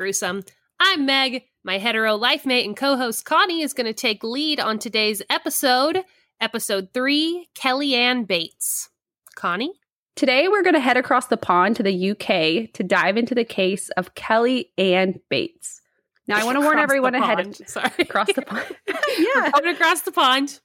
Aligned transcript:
Gruesome. 0.00 0.44
I'm 0.80 1.04
Meg. 1.04 1.42
My 1.62 1.76
hetero 1.76 2.16
life 2.16 2.46
mate 2.46 2.64
and 2.64 2.74
co 2.74 2.96
host 2.96 3.26
Connie 3.26 3.60
is 3.60 3.74
going 3.74 3.84
to 3.86 3.92
take 3.92 4.24
lead 4.24 4.58
on 4.58 4.78
today's 4.78 5.20
episode, 5.28 6.04
episode 6.40 6.88
three 6.94 7.50
Kelly 7.54 7.94
Anne 7.94 8.24
Bates. 8.24 8.88
Connie? 9.34 9.74
Today, 10.16 10.48
we're 10.48 10.62
going 10.62 10.72
to 10.72 10.80
head 10.80 10.96
across 10.96 11.26
the 11.26 11.36
pond 11.36 11.76
to 11.76 11.82
the 11.82 12.12
UK 12.12 12.72
to 12.72 12.82
dive 12.82 13.18
into 13.18 13.34
the 13.34 13.44
case 13.44 13.90
of 13.90 14.14
Kelly 14.14 14.72
Anne 14.78 15.20
Bates. 15.28 15.82
Now, 16.26 16.38
I 16.38 16.44
want 16.44 16.56
to 16.56 16.62
warn 16.62 16.78
everyone 16.78 17.14
ahead 17.14 17.40
of 17.40 17.54
Sorry. 17.66 17.90
across 17.98 18.32
the 18.32 18.40
pond. 18.40 18.74
We're 18.88 19.50
going 19.50 19.74
across 19.74 20.00
the 20.00 20.12
pond. 20.12 20.60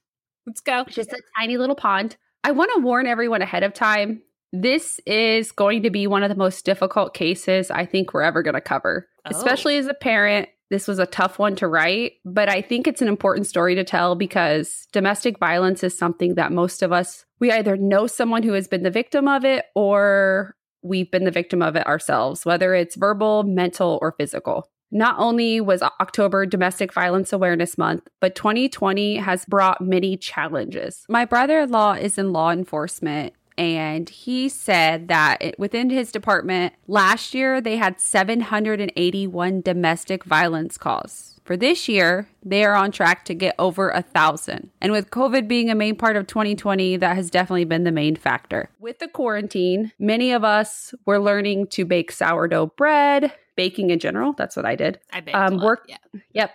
Let's 0.46 0.62
go. 0.62 0.84
just 0.84 1.12
a 1.12 1.20
tiny 1.38 1.58
little 1.58 1.76
pond. 1.76 2.16
I 2.42 2.52
want 2.52 2.70
to 2.74 2.80
warn 2.80 3.06
everyone 3.06 3.42
ahead 3.42 3.64
of 3.64 3.74
time. 3.74 4.22
This 4.54 4.98
is 5.04 5.52
going 5.52 5.82
to 5.82 5.90
be 5.90 6.06
one 6.06 6.22
of 6.22 6.30
the 6.30 6.36
most 6.36 6.64
difficult 6.64 7.12
cases 7.12 7.70
I 7.70 7.84
think 7.84 8.14
we're 8.14 8.22
ever 8.22 8.42
going 8.42 8.54
to 8.54 8.60
cover, 8.62 9.06
Oh. 9.26 9.36
especially 9.36 9.76
as 9.76 9.86
a 9.86 9.94
parent. 9.94 10.48
This 10.68 10.88
was 10.88 10.98
a 10.98 11.06
tough 11.06 11.38
one 11.38 11.54
to 11.56 11.68
write, 11.68 12.14
but 12.24 12.48
I 12.48 12.60
think 12.60 12.88
it's 12.88 13.02
an 13.02 13.06
important 13.06 13.46
story 13.46 13.76
to 13.76 13.84
tell 13.84 14.16
because 14.16 14.88
domestic 14.92 15.38
violence 15.38 15.84
is 15.84 15.96
something 15.96 16.34
that 16.34 16.50
most 16.50 16.82
of 16.82 16.92
us, 16.92 17.24
we 17.38 17.52
either 17.52 17.76
know 17.76 18.08
someone 18.08 18.42
who 18.42 18.52
has 18.54 18.66
been 18.66 18.82
the 18.82 18.90
victim 18.90 19.28
of 19.28 19.44
it 19.44 19.66
or 19.76 20.56
we've 20.82 21.10
been 21.10 21.24
the 21.24 21.30
victim 21.30 21.62
of 21.62 21.76
it 21.76 21.86
ourselves, 21.86 22.44
whether 22.44 22.74
it's 22.74 22.96
verbal, 22.96 23.44
mental, 23.44 23.98
or 24.02 24.12
physical. 24.18 24.68
Not 24.90 25.16
only 25.18 25.60
was 25.60 25.82
October 25.82 26.46
Domestic 26.46 26.92
Violence 26.92 27.32
Awareness 27.32 27.76
Month, 27.76 28.08
but 28.20 28.34
2020 28.34 29.16
has 29.16 29.44
brought 29.44 29.80
many 29.80 30.16
challenges. 30.16 31.04
My 31.08 31.24
brother 31.24 31.60
in 31.60 31.70
law 31.70 31.92
is 31.92 32.18
in 32.18 32.32
law 32.32 32.50
enforcement, 32.50 33.34
and 33.58 34.08
he 34.08 34.48
said 34.48 35.08
that 35.08 35.38
it- 35.40 35.58
within 35.58 35.90
his 35.90 36.12
department 36.12 36.74
last 36.86 37.34
year 37.34 37.60
they 37.60 37.76
had 37.76 38.00
781 38.00 39.60
domestic 39.60 40.24
violence 40.24 40.76
calls. 40.78 41.32
For 41.44 41.56
this 41.56 41.88
year, 41.88 42.26
they 42.44 42.64
are 42.64 42.74
on 42.74 42.90
track 42.90 43.24
to 43.26 43.34
get 43.34 43.54
over 43.56 43.90
a 43.90 44.02
thousand. 44.02 44.70
And 44.80 44.90
with 44.90 45.10
COVID 45.10 45.46
being 45.46 45.70
a 45.70 45.76
main 45.76 45.94
part 45.94 46.16
of 46.16 46.26
2020, 46.26 46.96
that 46.96 47.14
has 47.14 47.30
definitely 47.30 47.64
been 47.64 47.84
the 47.84 47.92
main 47.92 48.16
factor. 48.16 48.68
With 48.80 48.98
the 48.98 49.06
quarantine, 49.06 49.92
many 49.96 50.32
of 50.32 50.42
us 50.42 50.92
were 51.04 51.20
learning 51.20 51.68
to 51.68 51.84
bake 51.84 52.10
sourdough 52.10 52.72
bread, 52.76 53.32
baking 53.54 53.90
in 53.90 54.00
general. 54.00 54.32
That's 54.32 54.56
what 54.56 54.66
I 54.66 54.74
did. 54.74 54.98
I 55.12 55.20
baked 55.20 55.36
Um, 55.36 55.52
a 55.52 55.56
lot. 55.56 55.64
work- 55.64 55.86
Yeah. 55.88 55.96
Yep. 56.32 56.50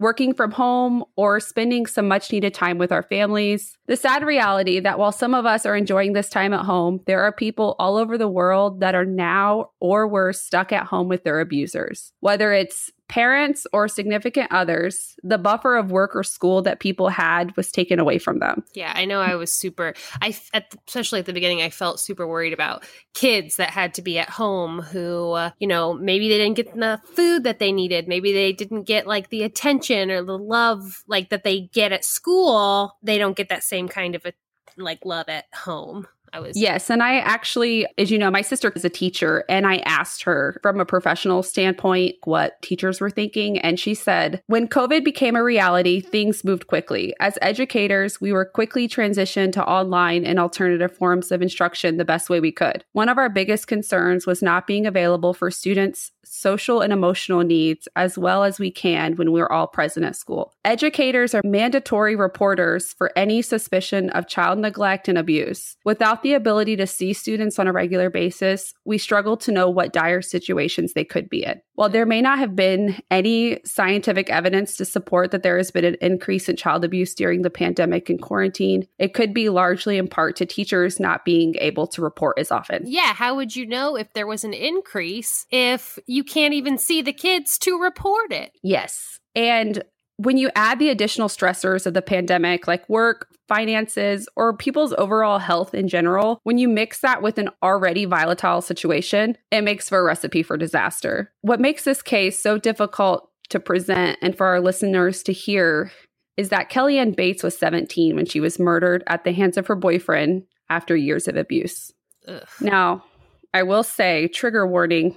Working 0.00 0.32
from 0.32 0.50
home 0.50 1.04
or 1.14 1.40
spending 1.40 1.84
some 1.84 2.08
much 2.08 2.32
needed 2.32 2.54
time 2.54 2.78
with 2.78 2.90
our 2.90 3.02
families. 3.02 3.76
The 3.86 3.96
sad 3.96 4.24
reality 4.24 4.80
that 4.80 4.98
while 4.98 5.12
some 5.12 5.34
of 5.34 5.44
us 5.44 5.66
are 5.66 5.76
enjoying 5.76 6.14
this 6.14 6.30
time 6.30 6.54
at 6.54 6.64
home, 6.64 7.00
there 7.06 7.20
are 7.22 7.32
people 7.32 7.76
all 7.78 7.98
over 7.98 8.16
the 8.16 8.26
world 8.26 8.80
that 8.80 8.94
are 8.94 9.04
now 9.04 9.72
or 9.78 10.08
were 10.08 10.32
stuck 10.32 10.72
at 10.72 10.86
home 10.86 11.08
with 11.08 11.22
their 11.22 11.38
abusers. 11.38 12.14
Whether 12.20 12.54
it's 12.54 12.90
parents 13.10 13.66
or 13.72 13.88
significant 13.88 14.50
others, 14.52 15.16
the 15.24 15.36
buffer 15.36 15.76
of 15.76 15.90
work 15.90 16.14
or 16.14 16.22
school 16.22 16.62
that 16.62 16.78
people 16.78 17.08
had 17.08 17.54
was 17.56 17.72
taken 17.72 17.98
away 17.98 18.18
from 18.18 18.38
them. 18.38 18.62
Yeah, 18.72 18.92
I 18.94 19.04
know. 19.04 19.20
I 19.20 19.34
was 19.34 19.52
super. 19.52 19.94
I 20.22 20.34
at, 20.54 20.72
especially 20.86 21.18
at 21.18 21.26
the 21.26 21.32
beginning, 21.32 21.60
I 21.60 21.70
felt 21.70 21.98
super 21.98 22.26
worried 22.26 22.52
about 22.52 22.84
kids 23.12 23.56
that 23.56 23.70
had 23.70 23.94
to 23.94 24.02
be 24.02 24.16
at 24.18 24.30
home 24.30 24.80
who, 24.80 25.32
uh, 25.32 25.50
you 25.58 25.66
know, 25.66 25.92
maybe 25.92 26.28
they 26.28 26.38
didn't 26.38 26.56
get 26.56 26.72
the 26.72 27.00
food 27.16 27.42
that 27.44 27.58
they 27.58 27.72
needed. 27.72 28.06
Maybe 28.06 28.32
they 28.32 28.52
didn't 28.52 28.84
get 28.84 29.08
like 29.08 29.28
the 29.28 29.42
attention 29.42 30.12
or 30.12 30.22
the 30.22 30.38
love 30.38 31.02
like 31.08 31.30
that 31.30 31.42
they 31.42 31.62
get 31.72 31.90
at 31.90 32.04
school. 32.04 32.96
They 33.02 33.18
don't 33.18 33.36
get 33.36 33.48
that 33.48 33.64
same 33.64 33.88
kind 33.88 34.14
of 34.14 34.24
a, 34.24 34.32
like 34.76 35.04
love 35.04 35.28
at 35.28 35.46
home. 35.52 36.06
I 36.32 36.40
was 36.40 36.56
Yes. 36.56 36.90
And 36.90 37.02
I 37.02 37.18
actually, 37.18 37.86
as 37.98 38.10
you 38.10 38.18
know, 38.18 38.30
my 38.30 38.42
sister 38.42 38.72
is 38.74 38.84
a 38.84 38.90
teacher, 38.90 39.44
and 39.48 39.66
I 39.66 39.78
asked 39.78 40.22
her 40.22 40.58
from 40.62 40.80
a 40.80 40.84
professional 40.84 41.42
standpoint 41.42 42.16
what 42.24 42.60
teachers 42.62 43.00
were 43.00 43.10
thinking. 43.10 43.58
And 43.58 43.78
she 43.78 43.94
said, 43.94 44.42
when 44.46 44.68
COVID 44.68 45.04
became 45.04 45.36
a 45.36 45.42
reality, 45.42 46.00
things 46.00 46.44
moved 46.44 46.66
quickly. 46.66 47.14
As 47.20 47.38
educators, 47.42 48.20
we 48.20 48.32
were 48.32 48.44
quickly 48.44 48.88
transitioned 48.88 49.52
to 49.52 49.64
online 49.64 50.24
and 50.24 50.38
alternative 50.38 50.96
forms 50.96 51.32
of 51.32 51.42
instruction 51.42 51.96
the 51.96 52.04
best 52.04 52.30
way 52.30 52.40
we 52.40 52.52
could. 52.52 52.84
One 52.92 53.08
of 53.08 53.18
our 53.18 53.28
biggest 53.28 53.66
concerns 53.66 54.26
was 54.26 54.42
not 54.42 54.66
being 54.66 54.86
available 54.86 55.34
for 55.34 55.50
students' 55.50 56.12
social 56.24 56.80
and 56.80 56.92
emotional 56.92 57.42
needs 57.42 57.88
as 57.96 58.16
well 58.16 58.44
as 58.44 58.58
we 58.58 58.70
can 58.70 59.16
when 59.16 59.32
we're 59.32 59.48
all 59.48 59.66
present 59.66 60.06
at 60.06 60.16
school. 60.16 60.54
Educators 60.64 61.34
are 61.34 61.42
mandatory 61.44 62.16
reporters 62.16 62.92
for 62.92 63.12
any 63.16 63.42
suspicion 63.42 64.10
of 64.10 64.28
child 64.28 64.58
neglect 64.58 65.08
and 65.08 65.18
abuse. 65.18 65.76
Without 65.84 66.22
the 66.22 66.34
ability 66.34 66.76
to 66.76 66.86
see 66.86 67.12
students 67.12 67.58
on 67.58 67.66
a 67.66 67.72
regular 67.72 68.10
basis, 68.10 68.74
we 68.84 68.98
struggle 68.98 69.36
to 69.36 69.52
know 69.52 69.68
what 69.68 69.92
dire 69.92 70.22
situations 70.22 70.92
they 70.92 71.04
could 71.04 71.28
be 71.28 71.44
in. 71.44 71.60
While 71.74 71.88
there 71.88 72.04
may 72.04 72.20
not 72.20 72.38
have 72.38 72.54
been 72.54 73.00
any 73.10 73.58
scientific 73.64 74.28
evidence 74.28 74.76
to 74.76 74.84
support 74.84 75.30
that 75.30 75.42
there 75.42 75.56
has 75.56 75.70
been 75.70 75.86
an 75.86 75.96
increase 76.02 76.46
in 76.46 76.56
child 76.56 76.84
abuse 76.84 77.14
during 77.14 77.40
the 77.40 77.48
pandemic 77.48 78.10
and 78.10 78.20
quarantine, 78.20 78.86
it 78.98 79.14
could 79.14 79.32
be 79.32 79.48
largely 79.48 79.96
in 79.96 80.06
part 80.06 80.36
to 80.36 80.44
teachers 80.44 81.00
not 81.00 81.24
being 81.24 81.54
able 81.58 81.86
to 81.86 82.02
report 82.02 82.38
as 82.38 82.50
often. 82.50 82.82
Yeah, 82.84 83.14
how 83.14 83.34
would 83.36 83.56
you 83.56 83.64
know 83.64 83.96
if 83.96 84.12
there 84.12 84.26
was 84.26 84.44
an 84.44 84.52
increase 84.52 85.46
if 85.50 85.98
you 86.06 86.19
can't 86.24 86.54
even 86.54 86.78
see 86.78 87.02
the 87.02 87.12
kids 87.12 87.58
to 87.60 87.78
report 87.78 88.32
it? 88.32 88.52
Yes. 88.62 89.18
And 89.34 89.82
when 90.16 90.36
you 90.36 90.50
add 90.54 90.78
the 90.78 90.90
additional 90.90 91.28
stressors 91.28 91.86
of 91.86 91.94
the 91.94 92.02
pandemic, 92.02 92.66
like 92.66 92.86
work, 92.88 93.28
finances, 93.48 94.28
or 94.36 94.56
people's 94.56 94.92
overall 94.98 95.38
health 95.38 95.74
in 95.74 95.88
general, 95.88 96.40
when 96.44 96.58
you 96.58 96.68
mix 96.68 97.00
that 97.00 97.22
with 97.22 97.38
an 97.38 97.48
already 97.62 98.04
volatile 98.04 98.60
situation, 98.60 99.36
it 99.50 99.62
makes 99.62 99.88
for 99.88 99.98
a 99.98 100.04
recipe 100.04 100.42
for 100.42 100.56
disaster. 100.56 101.32
What 101.40 101.58
makes 101.58 101.84
this 101.84 102.02
case 102.02 102.40
so 102.40 102.58
difficult 102.58 103.30
to 103.48 103.58
present 103.58 104.18
and 104.22 104.36
for 104.36 104.46
our 104.46 104.60
listeners 104.60 105.22
to 105.24 105.32
hear 105.32 105.90
is 106.36 106.50
that 106.50 106.68
Kelly 106.68 106.98
Anne 106.98 107.12
Bates 107.12 107.42
was 107.42 107.58
17 107.58 108.14
when 108.14 108.26
she 108.26 108.40
was 108.40 108.58
murdered 108.58 109.02
at 109.06 109.24
the 109.24 109.32
hands 109.32 109.56
of 109.56 109.66
her 109.66 109.74
boyfriend 109.74 110.44
after 110.68 110.96
years 110.96 111.28
of 111.28 111.36
abuse. 111.36 111.92
Ugh. 112.28 112.46
Now, 112.60 113.04
I 113.52 113.62
will 113.62 113.82
say 113.82 114.28
trigger 114.28 114.66
warning, 114.66 115.16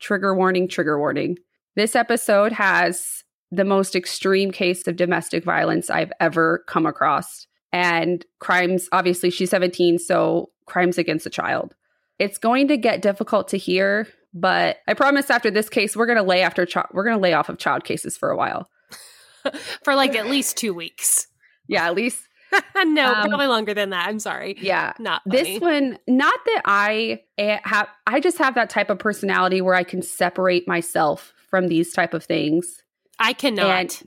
trigger 0.00 0.34
warning, 0.34 0.68
trigger 0.68 0.98
warning. 0.98 1.38
This 1.76 1.96
episode 1.96 2.52
has 2.52 3.24
the 3.50 3.64
most 3.64 3.94
extreme 3.94 4.50
case 4.50 4.86
of 4.86 4.96
domestic 4.96 5.44
violence 5.44 5.90
I've 5.90 6.12
ever 6.20 6.64
come 6.66 6.86
across. 6.86 7.46
And 7.72 8.24
crimes, 8.38 8.88
obviously, 8.92 9.30
she's 9.30 9.50
17, 9.50 9.98
so 9.98 10.50
crimes 10.66 10.98
against 10.98 11.26
a 11.26 11.30
child. 11.30 11.74
It's 12.18 12.38
going 12.38 12.68
to 12.68 12.76
get 12.76 13.02
difficult 13.02 13.48
to 13.48 13.58
hear, 13.58 14.06
but 14.32 14.78
I 14.86 14.94
promise 14.94 15.30
after 15.30 15.50
this 15.50 15.68
case, 15.68 15.96
we're 15.96 16.06
going 16.06 16.18
to 16.18 16.22
lay 16.22 16.42
after 16.42 16.66
chi- 16.66 16.86
we're 16.92 17.04
going 17.04 17.16
to 17.16 17.22
lay 17.22 17.32
off 17.32 17.48
of 17.48 17.58
child 17.58 17.84
cases 17.84 18.16
for 18.16 18.30
a 18.30 18.36
while. 18.36 18.68
For 19.84 19.94
like 19.94 20.14
at 20.14 20.26
least 20.26 20.56
two 20.56 20.72
weeks. 20.72 21.26
Yeah, 21.68 21.86
at 21.86 21.94
least, 21.94 22.26
no, 22.84 23.12
Um, 23.14 23.28
probably 23.28 23.46
longer 23.46 23.74
than 23.74 23.90
that. 23.90 24.08
I'm 24.08 24.18
sorry. 24.18 24.56
yeah. 24.60 24.92
Not 24.98 25.22
funny. 25.28 25.42
This 25.42 25.60
one, 25.60 25.98
not 26.06 26.34
that 26.46 26.62
I 26.64 27.20
have, 27.38 27.88
I 28.06 28.20
just 28.20 28.38
have 28.38 28.54
that 28.56 28.70
type 28.70 28.90
of 28.90 28.98
personality 28.98 29.60
where 29.60 29.74
I 29.74 29.84
can 29.84 30.02
separate 30.02 30.66
myself 30.68 31.32
from 31.48 31.68
these 31.68 31.92
type 31.92 32.14
of 32.14 32.24
things. 32.24 32.82
I 33.18 33.32
cannot. 33.32 33.66
And, 33.66 34.02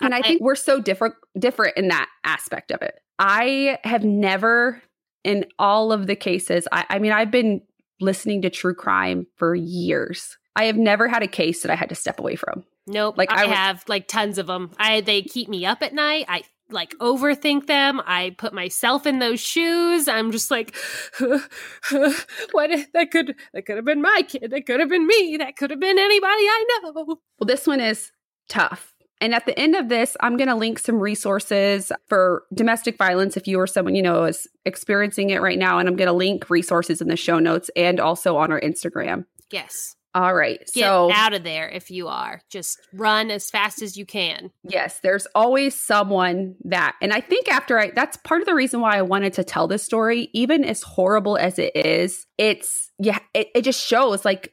and 0.00 0.14
I 0.14 0.22
think 0.22 0.40
we're 0.40 0.54
so 0.54 0.80
different, 0.80 1.14
different 1.38 1.76
in 1.76 1.88
that 1.88 2.08
aspect 2.24 2.70
of 2.70 2.82
it. 2.82 2.94
I 3.18 3.78
have 3.84 4.04
never, 4.04 4.82
in 5.24 5.46
all 5.58 5.92
of 5.92 6.06
the 6.06 6.16
cases, 6.16 6.68
I, 6.70 6.84
I 6.88 6.98
mean, 6.98 7.12
I've 7.12 7.30
been 7.30 7.62
listening 8.00 8.42
to 8.42 8.50
true 8.50 8.74
crime 8.74 9.26
for 9.36 9.54
years. 9.54 10.36
I 10.54 10.64
have 10.64 10.76
never 10.76 11.08
had 11.08 11.22
a 11.22 11.28
case 11.28 11.62
that 11.62 11.70
I 11.70 11.74
had 11.76 11.88
to 11.90 11.94
step 11.94 12.18
away 12.20 12.36
from. 12.36 12.64
Nope. 12.86 13.16
Like, 13.18 13.30
I, 13.30 13.42
I 13.42 13.46
would- 13.46 13.54
have 13.56 13.84
like 13.88 14.08
tons 14.08 14.38
of 14.38 14.46
them. 14.46 14.70
I 14.78 15.00
they 15.02 15.22
keep 15.22 15.48
me 15.48 15.66
up 15.66 15.82
at 15.82 15.92
night. 15.94 16.24
I 16.28 16.42
like 16.70 16.94
overthink 16.98 17.66
them. 17.66 18.00
I 18.06 18.34
put 18.38 18.52
myself 18.52 19.06
in 19.06 19.18
those 19.18 19.40
shoes. 19.40 20.08
I'm 20.08 20.32
just 20.32 20.50
like, 20.50 20.74
what? 21.18 22.70
That 22.94 23.10
could 23.10 23.34
that 23.52 23.66
could 23.66 23.76
have 23.76 23.84
been 23.84 24.02
my 24.02 24.22
kid. 24.26 24.50
That 24.50 24.66
could 24.66 24.80
have 24.80 24.88
been 24.88 25.06
me. 25.06 25.36
That 25.38 25.56
could 25.56 25.70
have 25.70 25.80
been 25.80 25.98
anybody 25.98 26.30
I 26.30 26.64
know. 26.84 26.92
Well, 27.38 27.46
this 27.46 27.66
one 27.66 27.80
is 27.80 28.12
tough. 28.48 28.94
And 29.20 29.34
at 29.34 29.46
the 29.46 29.58
end 29.58 29.74
of 29.74 29.88
this, 29.88 30.16
I'm 30.20 30.36
going 30.36 30.48
to 30.48 30.54
link 30.54 30.78
some 30.78 31.00
resources 31.00 31.90
for 32.06 32.44
domestic 32.54 32.96
violence 32.96 33.36
if 33.36 33.48
you 33.48 33.58
or 33.58 33.66
someone 33.66 33.96
you 33.96 34.02
know 34.02 34.24
is 34.24 34.46
experiencing 34.64 35.30
it 35.30 35.42
right 35.42 35.58
now. 35.58 35.78
And 35.78 35.88
I'm 35.88 35.96
going 35.96 36.06
to 36.06 36.12
link 36.12 36.48
resources 36.50 37.00
in 37.00 37.08
the 37.08 37.16
show 37.16 37.38
notes 37.38 37.70
and 37.74 37.98
also 37.98 38.36
on 38.36 38.52
our 38.52 38.60
Instagram. 38.60 39.24
Yes. 39.50 39.96
All 40.18 40.34
right. 40.34 40.58
Get 40.58 40.84
so 40.84 41.12
out 41.12 41.32
of 41.32 41.44
there 41.44 41.68
if 41.68 41.92
you 41.92 42.08
are. 42.08 42.40
Just 42.50 42.76
run 42.92 43.30
as 43.30 43.50
fast 43.50 43.82
as 43.82 43.96
you 43.96 44.04
can. 44.04 44.50
Yes, 44.64 44.98
there's 45.00 45.28
always 45.32 45.76
someone 45.76 46.56
that, 46.64 46.96
and 47.00 47.12
I 47.12 47.20
think 47.20 47.46
after 47.46 47.78
I, 47.78 47.92
that's 47.94 48.16
part 48.16 48.40
of 48.40 48.46
the 48.48 48.54
reason 48.54 48.80
why 48.80 48.96
I 48.96 49.02
wanted 49.02 49.34
to 49.34 49.44
tell 49.44 49.68
this 49.68 49.84
story, 49.84 50.28
even 50.32 50.64
as 50.64 50.82
horrible 50.82 51.36
as 51.38 51.60
it 51.60 51.76
is, 51.76 52.26
it's, 52.36 52.90
yeah, 52.98 53.20
it, 53.32 53.46
it 53.54 53.62
just 53.62 53.80
shows 53.80 54.24
like 54.24 54.52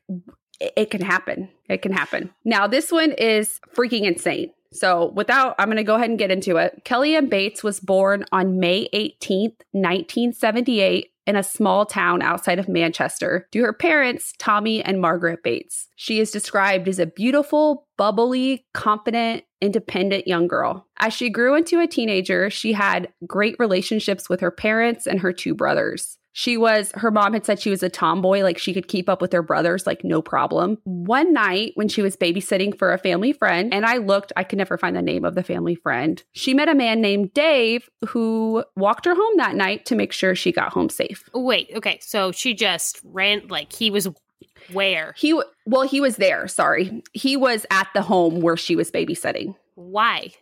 it, 0.59 0.73
it 0.77 0.91
can 0.91 1.01
happen. 1.01 1.49
It 1.67 1.81
can 1.81 1.93
happen. 1.93 2.31
Now, 2.43 2.67
this 2.67 2.91
one 2.91 3.13
is 3.13 3.59
freaking 3.75 4.03
insane. 4.03 4.51
So, 4.71 5.13
without, 5.15 5.55
I'm 5.57 5.67
going 5.67 5.77
to 5.77 5.83
go 5.83 5.95
ahead 5.95 6.11
and 6.11 6.19
get 6.19 6.29
into 6.29 6.57
it. 6.57 6.83
Kelly 6.83 7.15
Anne 7.15 7.27
Bates 7.27 7.63
was 7.63 7.79
born 7.79 8.25
on 8.31 8.59
May 8.59 8.87
18th, 8.93 9.61
1978, 9.71 11.07
in 11.27 11.35
a 11.35 11.43
small 11.43 11.85
town 11.85 12.21
outside 12.21 12.59
of 12.59 12.69
Manchester 12.69 13.47
to 13.51 13.61
her 13.61 13.73
parents, 13.73 14.33
Tommy 14.37 14.83
and 14.83 15.01
Margaret 15.01 15.43
Bates. 15.43 15.87
She 15.95 16.19
is 16.19 16.31
described 16.31 16.87
as 16.87 16.99
a 16.99 17.07
beautiful, 17.07 17.87
bubbly, 17.97 18.65
confident, 18.73 19.43
independent 19.61 20.27
young 20.27 20.47
girl. 20.47 20.87
As 20.99 21.13
she 21.13 21.29
grew 21.29 21.55
into 21.55 21.79
a 21.79 21.87
teenager, 21.87 22.49
she 22.49 22.73
had 22.73 23.09
great 23.25 23.55
relationships 23.57 24.29
with 24.29 24.41
her 24.41 24.51
parents 24.51 25.07
and 25.07 25.19
her 25.19 25.33
two 25.33 25.55
brothers. 25.55 26.17
She 26.37 26.57
was, 26.57 26.91
her 26.95 27.11
mom 27.11 27.31
had 27.31 27.45
said 27.45 27.61
she 27.61 27.69
was 27.69 27.81
a 27.81 27.89
tomboy, 27.89 28.41
like 28.41 28.57
she 28.57 28.73
could 28.73 28.89
keep 28.89 29.07
up 29.07 29.21
with 29.21 29.31
her 29.31 29.41
brothers, 29.41 29.87
like 29.87 30.03
no 30.03 30.21
problem. 30.21 30.79
One 30.83 31.31
night 31.31 31.71
when 31.75 31.87
she 31.87 32.01
was 32.01 32.17
babysitting 32.17 32.77
for 32.77 32.91
a 32.91 32.97
family 32.97 33.31
friend, 33.31 33.73
and 33.73 33.85
I 33.85 33.99
looked, 33.99 34.33
I 34.35 34.43
could 34.43 34.57
never 34.57 34.77
find 34.77 34.97
the 34.97 35.01
name 35.01 35.23
of 35.23 35.35
the 35.35 35.43
family 35.43 35.75
friend, 35.75 36.21
she 36.33 36.53
met 36.53 36.67
a 36.67 36.75
man 36.75 36.99
named 36.99 37.33
Dave 37.33 37.89
who 38.09 38.65
walked 38.75 39.05
her 39.05 39.15
home 39.15 39.37
that 39.37 39.55
night 39.55 39.85
to 39.85 39.95
make 39.95 40.11
sure 40.11 40.35
she 40.35 40.51
got 40.51 40.73
home 40.73 40.89
safe. 40.89 41.23
Wait, 41.33 41.71
okay. 41.73 41.99
So 42.01 42.33
she 42.33 42.53
just 42.53 42.99
ran, 43.05 43.47
like, 43.47 43.71
he 43.71 43.89
was 43.89 44.09
where? 44.73 45.13
He, 45.15 45.41
well, 45.65 45.83
he 45.83 46.01
was 46.01 46.17
there, 46.17 46.49
sorry. 46.49 47.01
He 47.13 47.37
was 47.37 47.65
at 47.71 47.87
the 47.93 48.01
home 48.01 48.41
where 48.41 48.57
she 48.57 48.75
was 48.75 48.91
babysitting. 48.91 49.55
Why? 49.75 50.33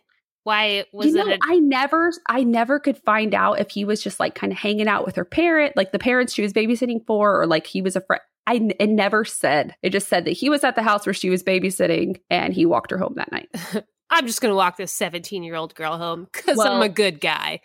Why 0.44 0.84
was 0.92 1.06
you 1.06 1.14
know, 1.14 1.26
it? 1.28 1.40
A- 1.40 1.52
I 1.54 1.58
never, 1.58 2.12
I 2.28 2.44
never 2.44 2.78
could 2.78 2.98
find 2.98 3.34
out 3.34 3.60
if 3.60 3.70
he 3.70 3.84
was 3.84 4.02
just 4.02 4.20
like 4.20 4.34
kind 4.34 4.52
of 4.52 4.58
hanging 4.58 4.88
out 4.88 5.04
with 5.04 5.16
her 5.16 5.24
parent, 5.24 5.76
like 5.76 5.90
the 5.92 5.98
parents 5.98 6.32
she 6.34 6.42
was 6.42 6.52
babysitting 6.52 7.04
for, 7.06 7.40
or 7.40 7.46
like 7.46 7.66
he 7.66 7.82
was 7.82 7.96
a 7.96 8.00
friend. 8.02 8.22
I 8.46 8.60
it 8.78 8.90
never 8.90 9.24
said. 9.24 9.74
It 9.82 9.90
just 9.90 10.08
said 10.08 10.26
that 10.26 10.32
he 10.32 10.50
was 10.50 10.64
at 10.64 10.76
the 10.76 10.82
house 10.82 11.06
where 11.06 11.14
she 11.14 11.30
was 11.30 11.42
babysitting, 11.42 12.20
and 12.30 12.52
he 12.52 12.66
walked 12.66 12.90
her 12.90 12.98
home 12.98 13.14
that 13.16 13.32
night. 13.32 13.48
I'm 14.10 14.26
just 14.26 14.40
gonna 14.42 14.54
walk 14.54 14.76
this 14.76 14.92
17 14.92 15.42
year 15.42 15.54
old 15.56 15.74
girl 15.74 15.96
home 15.96 16.28
because 16.32 16.58
Well- 16.58 16.72
I'm 16.74 16.82
a 16.82 16.88
good 16.90 17.20
guy. 17.20 17.60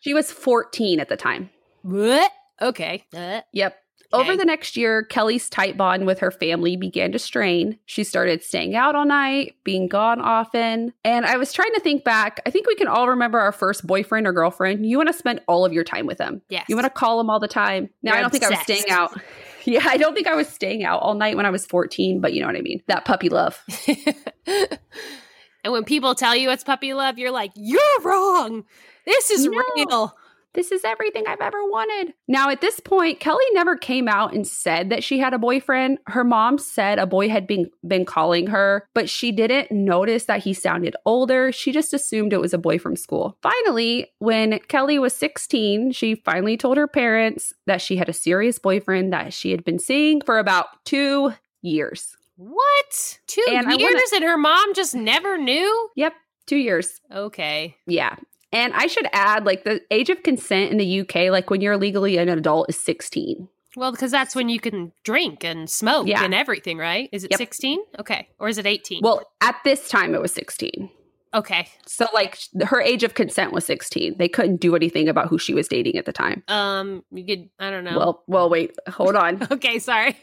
She 0.00 0.14
was 0.14 0.30
14 0.30 1.00
at 1.00 1.08
the 1.08 1.16
time. 1.16 1.50
What? 1.82 2.30
Okay. 2.60 3.04
Uh, 3.14 3.40
Yep. 3.52 3.76
Okay. 4.12 4.22
Over 4.22 4.36
the 4.36 4.44
next 4.44 4.76
year, 4.76 5.02
Kelly's 5.02 5.50
tight 5.50 5.76
bond 5.76 6.06
with 6.06 6.20
her 6.20 6.30
family 6.30 6.76
began 6.76 7.12
to 7.12 7.18
strain. 7.18 7.78
She 7.86 8.04
started 8.04 8.42
staying 8.42 8.76
out 8.76 8.94
all 8.94 9.04
night, 9.04 9.56
being 9.64 9.88
gone 9.88 10.20
often. 10.20 10.92
And 11.04 11.26
I 11.26 11.36
was 11.36 11.52
trying 11.52 11.72
to 11.74 11.80
think 11.80 12.04
back. 12.04 12.40
I 12.46 12.50
think 12.50 12.66
we 12.68 12.76
can 12.76 12.86
all 12.86 13.08
remember 13.08 13.40
our 13.40 13.52
first 13.52 13.86
boyfriend 13.86 14.26
or 14.26 14.32
girlfriend. 14.32 14.86
You 14.86 14.96
want 14.96 15.08
to 15.08 15.12
spend 15.12 15.40
all 15.48 15.64
of 15.64 15.72
your 15.72 15.84
time 15.84 16.06
with 16.06 16.18
them. 16.18 16.40
yes. 16.48 16.64
You 16.68 16.76
want 16.76 16.84
to 16.86 16.90
call 16.90 17.18
them 17.18 17.28
all 17.30 17.40
the 17.40 17.48
time. 17.48 17.90
Now, 18.02 18.12
You're 18.12 18.18
I 18.18 18.20
don't 18.22 18.30
think 18.30 18.44
I 18.44 18.50
was 18.50 18.60
staying 18.60 18.90
out. 18.90 19.12
Yeah, 19.68 19.80
I 19.84 19.96
don't 19.96 20.14
think 20.14 20.28
I 20.28 20.36
was 20.36 20.46
staying 20.46 20.84
out 20.84 21.00
all 21.02 21.14
night 21.14 21.36
when 21.36 21.44
I 21.44 21.50
was 21.50 21.66
14, 21.66 22.20
but 22.20 22.32
you 22.32 22.40
know 22.40 22.46
what 22.46 22.54
I 22.54 22.60
mean. 22.60 22.84
That 22.86 23.04
puppy 23.04 23.28
love. 23.28 23.60
and 24.46 25.72
when 25.72 25.82
people 25.82 26.14
tell 26.14 26.36
you 26.36 26.50
it's 26.50 26.62
puppy 26.62 26.94
love, 26.94 27.18
you're 27.18 27.32
like, 27.32 27.50
you're 27.56 28.00
wrong. 28.04 28.64
This 29.04 29.30
is 29.30 29.46
No. 29.46 29.60
real. 29.76 30.16
This 30.56 30.72
is 30.72 30.84
everything 30.84 31.24
I've 31.28 31.40
ever 31.40 31.62
wanted. 31.64 32.14
Now, 32.26 32.48
at 32.50 32.60
this 32.62 32.80
point, 32.80 33.20
Kelly 33.20 33.44
never 33.52 33.76
came 33.76 34.08
out 34.08 34.34
and 34.34 34.46
said 34.48 34.90
that 34.90 35.04
she 35.04 35.18
had 35.18 35.34
a 35.34 35.38
boyfriend. 35.38 35.98
Her 36.06 36.24
mom 36.24 36.58
said 36.58 36.98
a 36.98 37.06
boy 37.06 37.28
had 37.28 37.46
been, 37.46 37.70
been 37.86 38.04
calling 38.06 38.48
her, 38.48 38.88
but 38.94 39.08
she 39.08 39.30
didn't 39.32 39.70
notice 39.70 40.24
that 40.24 40.42
he 40.42 40.54
sounded 40.54 40.96
older. 41.04 41.52
She 41.52 41.70
just 41.72 41.92
assumed 41.94 42.32
it 42.32 42.40
was 42.40 42.54
a 42.54 42.58
boy 42.58 42.78
from 42.78 42.96
school. 42.96 43.36
Finally, 43.42 44.10
when 44.18 44.58
Kelly 44.68 44.98
was 44.98 45.12
16, 45.14 45.92
she 45.92 46.14
finally 46.16 46.56
told 46.56 46.78
her 46.78 46.88
parents 46.88 47.52
that 47.66 47.80
she 47.82 47.96
had 47.96 48.08
a 48.08 48.12
serious 48.14 48.58
boyfriend 48.58 49.12
that 49.12 49.32
she 49.34 49.50
had 49.50 49.62
been 49.62 49.78
seeing 49.78 50.22
for 50.22 50.38
about 50.38 50.66
two 50.84 51.32
years. 51.62 52.16
What? 52.38 53.18
Two 53.26 53.44
And 53.48 53.68
years 53.78 53.92
wanna- 53.92 54.16
and 54.16 54.24
her 54.24 54.36
mom 54.38 54.74
just 54.74 54.94
never 54.94 55.36
knew? 55.38 55.90
Yep, 55.96 56.14
two 56.46 56.56
years. 56.56 57.00
Okay. 57.12 57.76
Yeah. 57.86 58.16
And 58.56 58.72
I 58.74 58.86
should 58.86 59.06
add, 59.12 59.44
like, 59.44 59.64
the 59.64 59.82
age 59.90 60.08
of 60.10 60.22
consent 60.22 60.70
in 60.72 60.78
the 60.78 61.00
UK, 61.00 61.30
like 61.30 61.50
when 61.50 61.60
you're 61.60 61.76
legally 61.76 62.16
an 62.16 62.28
adult, 62.28 62.68
is 62.70 62.80
16. 62.80 63.48
Well, 63.76 63.90
because 63.92 64.10
that's 64.10 64.34
when 64.34 64.48
you 64.48 64.58
can 64.58 64.92
drink 65.04 65.44
and 65.44 65.68
smoke 65.68 66.06
Yeah. 66.06 66.24
and 66.24 66.32
everything, 66.34 66.78
right? 66.78 67.10
Is 67.12 67.24
it 67.24 67.30
Yep. 67.32 67.38
16? 67.38 67.78
Okay. 67.98 68.28
Or 68.38 68.48
is 68.48 68.56
it 68.56 68.64
18? 68.66 69.00
Well, 69.02 69.22
at 69.42 69.56
this 69.64 69.88
time, 69.88 70.14
it 70.14 70.22
was 70.22 70.32
16. 70.32 70.90
okay. 71.34 71.68
So, 71.86 72.06
like, 72.14 72.38
her 72.64 72.80
age 72.80 73.02
of 73.04 73.12
consent 73.12 73.52
was 73.52 73.66
16. 73.66 74.16
They 74.16 74.28
couldn't 74.28 74.56
do 74.62 74.74
anything 74.74 75.06
about 75.06 75.28
who 75.28 75.36
she 75.36 75.52
was 75.52 75.68
dating 75.68 75.96
at 75.96 76.06
the 76.06 76.12
time. 76.12 76.42
Um, 76.48 77.04
you 77.10 77.26
could, 77.26 77.50
I 77.58 77.70
don't 77.70 77.84
know. 77.84 77.98
Well, 77.98 78.22
well, 78.26 78.48
wait, 78.48 78.74
hold 78.88 79.16
on. 79.16 79.46
okay, 79.52 79.78
sorry. 79.78 80.16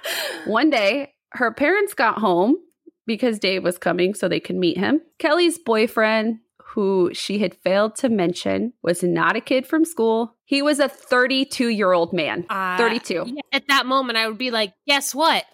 One 0.46 0.70
day, 0.70 1.12
her 1.32 1.52
parents 1.52 1.92
got 1.92 2.18
home 2.18 2.56
because 3.06 3.38
Dave 3.38 3.62
was 3.62 3.76
coming 3.76 4.14
so 4.14 4.26
they 4.28 4.40
could 4.40 4.56
meet 4.56 4.78
him. 4.78 5.02
Kelly's 5.18 5.58
boyfriend, 5.58 6.38
who 6.74 7.10
she 7.14 7.38
had 7.38 7.54
failed 7.54 7.94
to 7.96 8.08
mention, 8.08 8.72
was 8.82 9.02
not 9.02 9.36
a 9.36 9.40
kid 9.40 9.66
from 9.66 9.84
school. 9.84 10.34
He 10.44 10.60
was 10.62 10.80
a 10.80 10.88
32 10.88 11.68
year 11.68 11.92
old 11.92 12.12
man. 12.12 12.44
Uh, 12.50 12.76
32. 12.76 13.36
At 13.52 13.68
that 13.68 13.86
moment, 13.86 14.18
I 14.18 14.26
would 14.28 14.38
be 14.38 14.50
like, 14.50 14.72
guess 14.86 15.14
what? 15.14 15.44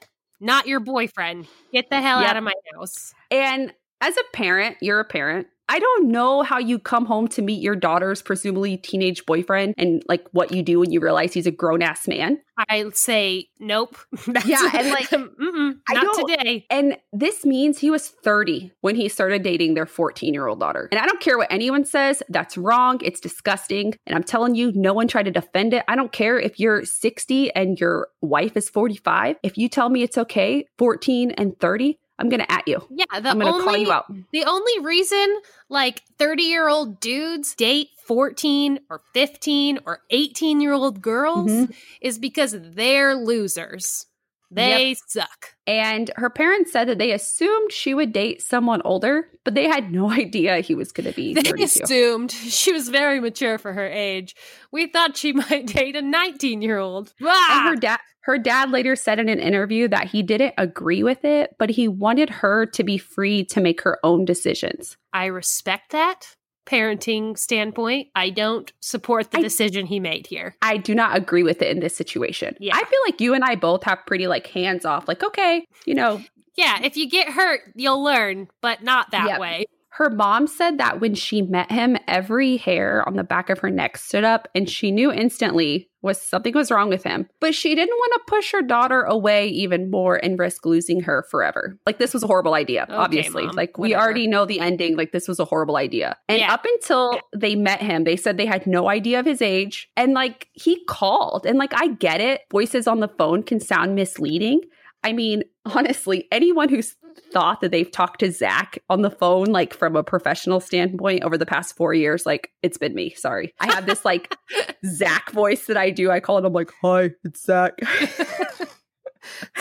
Not 0.40 0.66
your 0.66 0.80
boyfriend. 0.80 1.46
Get 1.72 1.90
the 1.90 2.00
hell 2.00 2.20
Yep. 2.22 2.30
out 2.30 2.36
of 2.38 2.44
my 2.44 2.54
house. 2.74 3.12
And 3.30 3.72
as 4.00 4.16
a 4.16 4.22
parent, 4.32 4.78
you're 4.80 5.00
a 5.00 5.04
parent. 5.04 5.48
I 5.70 5.78
don't 5.78 6.08
know 6.08 6.42
how 6.42 6.58
you 6.58 6.80
come 6.80 7.06
home 7.06 7.28
to 7.28 7.42
meet 7.42 7.62
your 7.62 7.76
daughter's 7.76 8.22
presumably 8.22 8.76
teenage 8.76 9.24
boyfriend 9.24 9.74
and 9.78 10.02
like 10.08 10.26
what 10.32 10.50
you 10.50 10.64
do 10.64 10.80
when 10.80 10.90
you 10.90 10.98
realize 10.98 11.32
he's 11.32 11.46
a 11.46 11.52
grown 11.52 11.80
ass 11.80 12.08
man. 12.08 12.40
I 12.68 12.90
say, 12.92 13.46
nope. 13.60 13.96
That's 14.26 14.46
Yeah, 14.46 14.68
and, 14.74 14.90
like, 14.90 15.12
um, 15.12 15.80
I 15.88 15.94
not 15.94 16.26
today. 16.26 16.66
And 16.70 16.98
this 17.12 17.44
means 17.44 17.78
he 17.78 17.88
was 17.88 18.08
30 18.08 18.72
when 18.80 18.96
he 18.96 19.08
started 19.08 19.44
dating 19.44 19.74
their 19.74 19.86
14 19.86 20.34
year 20.34 20.48
old 20.48 20.58
daughter. 20.58 20.88
And 20.90 21.00
I 21.00 21.06
don't 21.06 21.20
care 21.20 21.38
what 21.38 21.46
anyone 21.52 21.84
says, 21.84 22.20
that's 22.28 22.58
wrong. 22.58 22.98
It's 23.04 23.20
disgusting. 23.20 23.94
And 24.06 24.16
I'm 24.16 24.24
telling 24.24 24.56
you, 24.56 24.72
no 24.74 24.92
one 24.92 25.06
tried 25.06 25.26
to 25.26 25.30
defend 25.30 25.72
it. 25.72 25.84
I 25.86 25.94
don't 25.94 26.10
care 26.10 26.36
if 26.36 26.58
you're 26.58 26.84
60 26.84 27.54
and 27.54 27.78
your 27.78 28.08
wife 28.20 28.56
is 28.56 28.68
45. 28.68 29.36
If 29.44 29.56
you 29.56 29.68
tell 29.68 29.88
me 29.88 30.02
it's 30.02 30.18
okay, 30.18 30.66
14 30.78 31.30
and 31.30 31.56
30, 31.60 31.96
I'm 32.20 32.28
going 32.28 32.40
to 32.40 32.52
at 32.52 32.68
you. 32.68 32.86
Yeah, 32.90 33.06
I'm 33.10 33.22
going 33.38 33.52
to 33.52 33.64
call 33.64 33.76
you 33.76 33.90
out. 33.90 34.04
the 34.32 34.44
only 34.44 34.78
reason 34.84 35.40
like 35.68 36.02
30 36.18 36.42
year 36.42 36.68
old 36.68 37.00
dudes 37.00 37.54
date 37.54 37.88
14 38.04 38.80
or 38.90 39.00
15 39.14 39.78
or 39.86 40.00
18 40.10 40.60
year 40.60 40.72
old 40.74 41.00
girls 41.00 41.50
Mhm. 41.50 41.74
is 42.00 42.18
because 42.18 42.54
they're 42.58 43.14
losers. 43.14 44.06
They 44.50 44.96
suck. 45.06 45.54
And 45.66 46.10
her 46.16 46.30
parents 46.30 46.72
said 46.72 46.88
that 46.88 46.98
they 46.98 47.12
assumed 47.12 47.72
she 47.72 47.94
would 47.94 48.12
date 48.12 48.42
someone 48.42 48.82
older, 48.84 49.28
but 49.44 49.54
they 49.54 49.68
had 49.68 49.92
no 49.92 50.10
idea 50.10 50.60
he 50.60 50.74
was 50.74 50.92
going 50.92 51.08
to 51.08 51.14
be 51.14 51.34
They 51.34 51.42
32. 51.42 51.64
assumed 51.64 52.32
she 52.32 52.72
was 52.72 52.88
very 52.88 53.20
mature 53.20 53.58
for 53.58 53.72
her 53.72 53.88
age. 53.88 54.34
We 54.72 54.86
thought 54.86 55.16
she 55.16 55.32
might 55.32 55.66
date 55.66 55.96
a 55.96 56.02
19 56.02 56.62
year 56.62 56.78
old. 56.78 57.12
Ah! 57.22 57.58
And 57.60 57.68
her 57.70 57.76
dad 57.80 58.00
her 58.24 58.36
dad 58.36 58.70
later 58.70 58.96
said 58.96 59.18
in 59.18 59.30
an 59.30 59.40
interview 59.40 59.88
that 59.88 60.08
he 60.08 60.22
didn't 60.22 60.52
agree 60.58 61.02
with 61.02 61.24
it, 61.24 61.56
but 61.58 61.70
he 61.70 61.88
wanted 61.88 62.28
her 62.28 62.66
to 62.66 62.84
be 62.84 62.98
free 62.98 63.44
to 63.46 63.62
make 63.62 63.80
her 63.80 63.98
own 64.04 64.26
decisions. 64.26 64.98
I 65.12 65.26
respect 65.26 65.92
that 65.92 66.36
parenting 66.66 67.36
standpoint. 67.38 68.08
I 68.14 68.30
don't 68.30 68.72
support 68.80 69.30
the 69.30 69.38
I- 69.38 69.42
decision 69.42 69.86
he 69.86 70.00
made 70.00 70.26
here. 70.26 70.56
I 70.62 70.76
do 70.76 70.94
not 70.94 71.16
agree 71.16 71.42
with 71.42 71.62
it 71.62 71.70
in 71.70 71.80
this 71.80 71.96
situation. 71.96 72.56
Yeah. 72.60 72.74
I 72.76 72.84
feel 72.84 73.00
like 73.06 73.20
you 73.20 73.34
and 73.34 73.44
I 73.44 73.56
both 73.56 73.84
have 73.84 73.98
pretty 74.06 74.26
like 74.26 74.46
hands 74.46 74.84
off, 74.84 75.08
like, 75.08 75.22
okay, 75.22 75.64
you 75.86 75.94
know, 75.94 76.22
Yeah, 76.56 76.82
if 76.82 76.96
you 76.96 77.08
get 77.08 77.28
hurt, 77.28 77.60
you'll 77.74 78.02
learn, 78.02 78.48
but 78.60 78.82
not 78.82 79.12
that 79.12 79.28
Yep. 79.28 79.40
way. 79.40 79.64
Her 80.00 80.08
mom 80.08 80.46
said 80.46 80.78
that 80.78 80.98
when 80.98 81.14
she 81.14 81.42
met 81.42 81.70
him, 81.70 81.94
every 82.08 82.56
hair 82.56 83.06
on 83.06 83.16
the 83.16 83.22
back 83.22 83.50
of 83.50 83.58
her 83.58 83.68
neck 83.68 83.98
stood 83.98 84.24
up 84.24 84.48
and 84.54 84.66
she 84.66 84.90
knew 84.90 85.12
instantly 85.12 85.90
was 86.00 86.18
something 86.18 86.54
was 86.54 86.70
wrong 86.70 86.88
with 86.88 87.04
him. 87.04 87.28
But 87.38 87.54
she 87.54 87.74
didn't 87.74 87.94
want 87.94 88.12
to 88.14 88.34
push 88.34 88.50
her 88.52 88.62
daughter 88.62 89.02
away 89.02 89.48
even 89.48 89.90
more 89.90 90.16
and 90.16 90.38
risk 90.38 90.64
losing 90.64 91.02
her 91.02 91.26
forever. 91.30 91.78
Like 91.84 91.98
this 91.98 92.14
was 92.14 92.22
a 92.22 92.26
horrible 92.26 92.54
idea, 92.54 92.84
Okay, 92.84 92.94
obviously. 92.94 93.44
Mom, 93.44 93.54
like 93.56 93.76
we 93.76 93.94
already 93.94 94.26
know 94.26 94.46
the 94.46 94.60
ending, 94.60 94.96
like 94.96 95.12
this 95.12 95.28
was 95.28 95.38
a 95.38 95.44
horrible 95.44 95.76
idea. 95.76 96.16
And 96.30 96.38
Yeah. 96.38 96.54
up 96.54 96.64
until 96.64 97.20
they 97.36 97.54
met 97.54 97.82
him, 97.82 98.04
they 98.04 98.16
said 98.16 98.38
they 98.38 98.46
had 98.46 98.66
no 98.66 98.88
idea 98.88 99.20
of 99.20 99.26
his 99.26 99.42
age 99.42 99.90
and 99.98 100.14
like 100.14 100.48
he 100.54 100.82
called 100.86 101.44
and 101.44 101.58
like 101.58 101.74
I 101.74 101.88
get 101.88 102.22
it. 102.22 102.40
Voices 102.50 102.86
on 102.86 103.00
the 103.00 103.08
phone 103.18 103.42
can 103.42 103.60
sound 103.60 103.94
misleading. 103.94 104.62
I 105.02 105.12
mean, 105.12 105.44
honestly, 105.64 106.28
anyone 106.30 106.68
who's 106.68 106.96
thought 107.32 107.60
that 107.60 107.70
they've 107.70 107.90
talked 107.90 108.20
to 108.20 108.30
Zach 108.30 108.78
on 108.88 109.02
the 109.02 109.10
phone, 109.10 109.46
like 109.46 109.74
from 109.74 109.96
a 109.96 110.02
professional 110.02 110.60
standpoint 110.60 111.22
over 111.24 111.38
the 111.38 111.46
past 111.46 111.76
four 111.76 111.94
years, 111.94 112.26
like 112.26 112.50
it's 112.62 112.78
been 112.78 112.94
me. 112.94 113.10
Sorry. 113.14 113.54
I 113.60 113.72
have 113.72 113.86
this 113.86 114.04
like 114.04 114.36
Zach 114.86 115.30
voice 115.30 115.66
that 115.66 115.76
I 115.76 115.90
do. 115.90 116.10
I 116.10 116.20
call 116.20 116.38
it, 116.38 116.44
I'm 116.44 116.52
like, 116.52 116.72
hi, 116.82 117.10
it's 117.24 117.44
Zach. 117.44 117.78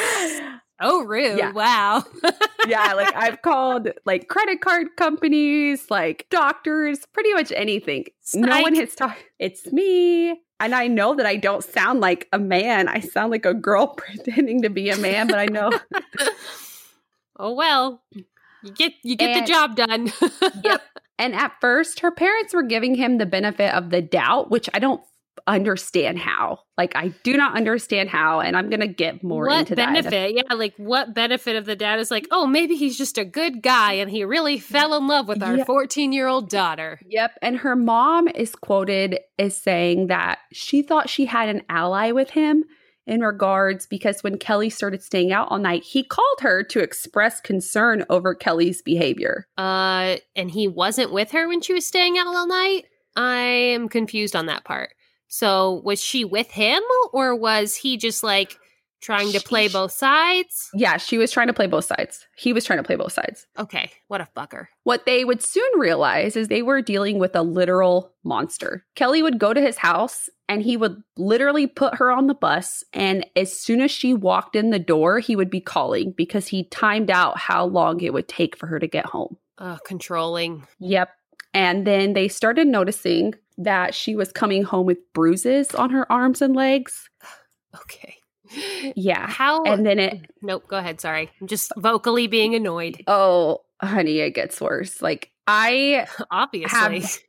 Oh, 0.81 1.03
rude. 1.03 1.37
Yeah. 1.37 1.51
Wow. 1.51 2.03
yeah, 2.67 2.93
like 2.93 3.13
I've 3.15 3.41
called 3.41 3.89
like 4.05 4.27
credit 4.27 4.61
card 4.61 4.87
companies, 4.97 5.89
like 5.89 6.25
doctors, 6.29 6.99
pretty 7.13 7.33
much 7.33 7.51
anything. 7.55 8.05
No 8.33 8.61
one 8.61 8.75
has 8.75 8.95
talked. 8.95 9.23
It's 9.39 9.71
me. 9.71 10.39
And 10.61 10.75
I 10.75 10.87
know 10.87 11.15
that 11.15 11.25
I 11.25 11.35
don't 11.37 11.63
sound 11.63 11.99
like 12.01 12.27
a 12.33 12.39
man. 12.39 12.87
I 12.87 12.99
sound 12.99 13.31
like 13.31 13.45
a 13.45 13.53
girl 13.53 13.87
pretending 13.97 14.61
to 14.63 14.69
be 14.69 14.89
a 14.89 14.97
man, 14.97 15.27
but 15.27 15.39
I 15.39 15.45
know 15.45 15.71
oh 17.39 17.53
well. 17.53 18.01
You 18.63 18.71
get 18.73 18.93
you 19.03 19.15
get 19.15 19.29
And- 19.31 19.43
the 19.47 19.51
job 19.51 19.75
done. 19.75 20.11
Yep. 20.63 20.81
And 21.17 21.35
at 21.35 21.53
first, 21.59 21.99
her 21.99 22.11
parents 22.11 22.53
were 22.53 22.63
giving 22.63 22.95
him 22.95 23.17
the 23.17 23.25
benefit 23.25 23.73
of 23.73 23.89
the 23.89 24.01
doubt, 24.01 24.49
which 24.49 24.69
I 24.73 24.79
don't 24.79 25.01
understand 25.55 26.19
how. 26.19 26.59
Like, 26.77 26.95
I 26.95 27.09
do 27.23 27.35
not 27.35 27.55
understand 27.55 28.09
how. 28.09 28.39
And 28.39 28.55
I'm 28.55 28.69
going 28.69 28.79
to 28.79 28.87
get 28.87 29.23
more 29.23 29.47
what 29.47 29.59
into 29.59 29.75
that. 29.75 29.89
in 29.89 29.93
benefit? 29.95 30.35
Yeah, 30.35 30.53
like 30.53 30.73
what 30.77 31.13
benefit 31.13 31.55
of 31.55 31.65
the 31.65 31.75
dad 31.75 31.99
is 31.99 32.09
like, 32.11 32.27
oh, 32.31 32.45
maybe 32.47 32.75
he's 32.75 32.97
just 32.97 33.17
a 33.17 33.25
good 33.25 33.61
guy 33.61 33.93
and 33.93 34.09
he 34.09 34.23
really 34.23 34.59
fell 34.59 34.93
in 34.95 35.07
love 35.07 35.27
with 35.27 35.43
our 35.43 35.57
Yeah. 35.57 35.65
14 35.65 36.13
year 36.13 36.27
old 36.27 36.49
daughter. 36.49 36.99
Yep. 37.07 37.31
And 37.41 37.57
her 37.57 37.75
mom 37.75 38.27
is 38.27 38.55
quoted 38.55 39.19
as 39.37 39.55
saying 39.57 40.07
that 40.07 40.39
she 40.53 40.81
thought 40.81 41.09
she 41.09 41.25
had 41.25 41.49
an 41.49 41.63
ally 41.69 42.11
with 42.11 42.31
him 42.31 42.63
in 43.07 43.21
regards 43.21 43.87
because 43.87 44.21
when 44.21 44.37
Kelly 44.37 44.69
started 44.69 45.01
staying 45.01 45.31
out 45.33 45.47
all 45.49 45.57
night, 45.57 45.83
he 45.83 46.03
called 46.03 46.41
her 46.41 46.63
to 46.63 46.79
express 46.79 47.41
concern 47.41 48.05
over 48.09 48.35
Kelly's 48.35 48.81
behavior. 48.83 49.47
Uh, 49.57 50.17
and 50.35 50.51
he 50.51 50.67
wasn't 50.67 51.11
with 51.11 51.31
her 51.31 51.47
when 51.47 51.61
she 51.61 51.73
was 51.73 51.85
staying 51.87 52.17
out 52.19 52.27
all 52.27 52.47
night. 52.47 52.85
I 53.15 53.37
am 53.39 53.89
confused 53.89 54.35
on 54.35 54.45
that 54.45 54.63
part. 54.63 54.91
So 55.29 55.81
was 55.85 56.01
she 56.01 56.25
with 56.25 56.51
him 56.51 56.81
or 57.13 57.35
was 57.35 57.75
he 57.75 57.97
just 57.97 58.23
like 58.23 58.57
trying 59.01 59.31
to 59.31 59.39
play 59.39 59.67
both 59.67 59.91
sides? 59.91 60.69
Yeah, 60.73 60.97
she 60.97 61.17
was 61.17 61.31
trying 61.31 61.47
to 61.47 61.53
play 61.53 61.67
both 61.67 61.85
sides. 61.85 62.27
He 62.35 62.51
was 62.51 62.65
trying 62.65 62.79
to 62.79 62.83
play 62.83 62.95
both 62.95 63.13
sides. 63.13 63.47
Okay, 63.57 63.91
what 64.07 64.21
a 64.21 64.27
fucker. 64.35 64.67
What 64.83 65.05
they 65.05 65.23
would 65.23 65.41
soon 65.41 65.69
realize 65.77 66.35
is 66.35 66.47
they 66.47 66.61
were 66.61 66.81
dealing 66.81 67.19
with 67.19 67.35
a 67.35 67.43
literal 67.43 68.11
monster. 68.23 68.85
Kelly 68.95 69.23
would 69.23 69.39
go 69.39 69.53
to 69.53 69.61
his 69.61 69.77
house 69.77 70.29
and 70.47 70.61
he 70.61 70.75
would 70.75 71.01
literally 71.15 71.67
put 71.67 71.95
her 71.95 72.11
on 72.11 72.27
the 72.27 72.33
bus. 72.33 72.83
And 72.91 73.25
as 73.35 73.57
soon 73.57 73.81
as 73.81 73.91
she 73.91 74.13
walked 74.13 74.55
in 74.55 74.71
the 74.71 74.79
door, 74.79 75.19
he 75.19 75.35
would 75.35 75.49
be 75.49 75.61
calling 75.61 76.13
because 76.17 76.47
he 76.47 76.65
timed 76.65 77.11
out 77.11 77.37
how 77.37 77.65
long 77.65 78.01
it 78.01 78.13
would 78.13 78.27
take 78.27 78.57
for 78.57 78.67
her 78.67 78.79
to 78.79 78.87
get 78.87 79.05
home. 79.05 79.37
Uh, 79.57 79.77
controlling. 79.85 80.65
Yep. 80.79 81.09
And 81.53 81.85
then 81.85 82.13
they 82.13 82.27
started 82.27 82.67
noticing 82.67 83.33
that 83.57 83.93
she 83.93 84.15
was 84.15 84.31
coming 84.31 84.63
home 84.63 84.85
with 84.85 84.99
bruises 85.13 85.73
on 85.75 85.89
her 85.91 86.09
arms 86.11 86.41
and 86.41 86.55
legs. 86.55 87.09
Okay. 87.83 88.15
Yeah. 88.95 89.27
How? 89.27 89.61
And 89.63 89.85
then 89.85 89.99
it, 89.99 90.13
mm, 90.15 90.25
nope. 90.41 90.63
Go 90.67 90.77
ahead. 90.77 90.99
Sorry. 90.99 91.29
I'm 91.39 91.45
just 91.45 91.71
vocally 91.77 92.25
being 92.25 92.55
annoyed. 92.55 93.03
oh, 93.05 93.61
honey, 93.79 94.17
it 94.21 94.31
gets 94.31 94.59
worse. 94.59 95.03
Like, 95.03 95.29
I 95.45 96.07
Obviously. 96.31 97.23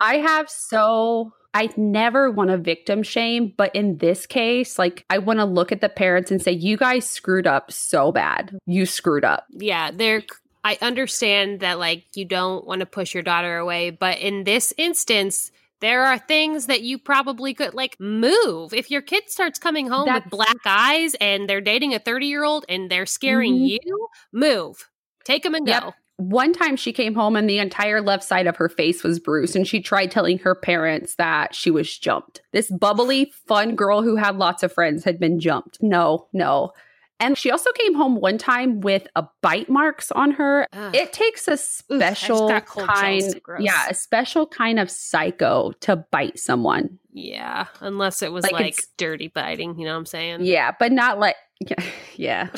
I 0.00 0.16
have 0.16 0.48
so 0.48 1.32
I 1.52 1.70
never 1.76 2.30
want 2.30 2.50
to 2.50 2.58
victim 2.58 3.02
shame, 3.02 3.52
but 3.56 3.74
in 3.74 3.96
this 3.98 4.26
case, 4.26 4.78
like 4.78 5.04
I 5.08 5.18
want 5.18 5.38
to 5.38 5.44
look 5.44 5.72
at 5.72 5.80
the 5.80 5.88
parents 5.88 6.30
and 6.30 6.40
say, 6.40 6.52
you 6.52 6.76
guys 6.76 7.08
screwed 7.08 7.46
up 7.46 7.72
so 7.72 8.12
bad. 8.12 8.56
You 8.66 8.86
screwed 8.86 9.24
up. 9.24 9.46
yeah, 9.50 9.90
they're. 9.90 10.22
I 10.66 10.78
understand 10.82 11.60
that 11.60 11.78
like 11.78 12.04
you 12.16 12.24
don't 12.24 12.66
want 12.66 12.80
to 12.80 12.86
push 12.86 13.14
your 13.14 13.22
daughter 13.22 13.56
away, 13.58 13.90
but 13.90 14.18
in 14.18 14.44
this 14.44 14.72
instance. 14.76 15.50
There 15.82 16.06
are 16.06 16.18
things 16.18 16.68
that 16.68 16.80
you 16.80 16.96
probably 16.98 17.52
could 17.52 17.74
like 17.74 18.00
move. 18.00 18.72
If 18.72 18.90
your 18.90 19.02
kid 19.02 19.24
starts 19.28 19.58
coming 19.58 19.88
home 19.88 20.06
That's- 20.06 20.24
with 20.24 20.30
black 20.30 20.56
eyes 20.64 21.14
and 21.20 21.46
they're 21.50 21.60
dating 21.60 21.92
a 21.92 21.98
30 21.98 22.28
year 22.28 22.44
old 22.44 22.64
and 22.66 22.90
they're 22.90 23.04
scaring 23.04 23.56
Mhm. 23.58 23.68
you, 23.84 24.08
move. 24.32 24.88
Take 25.26 25.42
them 25.42 25.54
and 25.54 25.68
Yep. 25.68 25.82
go. 25.82 25.92
One 26.16 26.54
time 26.54 26.76
she 26.76 26.94
came 26.94 27.14
home 27.14 27.36
and 27.36 27.46
the 27.48 27.58
entire 27.58 28.00
left 28.00 28.24
side 28.24 28.46
of 28.46 28.56
her 28.56 28.70
face 28.70 29.04
was 29.04 29.20
bruised, 29.20 29.54
and 29.54 29.68
she 29.68 29.82
tried 29.82 30.10
telling 30.10 30.38
her 30.38 30.54
parents 30.54 31.16
that 31.16 31.54
she 31.54 31.70
was 31.70 31.98
jumped. 31.98 32.40
This 32.54 32.70
bubbly, 32.70 33.30
fun 33.46 33.76
girl 33.76 34.00
who 34.00 34.16
had 34.16 34.38
lots 34.38 34.62
of 34.62 34.72
friends 34.72 35.04
had 35.04 35.20
been 35.20 35.38
jumped. 35.38 35.82
No, 35.82 36.26
no. 36.32 36.72
And 37.18 37.38
she 37.38 37.50
also 37.50 37.70
came 37.72 37.94
home 37.94 38.16
one 38.16 38.36
time 38.38 38.80
with 38.80 39.08
a 39.16 39.26
bite 39.40 39.68
marks 39.70 40.12
on 40.12 40.32
her. 40.32 40.66
Ugh. 40.72 40.94
It 40.94 41.12
takes 41.12 41.48
a 41.48 41.56
special 41.56 42.48
kind, 42.66 43.40
yeah, 43.58 43.86
a 43.88 43.94
special 43.94 44.46
kind 44.46 44.78
of 44.78 44.90
psycho 44.90 45.72
to 45.80 45.96
bite 45.96 46.38
someone. 46.38 46.98
Yeah, 47.16 47.68
unless 47.80 48.20
it 48.20 48.30
was 48.30 48.42
Like, 48.44 48.52
like, 48.52 48.84
dirty 48.98 49.28
biting, 49.28 49.78
you 49.78 49.86
know 49.86 49.92
what 49.92 50.00
I'm 50.00 50.06
saying? 50.06 50.40
Yeah, 50.42 50.72
but 50.78 50.92
not 50.92 51.18
like 51.18 51.36
yeah. 52.16 52.50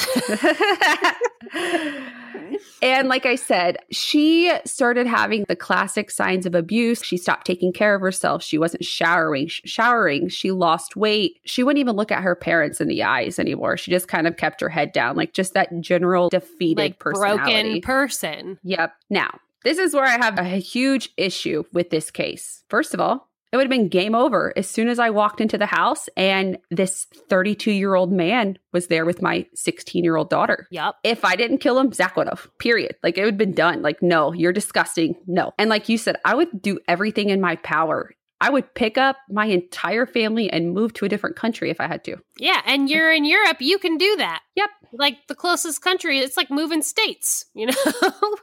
and 2.83 3.09
like 3.09 3.25
I 3.25 3.37
said, 3.37 3.77
she 3.93 4.53
started 4.65 5.07
having 5.07 5.45
the 5.47 5.55
classic 5.55 6.11
signs 6.11 6.45
of 6.45 6.57
abuse. 6.57 7.05
She 7.05 7.17
stopped 7.17 7.47
taking 7.47 7.73
care 7.73 7.95
of 7.95 8.01
herself. 8.01 8.43
She 8.43 8.59
wasn't 8.59 8.85
showering, 8.85 9.47
sh- 9.47 9.61
showering. 9.65 10.29
She 10.29 10.51
lost 10.51 10.97
weight. 10.97 11.39
She 11.45 11.63
wouldn't 11.63 11.79
even 11.79 11.95
look 11.95 12.11
at 12.11 12.25
her 12.25 12.35
parents 12.35 12.81
in 12.81 12.89
the 12.89 13.05
eyes 13.05 13.39
anymore. 13.39 13.77
She 13.77 13.93
just 13.93 14.09
kind 14.09 14.27
of 14.27 14.37
kept 14.37 14.61
her 14.61 14.69
head 14.69 14.91
down, 14.91 15.15
like 15.15 15.33
just 15.33 15.55
that 15.55 15.69
general 15.81 16.29
defeated 16.31 16.83
like 16.83 16.99
personality. 16.99 17.39
broken 17.45 17.81
person. 17.83 18.59
Yep. 18.65 18.93
Now, 19.09 19.39
this 19.63 19.79
is 19.79 19.95
where 19.95 20.05
I 20.05 20.17
have 20.17 20.39
a 20.39 20.45
huge 20.59 21.11
issue 21.17 21.63
with 21.73 21.91
this 21.91 22.11
case. 22.11 22.65
First 22.69 22.95
of 22.95 23.01
all, 23.01 23.28
it 23.53 23.57
would 23.57 23.65
have 23.65 23.71
been 23.71 23.89
game 23.89 24.15
over 24.15 24.53
as 24.57 24.69
soon 24.69 24.89
as 24.89 24.99
I 24.99 25.11
walked 25.11 25.41
into 25.41 25.57
the 25.59 25.67
house 25.67 26.09
and 26.17 26.59
this 26.71 27.07
32 27.31 27.71
year 27.71 27.95
old 27.95 28.13
man 28.13 28.59
was 28.73 28.89
there 28.89 29.05
with 29.07 29.23
my 29.23 29.47
16 29.55 30.05
year 30.05 30.17
old 30.17 30.29
daughter. 30.31 30.67
Yep. 30.71 30.97
If 31.05 31.25
I 31.25 31.35
didn't 31.37 31.59
kill 31.59 31.79
him, 31.79 31.93
Zach 31.93 32.17
would 32.17 32.29
have. 32.29 32.49
Period. 32.59 32.97
Like 33.03 33.17
it 33.17 33.25
would 33.25 33.35
have 33.35 33.39
been 33.39 33.55
done. 33.55 33.81
Like, 33.83 34.03
no, 34.03 34.33
you're 34.33 34.53
disgusting. 34.53 35.15
No. 35.27 35.53
And 35.59 35.71
like 35.71 35.89
you 35.89 35.97
said, 35.99 36.17
I 36.25 36.35
would 36.35 36.61
do 36.61 36.79
everything 36.87 37.31
in 37.31 37.41
my 37.41 37.57
power. 37.57 38.11
I 38.41 38.51
would 38.51 38.73
pick 38.75 38.97
up 38.99 39.17
my 39.29 39.47
entire 39.47 40.07
family 40.07 40.49
and 40.49 40.73
move 40.73 40.93
to 40.95 41.05
a 41.05 41.09
different 41.09 41.35
country 41.35 41.71
if 41.71 41.81
I 41.81 41.89
had 41.89 42.05
to. 42.05 42.19
Yeah, 42.39 42.61
and 42.67 42.89
you're 42.89 43.11
in 43.11 43.25
Europe, 43.25 43.57
you 43.61 43.79
can 43.79 43.97
do 43.99 44.15
that. 44.19 44.43
Yep. 44.55 44.71
Like 44.93 45.17
the 45.27 45.35
closest 45.35 45.83
country, 45.83 46.21
it's 46.21 46.37
like 46.37 46.49
moving 46.49 46.83
states, 46.83 47.47
you 47.55 47.67
know? 47.67 47.73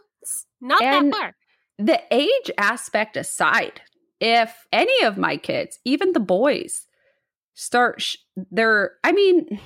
not 0.62 0.82
And- 0.84 1.14
that 1.14 1.18
far. 1.18 1.36
the 1.78 2.02
age 2.12 2.52
aspect 2.58 3.16
aside, 3.16 3.80
if 4.20 4.68
any 4.72 5.04
of 5.04 5.18
my 5.18 5.38
kids, 5.38 5.80
even 5.86 6.14
the 6.14 6.20
boys, 6.20 6.86
start, 7.54 8.02
sh- 8.02 8.18
they're, 8.52 8.94
I 9.04 9.12
mean, 9.12 9.60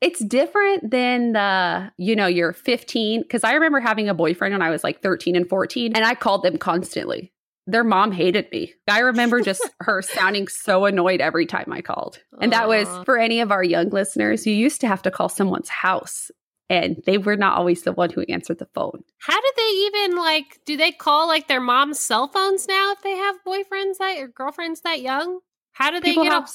it's 0.00 0.24
different 0.24 0.90
than 0.90 1.32
the, 1.32 1.90
you 1.98 2.16
know, 2.16 2.26
you're 2.26 2.52
15. 2.52 3.24
Cause 3.28 3.44
I 3.44 3.54
remember 3.54 3.80
having 3.80 4.08
a 4.08 4.14
boyfriend 4.14 4.54
when 4.54 4.62
I 4.62 4.70
was 4.70 4.84
like 4.84 5.02
13 5.02 5.36
and 5.36 5.48
14, 5.48 5.92
and 5.94 6.04
I 6.04 6.14
called 6.14 6.42
them 6.42 6.58
constantly. 6.58 7.32
Their 7.68 7.82
mom 7.82 8.12
hated 8.12 8.48
me. 8.52 8.74
I 8.86 9.00
remember 9.00 9.40
just 9.40 9.68
her 9.80 10.00
sounding 10.00 10.46
so 10.46 10.84
annoyed 10.84 11.20
every 11.20 11.46
time 11.46 11.72
I 11.72 11.80
called. 11.80 12.20
And 12.40 12.52
that 12.52 12.68
was 12.68 12.88
for 13.04 13.18
any 13.18 13.40
of 13.40 13.50
our 13.50 13.64
young 13.64 13.88
listeners, 13.90 14.46
you 14.46 14.54
used 14.54 14.80
to 14.82 14.88
have 14.88 15.02
to 15.02 15.10
call 15.10 15.28
someone's 15.28 15.68
house 15.68 16.30
and 16.68 17.02
they 17.06 17.18
were 17.18 17.36
not 17.36 17.56
always 17.56 17.82
the 17.82 17.92
one 17.92 18.10
who 18.10 18.22
answered 18.22 18.58
the 18.58 18.68
phone. 18.74 19.02
How 19.18 19.40
do 19.40 19.52
they 19.56 19.62
even 19.62 20.16
like 20.16 20.60
do 20.64 20.76
they 20.76 20.92
call 20.92 21.26
like 21.26 21.48
their 21.48 21.60
mom's 21.60 22.00
cell 22.00 22.28
phones 22.28 22.66
now 22.66 22.92
if 22.92 23.02
they 23.02 23.16
have 23.16 23.36
boyfriends 23.46 23.98
that 23.98 24.18
or 24.18 24.28
girlfriends 24.28 24.80
that 24.82 25.00
young? 25.00 25.40
How 25.72 25.90
do 25.90 26.00
they 26.00 26.10
people 26.10 26.24
get 26.24 26.32
have 26.32 26.44
up? 26.44 26.50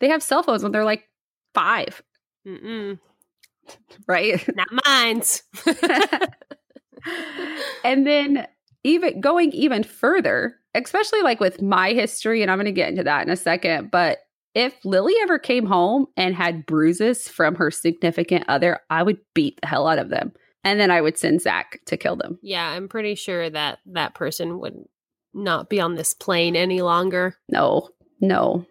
they 0.00 0.08
have 0.08 0.22
cell 0.22 0.42
phones 0.42 0.62
when 0.62 0.72
they're 0.72 0.84
like 0.84 1.08
five, 1.54 2.02
Mm-mm, 2.46 2.98
right? 4.06 4.48
not 4.56 4.68
mine. 4.86 5.22
and 7.84 8.06
then 8.06 8.46
even 8.84 9.20
going 9.20 9.50
even 9.52 9.82
further, 9.82 10.56
especially 10.74 11.22
like 11.22 11.40
with 11.40 11.62
my 11.62 11.92
history, 11.92 12.42
and 12.42 12.50
I'm 12.50 12.58
going 12.58 12.66
to 12.66 12.72
get 12.72 12.90
into 12.90 13.04
that 13.04 13.26
in 13.26 13.32
a 13.32 13.36
second, 13.36 13.90
but 13.90 14.18
if 14.54 14.74
Lily 14.84 15.14
ever 15.22 15.38
came 15.38 15.66
home 15.66 16.06
and 16.16 16.34
had 16.34 16.66
bruises 16.66 17.28
from 17.28 17.56
her 17.56 17.70
significant 17.70 18.44
other, 18.48 18.80
I 18.90 19.02
would 19.02 19.18
beat 19.34 19.60
the 19.60 19.66
hell 19.66 19.86
out 19.88 19.98
of 19.98 20.08
them. 20.10 20.32
And 20.62 20.80
then 20.80 20.90
I 20.90 21.00
would 21.00 21.18
send 21.18 21.42
Zach 21.42 21.80
to 21.86 21.96
kill 21.96 22.16
them. 22.16 22.38
Yeah, 22.42 22.66
I'm 22.66 22.88
pretty 22.88 23.16
sure 23.16 23.50
that 23.50 23.80
that 23.86 24.14
person 24.14 24.58
would 24.60 24.76
not 25.34 25.68
be 25.68 25.80
on 25.80 25.94
this 25.96 26.14
plane 26.14 26.56
any 26.56 26.80
longer. 26.80 27.36
No, 27.48 27.90
no. 28.20 28.64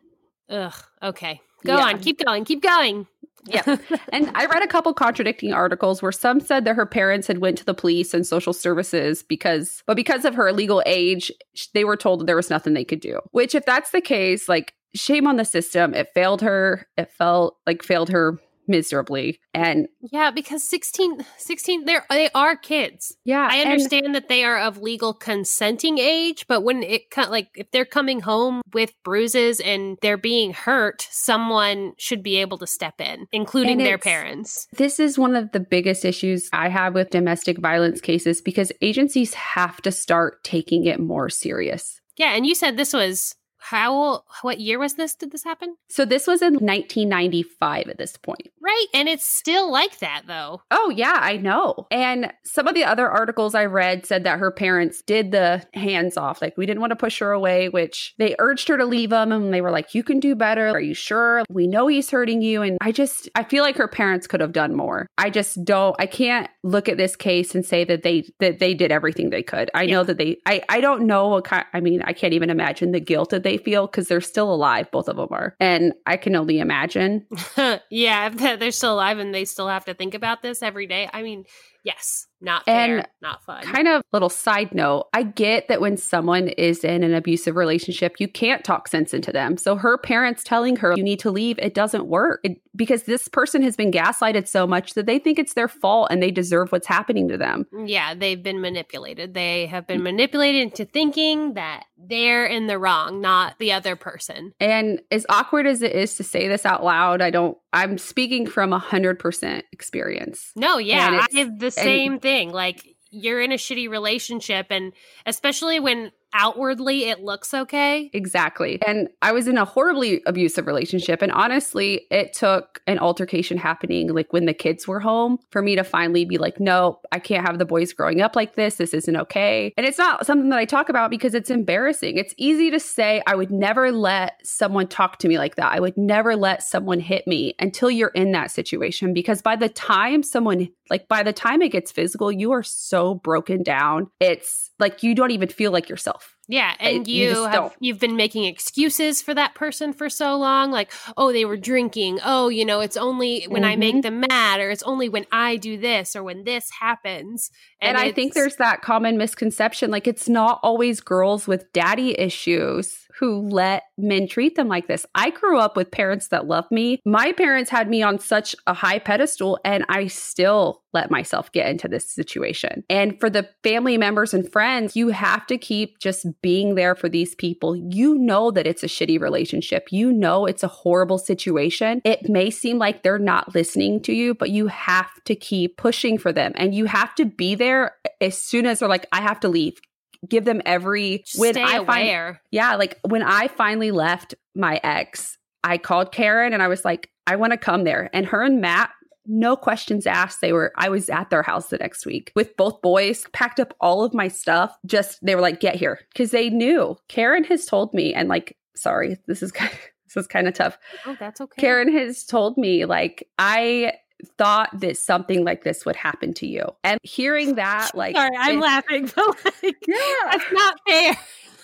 Ugh. 0.49 0.73
Okay. 1.03 1.41
Go 1.65 1.77
Yeah. 1.77 1.85
on. 1.85 1.99
Keep 1.99 2.25
going. 2.25 2.45
Keep 2.45 2.63
going. 2.63 3.07
Yeah. 3.45 3.75
And 4.13 4.31
I 4.35 4.45
read 4.45 4.63
a 4.63 4.67
couple 4.67 4.93
contradicting 4.93 5.51
articles 5.51 6.01
where 6.01 6.13
some 6.13 6.39
said 6.39 6.63
that 6.63 6.75
her 6.77 6.85
parents 6.85 7.27
had 7.27 7.39
went 7.39 7.57
to 7.57 7.65
the 7.65 7.73
police 7.73 8.13
and 8.13 8.25
social 8.25 8.53
services 8.53 9.21
because 9.21 9.83
but 9.85 9.97
because 9.97 10.23
of 10.23 10.33
her 10.35 10.53
legal 10.53 10.81
age, 10.85 11.29
they 11.73 11.83
were 11.83 11.97
told 11.97 12.21
that 12.21 12.25
there 12.25 12.37
was 12.37 12.49
nothing 12.49 12.73
they 12.73 12.85
could 12.85 13.01
do. 13.01 13.19
Which 13.31 13.53
if 13.53 13.65
that's 13.65 13.91
the 13.91 13.99
case, 14.01 14.47
like 14.47 14.73
shame 14.95 15.27
on 15.27 15.37
the 15.37 15.45
system. 15.45 15.93
It 15.93 16.09
failed 16.13 16.41
her. 16.41 16.87
It 16.97 17.11
felt 17.11 17.57
like 17.67 17.83
failed 17.83 18.09
her 18.09 18.39
miserably. 18.65 19.39
And 19.53 19.87
yeah, 20.11 20.31
because 20.31 20.67
16, 20.69 21.25
16 21.37 21.83
they're 21.83 22.05
they 22.09 22.29
are 22.33 22.55
kids. 22.55 23.13
yeah, 23.25 23.45
I 23.51 23.57
and- 23.57 23.71
understand 23.71 24.15
that 24.15 24.29
they 24.29 24.45
are 24.45 24.57
of 24.57 24.77
legal 24.77 25.13
consenting 25.13 25.97
age, 25.97 26.45
but 26.47 26.61
when 26.61 26.81
it 26.81 27.01
like 27.29 27.49
if 27.55 27.69
they're 27.71 27.83
coming 27.83 28.21
home 28.21 28.61
with 28.73 28.93
bruises 29.03 29.59
and 29.59 29.97
they're 30.01 30.15
being 30.17 30.53
hurt, 30.53 31.05
someone 31.11 31.91
should 31.97 32.23
be 32.23 32.37
able 32.37 32.57
to 32.59 32.67
step 32.67 33.01
in, 33.01 33.27
including 33.33 33.81
And 33.81 33.81
their 33.81 33.97
parents. 33.97 34.67
This 34.77 34.97
is 34.99 35.19
one 35.19 35.35
of 35.35 35.51
the 35.51 35.59
biggest 35.59 36.05
issues 36.05 36.49
I 36.53 36.69
have 36.69 36.93
with 36.93 37.09
domestic 37.09 37.57
violence 37.59 37.99
cases 37.99 38.41
because 38.41 38.71
agencies 38.81 39.33
have 39.33 39.81
to 39.81 39.91
start 39.91 40.41
taking 40.43 40.85
it 40.85 41.01
more 41.01 41.29
serious. 41.29 41.99
Yeah, 42.15 42.33
and 42.35 42.45
you 42.45 42.55
said 42.55 42.77
this 42.77 42.93
was 42.93 43.35
how 43.63 44.23
what 44.41 44.59
year 44.59 44.77
was 44.77 44.95
this? 44.95 45.15
Did 45.15 45.31
this 45.31 45.43
happen? 45.43 45.77
So 45.89 46.03
this 46.03 46.27
was 46.27 46.41
in 46.41 46.55
1995 46.55 47.87
at 47.87 47.97
this 47.97 48.17
point. 48.17 48.49
Right, 48.61 48.85
and 48.93 49.07
it's 49.07 49.25
still 49.25 49.71
like 49.71 49.99
that 49.99 50.23
though. 50.27 50.61
Oh, 50.69 50.91
yeah, 50.93 51.17
I 51.21 51.37
know. 51.37 51.87
And 51.89 52.33
some 52.43 52.67
of 52.67 52.75
the 52.75 52.83
other 52.83 53.09
articles 53.09 53.55
I 53.55 53.65
read 53.65 54.05
said 54.05 54.25
that 54.25 54.39
her 54.39 54.51
parents 54.51 55.01
did 55.01 55.31
the 55.31 55.63
hands 55.73 56.17
off. 56.17 56.41
Like, 56.41 56.57
we 56.57 56.65
didn't 56.65 56.81
want 56.81 56.91
to 56.91 56.97
push 56.97 57.19
her 57.19 57.31
away, 57.31 57.69
which 57.69 58.13
they 58.17 58.35
urged 58.39 58.67
her 58.67 58.77
to 58.77 58.85
leave 58.85 59.11
him. 59.11 59.31
And 59.31 59.53
they 59.53 59.61
were 59.61 59.71
like, 59.71 59.95
you 59.95 60.03
can 60.03 60.19
do 60.19 60.35
better. 60.35 60.67
Are 60.69 60.81
you 60.81 60.93
sure? 60.93 61.43
We 61.49 61.67
know 61.67 61.87
he's 61.87 62.09
hurting 62.09 62.41
you. 62.41 62.61
And 62.61 62.77
I 62.81 62.91
just, 62.91 63.29
I 63.35 63.43
feel 63.43 63.63
like 63.63 63.77
her 63.77 63.87
parents 63.87 64.27
could 64.27 64.41
have 64.41 64.51
done 64.51 64.75
more. 64.75 65.07
I 65.17 65.29
just 65.29 65.63
don't, 65.63 65.95
I 65.99 66.05
can't 66.05 66.49
look 66.63 66.89
at 66.89 66.97
this 66.97 67.15
case 67.15 67.55
and 67.55 67.65
say 67.65 67.83
that 67.85 68.03
they, 68.03 68.29
that 68.39 68.59
they 68.59 68.73
did 68.73 68.91
everything 68.91 69.29
they 69.29 69.43
could. 69.43 69.71
I 69.73 69.85
know 69.85 70.03
that 70.03 70.17
they, 70.17 70.37
I, 70.45 70.61
I 70.67 70.81
don't 70.81 71.07
know 71.07 71.29
what 71.29 71.45
kind, 71.45 71.65
I 71.73 71.79
mean, 71.79 72.01
I 72.01 72.13
can't 72.13 72.33
even 72.33 72.49
imagine 72.49 72.91
the 72.91 72.99
guilt 72.99 73.29
that 73.29 73.43
they 73.43 73.52
feel 73.57 73.87
because 73.87 74.07
they're 74.07 74.21
still 74.21 74.53
alive. 74.53 74.89
Both 74.91 75.07
of 75.07 75.17
them 75.17 75.27
are. 75.31 75.55
And 75.59 75.93
I 76.05 76.17
can 76.17 76.35
only 76.35 76.59
imagine 76.59 77.25
yeah, 77.89 78.29
they're- 78.29 78.57
they're 78.57 78.71
still 78.71 78.93
alive 78.93 79.19
and 79.19 79.33
they 79.33 79.45
still 79.45 79.67
have 79.67 79.85
to 79.85 79.93
think 79.93 80.13
about 80.13 80.41
this 80.41 80.61
every 80.61 80.87
day. 80.87 81.09
I 81.13 81.21
mean, 81.23 81.45
yes, 81.83 82.27
not 82.41 82.65
fair, 82.65 82.97
And 82.99 83.07
not 83.21 83.43
fun. 83.43 83.63
kind 83.63 83.87
of 83.87 84.01
little 84.11 84.29
side 84.29 84.73
note 84.75 85.07
i 85.13 85.23
get 85.23 85.67
that 85.69 85.79
when 85.81 85.95
someone 85.97 86.49
is 86.49 86.83
in 86.83 87.01
an 87.03 87.13
abusive 87.13 87.55
relationship 87.55 88.15
you 88.19 88.27
can't 88.27 88.63
talk 88.65 88.87
sense 88.89 89.13
into 89.13 89.31
them 89.31 89.55
so 89.57 89.75
her 89.77 89.97
parents 89.97 90.43
telling 90.43 90.75
her 90.77 90.93
you 90.97 91.03
need 91.03 91.19
to 91.19 91.31
leave 91.31 91.57
it 91.59 91.73
doesn't 91.73 92.05
work 92.05 92.41
It- 92.43 92.61
because 92.75 93.03
this 93.03 93.27
person 93.27 93.61
has 93.61 93.75
been 93.75 93.91
gaslighted 93.91 94.47
so 94.47 94.65
much 94.65 94.93
that 94.93 95.05
they 95.05 95.19
think 95.19 95.37
it's 95.39 95.53
their 95.53 95.67
fault 95.67 96.07
and 96.09 96.21
they 96.21 96.31
deserve 96.31 96.71
what's 96.71 96.87
happening 96.87 97.27
to 97.27 97.37
them 97.37 97.65
yeah, 97.85 98.13
they've 98.13 98.41
been 98.41 98.61
manipulated. 98.61 99.33
They 99.33 99.67
have 99.67 99.87
been 99.87 99.99
mm. 99.99 100.03
manipulated 100.03 100.61
into 100.61 100.85
thinking 100.85 101.53
that 101.53 101.85
they're 101.97 102.45
in 102.45 102.67
the 102.67 102.77
wrong, 102.77 103.21
not 103.21 103.57
the 103.59 103.71
other 103.71 103.95
person. 103.95 104.53
and 104.59 105.01
as 105.11 105.25
awkward 105.29 105.67
as 105.67 105.81
it 105.81 105.93
is 105.93 106.15
to 106.15 106.23
say 106.23 106.47
this 106.47 106.65
out 106.65 106.83
loud 106.83 107.21
i 107.21 107.29
don't 107.29 107.57
i'm 107.71 107.97
speaking 107.97 108.47
from 108.47 108.73
a 108.73 108.79
100% 108.79 109.63
experience 109.71 110.51
No, 110.55 110.77
yeah, 110.77 111.25
I 111.33 111.37
have 111.39 111.59
the 111.59 111.71
same 111.71 112.19
thing. 112.19 112.51
Like 112.51 112.83
you're 113.11 113.41
in 113.41 113.51
a 113.51 113.55
shitty 113.55 113.89
relationship 113.89 114.67
and 114.69 114.91
especially 115.25 115.79
when 115.79 116.11
outwardly 116.33 117.05
it 117.05 117.21
looks 117.21 117.53
okay. 117.53 118.09
Exactly. 118.13 118.79
And 118.85 119.09
I 119.21 119.31
was 119.31 119.47
in 119.47 119.57
a 119.57 119.65
horribly 119.65 120.21
abusive 120.25 120.67
relationship. 120.67 121.21
And 121.21 121.31
honestly, 121.31 122.07
it 122.11 122.33
took 122.33 122.81
an 122.87 122.99
altercation 122.99 123.57
happening 123.57 124.13
like 124.13 124.33
when 124.33 124.45
the 124.45 124.53
kids 124.53 124.87
were 124.87 124.99
home 124.99 125.37
for 125.51 125.61
me 125.61 125.75
to 125.75 125.83
finally 125.83 126.25
be 126.25 126.37
like, 126.37 126.59
no, 126.59 126.99
I 127.11 127.19
can't 127.19 127.45
have 127.45 127.59
the 127.59 127.65
boys 127.65 127.93
growing 127.93 128.21
up 128.21 128.35
like 128.35 128.55
this. 128.55 128.75
This 128.75 128.93
isn't 128.93 129.15
okay. 129.15 129.73
And 129.77 129.85
it's 129.85 129.97
not 129.97 130.25
something 130.25 130.49
that 130.49 130.59
I 130.59 130.65
talk 130.65 130.89
about 130.89 131.09
because 131.09 131.33
it's 131.33 131.49
embarrassing. 131.49 132.17
It's 132.17 132.33
easy 132.37 132.71
to 132.71 132.79
say, 132.79 133.21
I 133.27 133.35
would 133.35 133.51
never 133.51 133.91
let 133.91 134.45
someone 134.45 134.87
talk 134.87 135.19
to 135.19 135.27
me 135.27 135.37
like 135.37 135.55
that. 135.55 135.71
I 135.71 135.79
would 135.79 135.97
never 135.97 136.35
let 136.35 136.63
someone 136.63 136.99
hit 136.99 137.27
me 137.27 137.53
until 137.59 137.91
you're 137.91 138.09
in 138.09 138.31
that 138.31 138.51
situation. 138.51 139.13
Because 139.13 139.41
by 139.41 139.55
the 139.55 139.69
time 139.69 140.23
someone, 140.23 140.69
like 140.89 141.07
by 141.07 141.23
the 141.23 141.33
time 141.33 141.61
it 141.61 141.71
gets 141.71 141.91
physical, 141.91 142.31
you 142.31 142.51
are 142.51 142.63
so 142.63 143.15
broken 143.15 143.63
down. 143.63 144.07
It's 144.19 144.69
like 144.79 145.03
you 145.03 145.15
don't 145.15 145.31
even 145.31 145.49
feel 145.49 145.71
like 145.71 145.89
yourself. 145.89 146.35
Yeah, 146.49 146.73
and 146.77 147.07
you 147.07 147.29
you, 147.29 147.43
have 147.43 147.53
don't. 147.53 147.73
you've 147.79 147.99
been 147.99 148.17
making 148.17 148.43
excuses 148.43 149.21
for 149.21 149.33
that 149.33 149.55
person 149.55 149.93
for 149.93 150.09
so 150.09 150.35
long 150.35 150.71
like, 150.71 150.91
oh, 151.15 151.31
they 151.31 151.45
were 151.45 151.55
drinking. 151.55 152.19
Oh, 152.23 152.49
you 152.49 152.65
know, 152.65 152.81
it's 152.81 152.97
only 152.97 153.45
when 153.45 153.63
I 153.63 153.75
Mhm. 153.75 153.79
make 153.79 154.01
them 154.01 154.19
mad 154.19 154.59
or 154.59 154.69
it's 154.69 154.83
only 154.83 155.07
when 155.07 155.25
I 155.31 155.55
do 155.55 155.77
this 155.77 156.17
or 156.17 156.23
when 156.23 156.43
this 156.43 156.69
happens. 156.81 157.49
And, 157.79 157.97
I 157.97 158.11
think 158.11 158.33
there's 158.33 158.57
that 158.57 158.81
common 158.81 159.17
misconception 159.17 159.89
like 159.89 160.05
it's 160.05 160.27
not 160.27 160.59
always 160.63 160.99
girls 160.99 161.47
with 161.47 161.71
daddy 161.71 162.19
issues 162.19 163.02
who 163.19 163.47
let 163.49 163.83
men 163.97 164.27
treat 164.27 164.55
them 164.55 164.67
like 164.67 164.87
this. 164.87 165.05
I 165.15 165.29
grew 165.29 165.59
up 165.59 165.75
with 165.75 165.91
parents 165.91 166.29
that 166.29 166.47
loved 166.47 166.71
me. 166.71 166.99
My 167.05 167.31
parents 167.31 167.69
had 167.69 167.89
me 167.89 168.01
on 168.01 168.19
such 168.19 168.55
a 168.67 168.73
high 168.73 168.99
pedestal, 168.99 169.59
and 169.63 169.85
I 169.89 170.07
still 170.07 170.81
let 170.93 171.09
myself 171.09 171.51
get 171.51 171.67
into 171.69 171.87
this 171.87 172.09
situation. 172.09 172.83
And 172.89 173.19
for 173.19 173.29
the 173.29 173.49
family 173.63 173.97
members 173.97 174.33
and 174.33 174.49
friends, 174.51 174.95
you 174.95 175.09
have 175.09 175.47
to 175.47 175.57
keep 175.57 175.99
just 175.99 176.25
being 176.41 176.75
there 176.75 176.95
for 176.95 177.09
these 177.09 177.35
people. 177.35 177.75
You 177.75 178.15
know 178.15 178.51
that 178.51 178.67
it's 178.67 178.83
a 178.83 178.87
shitty 178.87 179.19
relationship, 179.19 179.87
you 179.91 180.11
know 180.11 180.45
it's 180.45 180.63
a 180.63 180.67
horrible 180.67 181.17
situation. 181.17 182.01
It 182.05 182.29
may 182.29 182.49
seem 182.49 182.77
like 182.77 183.03
they're 183.03 183.19
not 183.19 183.55
listening 183.55 184.01
to 184.03 184.13
you, 184.13 184.33
but 184.33 184.49
you 184.49 184.67
have 184.67 185.11
to 185.25 185.35
keep 185.35 185.77
pushing 185.77 186.17
for 186.17 186.31
them 186.31 186.51
and 186.55 186.75
you 186.75 186.85
have 186.85 187.15
to 187.15 187.25
be 187.25 187.55
there 187.55 187.95
as 188.21 188.37
soon 188.37 188.65
as 188.65 188.79
they're 188.79 188.89
like, 188.89 189.07
I 189.11 189.21
have 189.21 189.39
to 189.41 189.49
leave. 189.49 189.79
Give 190.27 190.45
them 190.45 190.61
every 190.65 191.23
when 191.35 191.53
stay 191.53 191.63
I 191.63 191.83
find 191.85 192.07
aware. 192.07 192.41
yeah, 192.51 192.75
like 192.75 192.99
when 193.07 193.23
I 193.23 193.47
finally 193.47 193.91
left 193.91 194.35
my 194.55 194.79
ex, 194.83 195.37
I 195.63 195.77
called 195.77 196.11
Karen 196.11 196.53
and 196.53 196.61
I 196.61 196.67
was 196.67 196.85
like, 196.85 197.09
I 197.27 197.35
want 197.35 197.51
to 197.51 197.57
come 197.57 197.83
there. 197.83 198.09
And 198.13 198.25
her 198.25 198.41
and 198.41 198.59
Matt, 198.61 198.91
no 199.25 199.55
questions 199.55 200.05
asked. 200.05 200.41
They 200.41 200.51
were, 200.51 200.73
I 200.75 200.89
was 200.89 201.09
at 201.09 201.29
their 201.29 201.43
house 201.43 201.69
the 201.69 201.77
next 201.77 202.05
week 202.05 202.31
with 202.35 202.55
both 202.57 202.81
boys, 202.81 203.25
packed 203.31 203.59
up 203.59 203.73
all 203.79 204.03
of 204.03 204.13
my 204.13 204.27
stuff. 204.27 204.77
Just, 204.85 205.19
they 205.25 205.35
were 205.35 205.41
like, 205.41 205.61
get 205.61 205.75
here. 205.75 205.99
Cause 206.15 206.31
they 206.31 206.49
knew 206.49 206.97
Karen 207.07 207.45
has 207.45 207.65
told 207.65 207.93
me, 207.93 208.13
and 208.13 208.27
like, 208.27 208.57
sorry, 208.75 209.17
this 209.27 209.41
is 209.41 209.51
kind 209.51 209.71
of, 209.73 209.79
this 210.07 210.17
is 210.17 210.27
kind 210.27 210.47
of 210.47 210.53
tough. 210.53 210.77
Oh, 211.05 211.15
that's 211.19 211.39
okay. 211.39 211.61
Karen 211.61 211.91
has 211.91 212.25
told 212.25 212.57
me, 212.57 212.85
like, 212.85 213.27
I 213.39 213.93
thought 214.37 214.69
that 214.79 214.97
something 214.97 215.43
like 215.43 215.63
this 215.63 215.85
would 215.85 215.95
happen 215.95 216.33
to 216.35 216.47
you. 216.47 216.65
And 216.83 216.99
hearing 217.03 217.55
that, 217.55 217.91
like, 217.95 218.15
Sorry, 218.15 218.29
I'm 218.37 218.57
it- 218.57 218.61
laughing, 218.61 219.11
but 219.15 219.53
like 219.63 219.77
Yeah. 219.87 219.95
that's 220.31 220.51
not 220.51 220.79
fair. 220.87 221.15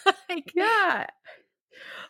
like, 0.30 0.52
Yeah. 0.56 1.08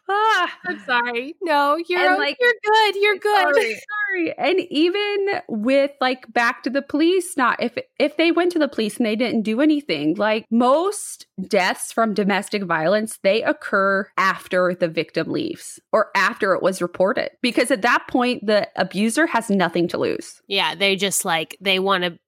Ah. 0.09 0.57
I'm 0.65 0.79
sorry. 0.85 1.35
No, 1.41 1.77
you're 1.87 1.99
And, 1.99 2.17
like, 2.17 2.37
you're 2.39 2.53
good. 2.63 2.95
You're 2.95 3.17
good. 3.17 3.55
Sorry, 3.55 3.81
sorry. 4.09 4.37
And 4.37 4.59
even 4.69 5.41
with 5.47 5.91
like 6.01 6.31
back 6.31 6.63
to 6.63 6.69
the 6.69 6.81
police, 6.81 7.37
not 7.37 7.61
if 7.61 7.77
if 7.99 8.17
they 8.17 8.31
went 8.31 8.51
to 8.53 8.59
the 8.59 8.67
police 8.67 8.97
and 8.97 9.05
they 9.05 9.15
didn't 9.15 9.43
do 9.43 9.61
anything, 9.61 10.15
like 10.15 10.45
most 10.49 11.27
deaths 11.47 11.91
from 11.91 12.13
domestic 12.13 12.63
violence, 12.63 13.19
they 13.23 13.43
occur 13.43 14.09
after 14.17 14.75
the 14.75 14.87
victim 14.87 15.31
leaves 15.31 15.79
or 15.91 16.09
after 16.15 16.53
it 16.53 16.61
was 16.61 16.81
reported. 16.81 17.29
Because 17.41 17.71
at 17.71 17.81
that 17.83 18.07
point, 18.07 18.45
the 18.45 18.67
abuser 18.75 19.27
has 19.27 19.49
nothing 19.49 19.87
to 19.89 19.97
lose. 19.97 20.41
Yeah, 20.47 20.75
they 20.75 20.95
just 20.95 21.25
like 21.25 21.57
they 21.61 21.79
want 21.79 22.03
to 22.03 22.19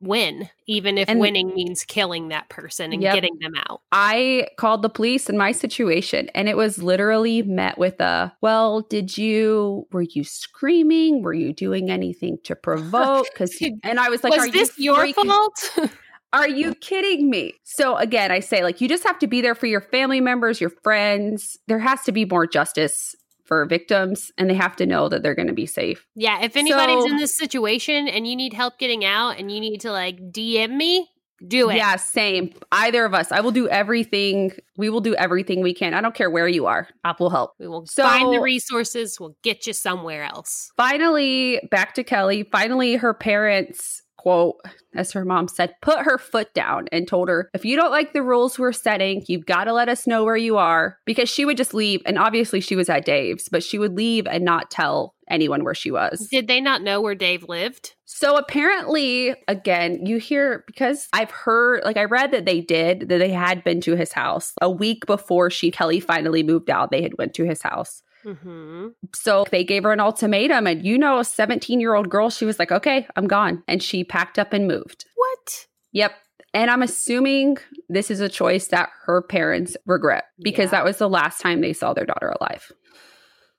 win, 0.00 0.48
even 0.66 0.96
if 0.98 1.08
And- 1.08 1.20
winning 1.20 1.54
means 1.54 1.84
killing 1.84 2.28
that 2.28 2.48
person 2.48 2.92
and 2.92 3.02
Yep. 3.02 3.14
getting 3.14 3.38
them 3.40 3.54
out. 3.68 3.82
I 3.92 4.48
called 4.56 4.82
the 4.82 4.88
police 4.88 5.28
in 5.28 5.36
my 5.36 5.52
situation 5.52 6.30
and 6.34 6.48
it 6.48 6.56
was 6.56 6.82
literally 6.82 7.42
met 7.42 7.76
with 7.78 8.00
a, 8.00 8.32
well, 8.40 8.80
did 8.82 9.18
you, 9.18 9.86
were 9.92 10.02
you 10.02 10.24
screaming? 10.24 11.22
Were 11.22 11.34
you 11.34 11.52
doing 11.52 11.90
anything 11.90 12.38
to 12.44 12.56
provoke? 12.56 13.26
Cause, 13.36 13.56
and 13.84 14.00
I 14.00 14.08
was 14.08 14.24
like, 14.24 14.32
Was 14.32 14.48
are 14.48 14.50
this 14.50 14.78
you 14.78 14.94
your 14.96 15.12
fault? 15.12 15.70
Are 16.32 16.48
you 16.48 16.76
kidding 16.76 17.28
me? 17.28 17.54
So 17.64 17.96
again, 17.96 18.30
I 18.30 18.38
say 18.38 18.62
like 18.62 18.80
you 18.80 18.88
just 18.88 19.02
have 19.02 19.18
to 19.18 19.26
be 19.26 19.40
there 19.40 19.56
for 19.56 19.66
your 19.66 19.80
family 19.80 20.20
members, 20.20 20.60
your 20.60 20.70
friends. 20.84 21.58
There 21.66 21.80
has 21.80 22.02
to 22.02 22.12
be 22.12 22.24
more 22.24 22.46
justice 22.46 23.16
for 23.50 23.64
victims 23.66 24.30
and 24.38 24.48
they 24.48 24.54
have 24.54 24.76
to 24.76 24.86
know 24.86 25.08
that 25.08 25.24
they're 25.24 25.34
going 25.34 25.48
to 25.48 25.52
be 25.52 25.66
safe. 25.66 26.06
yeah, 26.14 26.40
if 26.40 26.56
anybody's 26.56 27.02
So- 27.02 27.08
in 27.10 27.16
this 27.16 27.36
situation 27.36 28.06
and 28.06 28.24
you 28.28 28.36
need 28.36 28.52
help 28.52 28.78
getting 28.78 29.04
out 29.04 29.38
and 29.40 29.50
you 29.50 29.58
need 29.60 29.80
to 29.80 29.90
like 29.90 30.18
DM 30.30 30.76
me, 30.76 31.08
do 31.48 31.68
it. 31.70 31.76
Yeah, 31.76 31.96
same. 31.96 32.52
Either 32.70 33.04
of 33.04 33.12
us. 33.14 33.32
I 33.32 33.40
will 33.40 33.50
do 33.50 33.66
everything. 33.68 34.52
We 34.76 34.88
will 34.88 35.00
do 35.00 35.14
everything 35.16 35.62
we 35.62 35.74
can. 35.74 35.94
I 35.94 36.00
don't 36.02 36.14
care 36.14 36.30
where 36.30 36.46
you 36.46 36.66
are. 36.66 36.86
I 37.02 37.14
will 37.18 37.30
help. 37.30 37.54
We 37.58 37.66
will 37.66 37.86
So- 37.86 38.04
find 38.04 38.32
the 38.32 38.40
resources. 38.40 39.18
We'll 39.18 39.34
get 39.42 39.66
you 39.66 39.72
somewhere 39.72 40.22
else. 40.22 40.70
Finally, 40.76 41.66
back 41.72 41.94
to 41.94 42.04
Kelly. 42.04 42.44
Finally, 42.52 42.96
her 42.96 43.14
parents 43.14 44.02
quote, 44.20 44.56
as 44.94 45.12
her 45.12 45.24
mom 45.24 45.48
said, 45.48 45.74
put 45.80 46.00
her 46.00 46.18
foot 46.18 46.52
down 46.52 46.88
and 46.92 47.08
told 47.08 47.28
her, 47.28 47.48
if 47.54 47.64
you 47.64 47.74
don't 47.74 47.90
like 47.90 48.12
the 48.12 48.22
rules 48.22 48.58
we're 48.58 48.72
setting, 48.72 49.24
you've 49.28 49.46
got 49.46 49.64
to 49.64 49.72
let 49.72 49.88
us 49.88 50.06
know 50.06 50.24
where 50.24 50.36
you 50.36 50.58
are. 50.58 50.98
Because 51.06 51.28
she 51.30 51.46
would 51.46 51.56
just 51.56 51.72
leave. 51.72 52.02
And 52.04 52.18
obviously 52.18 52.60
she 52.60 52.76
was 52.76 52.90
at 52.90 53.06
Dave's, 53.06 53.48
but 53.48 53.62
she 53.62 53.78
would 53.78 53.96
leave 53.96 54.26
and 54.26 54.44
not 54.44 54.70
tell 54.70 55.14
anyone 55.28 55.64
where 55.64 55.74
she 55.74 55.90
was. 55.90 56.28
Did 56.30 56.48
they 56.48 56.60
not 56.60 56.82
know 56.82 57.00
where 57.00 57.14
Dave 57.14 57.48
lived? 57.48 57.94
So 58.04 58.36
apparently, 58.36 59.34
again, 59.48 60.04
you 60.04 60.18
hear 60.18 60.64
because 60.66 61.08
I've 61.12 61.30
heard, 61.30 61.82
like 61.84 61.96
I 61.96 62.04
read 62.04 62.32
that 62.32 62.44
they 62.44 62.60
did, 62.60 63.08
that 63.08 63.18
they 63.18 63.30
had 63.30 63.64
been 63.64 63.80
to 63.82 63.96
his 63.96 64.12
house 64.12 64.52
a 64.60 64.68
week 64.68 65.06
before 65.06 65.48
she 65.48 65.70
Kelly 65.70 66.00
finally 66.00 66.42
moved 66.42 66.68
out. 66.68 66.90
They 66.90 67.02
had 67.02 67.16
went 67.16 67.32
to 67.34 67.44
his 67.44 67.62
house. 67.62 68.02
Mm-hmm. 68.24 68.88
So 69.14 69.44
they 69.50 69.64
gave 69.64 69.82
her 69.84 69.92
an 69.92 70.00
ultimatum, 70.00 70.66
and 70.66 70.84
you 70.84 70.98
know, 70.98 71.18
a 71.18 71.24
17 71.24 71.80
year 71.80 71.94
old 71.94 72.08
girl, 72.08 72.30
she 72.30 72.44
was 72.44 72.58
like, 72.58 72.72
okay, 72.72 73.06
I'm 73.16 73.26
gone. 73.26 73.62
And 73.68 73.82
she 73.82 74.04
packed 74.04 74.38
up 74.38 74.52
and 74.52 74.66
moved. 74.68 75.04
What? 75.16 75.66
Yep. 75.92 76.12
And 76.52 76.70
I'm 76.70 76.82
assuming 76.82 77.58
this 77.88 78.10
is 78.10 78.20
a 78.20 78.28
choice 78.28 78.68
that 78.68 78.90
her 79.04 79.22
parents 79.22 79.76
regret 79.86 80.24
because 80.42 80.66
Yeah. 80.66 80.78
that 80.78 80.84
was 80.84 80.98
the 80.98 81.08
last 81.08 81.40
time 81.40 81.60
they 81.60 81.72
saw 81.72 81.92
their 81.94 82.06
daughter 82.06 82.34
alive. 82.40 82.72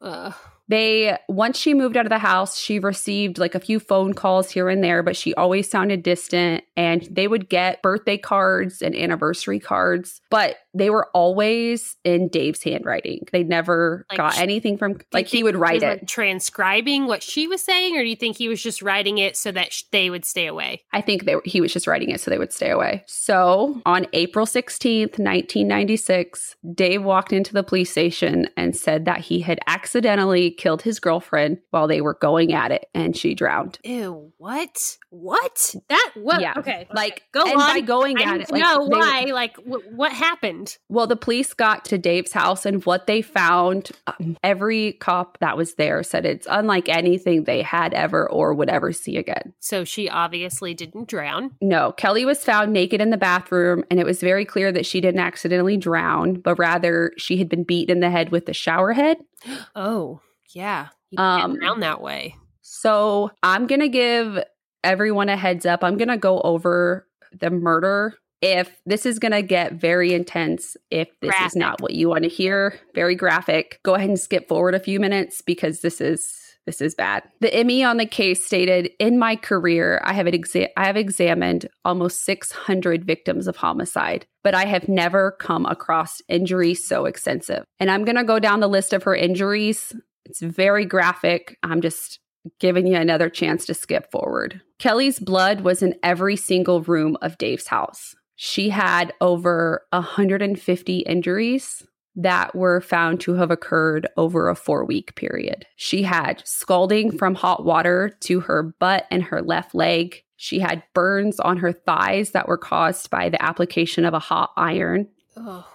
Uh, 0.00 0.30
They, 0.68 1.16
once 1.28 1.58
she 1.58 1.74
moved 1.74 1.96
out 1.96 2.06
of 2.06 2.10
the 2.10 2.18
house, 2.18 2.58
she 2.58 2.78
received 2.78 3.38
like 3.38 3.54
a 3.54 3.60
few 3.60 3.80
phone 3.80 4.12
calls 4.12 4.50
here 4.50 4.68
and 4.68 4.84
there, 4.84 5.02
but 5.02 5.16
she 5.16 5.34
always 5.34 5.70
sounded 5.70 6.02
distant. 6.02 6.64
And 6.76 7.02
they 7.10 7.26
would 7.26 7.48
get 7.48 7.82
birthday 7.82 8.18
cards 8.18 8.82
and 8.82 8.94
anniversary 8.94 9.58
cards, 9.58 10.20
but 10.30 10.56
they 10.74 10.90
were 10.90 11.08
always 11.14 11.96
in 12.04 12.28
Dave's 12.28 12.62
handwriting. 12.62 13.26
They 13.32 13.42
never 13.42 14.06
Like 14.10 14.16
got 14.18 14.34
sh- 14.34 14.40
anything 14.40 14.78
from, 14.78 14.98
like, 15.12 15.26
he 15.26 15.42
would 15.42 15.56
write 15.56 15.82
it. 15.82 15.86
like, 15.88 16.06
transcribing 16.06 17.06
what 17.06 17.22
she 17.22 17.48
was 17.48 17.60
saying, 17.62 17.96
or 17.96 18.02
do 18.02 18.08
you 18.08 18.14
think 18.14 18.36
he 18.36 18.46
was 18.48 18.62
just 18.62 18.80
writing 18.82 19.18
it 19.18 19.36
so 19.36 19.50
that 19.52 19.72
sh- 19.72 19.84
they 19.90 20.08
would 20.10 20.24
stay 20.24 20.46
away? 20.46 20.82
I 20.92 21.00
think 21.00 21.24
they, 21.24 21.34
he 21.44 21.60
was 21.60 21.72
just 21.72 21.86
writing 21.88 22.10
it 22.10 22.20
so 22.20 22.30
they 22.30 22.38
would 22.38 22.52
stay 22.52 22.70
away. 22.70 23.02
So 23.08 23.80
on 23.86 24.06
April 24.12 24.46
16th, 24.46 25.18
1996, 25.18 26.56
Dave 26.74 27.02
walked 27.02 27.32
into 27.32 27.52
the 27.52 27.62
police 27.62 27.90
station 27.90 28.48
and 28.56 28.76
said 28.76 29.04
that 29.06 29.20
he 29.20 29.40
had 29.40 29.58
accidentally 29.66 30.52
killed 30.58 30.82
his 30.82 31.00
girlfriend 31.00 31.58
while 31.70 31.86
they 31.88 32.02
were 32.02 32.14
going 32.20 32.52
at 32.52 32.70
it 32.72 32.86
and 32.94 33.16
she 33.16 33.34
drowned. 33.34 33.78
Ew! 33.84 34.32
What? 34.36 34.98
What? 35.10 35.74
That? 35.88 36.10
What? 36.16 36.40
Yeah, 36.42 36.52
Okay. 36.58 36.86
Like, 36.92 37.22
Go 37.32 37.42
and 37.44 37.54
on. 37.54 37.74
by 37.74 37.80
going 37.80 38.18
I 38.18 38.22
at 38.34 38.40
it, 38.42 38.46
to 38.48 38.52
like, 38.52 38.62
know 38.62 38.84
they 38.88 38.94
were- 38.94 38.98
why. 39.00 39.20
Like, 39.32 39.56
wh- 39.56 39.90
what 39.96 40.12
happened? 40.12 40.76
Well, 40.90 41.06
the 41.06 41.16
police 41.16 41.54
got 41.54 41.84
to 41.86 41.96
Dave's 41.98 42.32
house, 42.32 42.66
and 42.66 42.84
what 42.84 43.06
they 43.06 43.22
found, 43.22 43.90
um, 44.06 44.36
every 44.42 44.92
cop 44.94 45.38
that 45.40 45.56
was 45.56 45.74
there 45.76 46.02
said 46.02 46.26
it's 46.26 46.46
unlike 46.50 46.88
anything 46.88 47.44
they 47.44 47.62
had 47.62 47.94
ever 47.94 48.28
or 48.28 48.52
would 48.54 48.68
ever 48.68 48.92
see 48.92 49.16
again. 49.16 49.54
So 49.60 49.84
she 49.84 50.08
obviously 50.08 50.74
didn't 50.74 51.08
drown. 51.08 51.52
No, 51.60 51.92
Kelly 51.92 52.24
was 52.24 52.44
found 52.44 52.72
naked 52.72 53.00
in 53.00 53.10
the 53.10 53.16
bathroom, 53.16 53.84
and 53.90 53.98
it 54.00 54.06
was 54.06 54.20
very 54.20 54.44
clear 54.44 54.72
that 54.72 54.86
she 54.86 55.00
didn't 55.00 55.20
accidentally 55.20 55.76
drown, 55.76 56.34
but 56.34 56.58
rather 56.58 57.12
she 57.16 57.36
had 57.38 57.48
been 57.48 57.64
beaten 57.64 57.96
in 57.96 58.00
the 58.00 58.10
head 58.10 58.30
with 58.30 58.46
the 58.46 58.54
shower 58.54 58.92
head. 58.92 59.18
Oh, 59.76 60.20
yeah. 60.54 60.88
You 61.10 61.18
Um, 61.22 61.56
drown 61.58 61.80
that 61.80 62.00
way. 62.00 62.36
So 62.62 63.30
I'm 63.42 63.66
going 63.66 63.80
to 63.80 63.88
give 63.88 64.42
everyone 64.84 65.28
a 65.28 65.36
heads 65.36 65.66
up. 65.66 65.82
I'm 65.82 65.96
going 65.96 66.08
to 66.08 66.16
go 66.18 66.40
over 66.42 67.06
the 67.32 67.50
murder. 67.50 68.14
If 68.40 68.80
this 68.86 69.04
is 69.04 69.18
going 69.18 69.32
to 69.32 69.42
get 69.42 69.72
very 69.72 70.12
intense, 70.12 70.76
if 70.90 71.08
this 71.20 71.34
is 71.46 71.56
not 71.56 71.80
what 71.80 71.94
you 71.94 72.08
want 72.08 72.22
to 72.22 72.28
hear, 72.28 72.78
very 72.94 73.16
graphic, 73.16 73.80
go 73.84 73.94
ahead 73.94 74.08
and 74.08 74.20
skip 74.20 74.48
forward 74.48 74.74
a 74.76 74.80
few 74.80 75.00
minutes 75.00 75.42
because 75.42 75.80
this 75.80 76.00
is 76.00 76.44
this 76.64 76.82
is 76.82 76.94
bad. 76.94 77.22
The 77.40 77.64
ME 77.64 77.82
on 77.82 77.96
the 77.96 78.04
case 78.04 78.44
stated, 78.44 78.90
"In 79.00 79.18
my 79.18 79.36
career, 79.36 80.02
I 80.04 80.12
have 80.12 80.26
exa- 80.26 80.68
I 80.76 80.86
have 80.86 80.98
examined 80.98 81.66
almost 81.82 82.24
600 82.26 83.06
victims 83.06 83.48
of 83.48 83.56
homicide, 83.56 84.26
but 84.44 84.54
I 84.54 84.66
have 84.66 84.86
never 84.86 85.30
come 85.40 85.64
across 85.64 86.20
injuries 86.28 86.86
so 86.86 87.06
extensive." 87.06 87.64
And 87.80 87.90
I'm 87.90 88.04
going 88.04 88.16
to 88.16 88.24
go 88.24 88.38
down 88.38 88.60
the 88.60 88.68
list 88.68 88.92
of 88.92 89.04
her 89.04 89.16
injuries. 89.16 89.94
It's 90.28 90.40
very 90.40 90.84
graphic. 90.84 91.58
I'm 91.62 91.80
just 91.80 92.20
giving 92.60 92.86
you 92.86 92.96
another 92.96 93.28
chance 93.28 93.66
to 93.66 93.74
skip 93.74 94.10
forward. 94.10 94.60
Kelly's 94.78 95.18
blood 95.18 95.62
was 95.62 95.82
in 95.82 95.94
every 96.02 96.36
single 96.36 96.82
room 96.82 97.16
of 97.20 97.38
Dave's 97.38 97.66
house. 97.66 98.14
She 98.36 98.70
had 98.70 99.12
over 99.20 99.82
150 99.90 100.98
injuries 101.00 101.82
that 102.14 102.54
were 102.54 102.80
found 102.80 103.20
to 103.20 103.34
have 103.34 103.50
occurred 103.50 104.08
over 104.16 104.48
a 104.48 104.54
four 104.54 104.84
week 104.84 105.14
period. 105.14 105.66
She 105.76 106.02
had 106.02 106.42
scalding 106.44 107.16
from 107.16 107.34
hot 107.34 107.64
water 107.64 108.16
to 108.20 108.40
her 108.40 108.74
butt 108.78 109.06
and 109.10 109.22
her 109.22 109.42
left 109.42 109.74
leg. 109.74 110.24
She 110.36 110.58
had 110.58 110.82
burns 110.94 111.40
on 111.40 111.58
her 111.58 111.72
thighs 111.72 112.30
that 112.30 112.48
were 112.48 112.58
caused 112.58 113.10
by 113.10 113.28
the 113.28 113.42
application 113.42 114.04
of 114.04 114.14
a 114.14 114.18
hot 114.18 114.52
iron 114.56 115.08
Oh, 115.36 115.66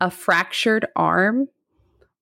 a 0.00 0.10
fractured 0.10 0.86
arm, 0.94 1.48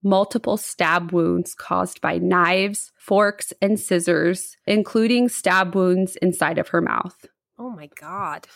multiple 0.03 0.57
stab 0.57 1.13
wounds 1.13 1.55
caused 1.55 2.01
by 2.01 2.19
knives, 2.19 2.93
forks, 2.97 3.53
and 3.61 3.79
scissors, 3.79 4.57
including 4.67 5.29
stab 5.29 5.75
wounds 5.75 6.17
inside 6.17 6.59
of 6.59 6.69
her 6.69 6.81
mouth. 6.81 7.27
oh 7.59 7.71
my 7.71 7.89
God. 8.01 8.47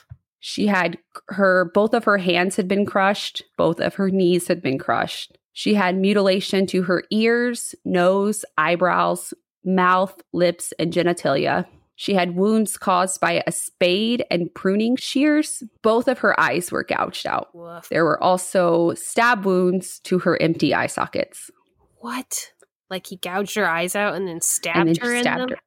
She 0.41 0.67
had 0.67 0.99
her 1.29 1.71
both 1.73 1.95
of 1.95 2.05
her 2.05 2.19
hands 2.19 2.57
had 2.57 2.69
been 2.69 2.85
crushed, 2.85 3.45
both 3.57 3.81
of 3.81 3.95
her 3.95 4.11
knees 4.11 4.49
had 4.49 4.61
been 4.61 4.79
crushed. 4.79 5.39
She 5.55 5.73
had 5.75 5.97
mutilation 5.97 6.67
to 6.67 6.83
her 6.83 7.05
ears, 7.11 7.75
nose, 7.85 8.45
eyebrows, 8.59 9.33
mouth, 9.65 10.21
lips, 10.33 10.73
and 10.79 10.93
genitalia. 10.93 11.65
She 11.97 12.15
had 12.15 12.37
wounds 12.37 12.77
caused 12.77 13.21
by 13.21 13.43
a 13.47 13.53
spade 13.53 14.25
and 14.31 14.53
pruning 14.55 14.97
shears. 14.97 15.63
Both 15.83 16.09
of 16.09 16.19
her 16.19 16.39
eyes 16.39 16.73
were 16.73 16.85
gouged 16.85 17.27
out. 17.27 17.55
Woof. 17.55 17.89
There 17.89 18.05
were 18.05 18.23
also 18.23 18.95
stab 18.95 19.45
wounds 19.45 20.01
to 20.01 20.19
her 20.21 20.41
empty 20.41 20.75
eye 20.75 20.89
sockets. 20.89 21.51
What? 21.99 22.53
Like 22.91 23.07
he 23.07 23.17
gouged 23.17 23.55
her 23.55 23.69
eyes 23.69 23.95
out 23.95 24.15
and 24.15 24.27
then 24.27 24.41
stabbed 24.41 24.89
and 24.89 24.97
then 24.97 25.09
her 25.09 25.15
in 25.15 25.23
stabbed 25.23 25.41
them? 25.43 25.49
her. 25.51 25.59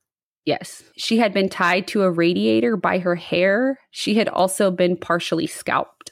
Yes. 0.45 0.83
She 0.95 1.17
had 1.17 1.33
been 1.33 1.49
tied 1.49 1.87
to 1.87 2.03
a 2.03 2.11
radiator 2.11 2.77
by 2.77 2.99
her 2.99 3.15
hair. 3.15 3.79
She 3.91 4.15
had 4.15 4.29
also 4.29 4.71
been 4.71 4.95
partially 4.95 5.47
scalped. 5.47 6.11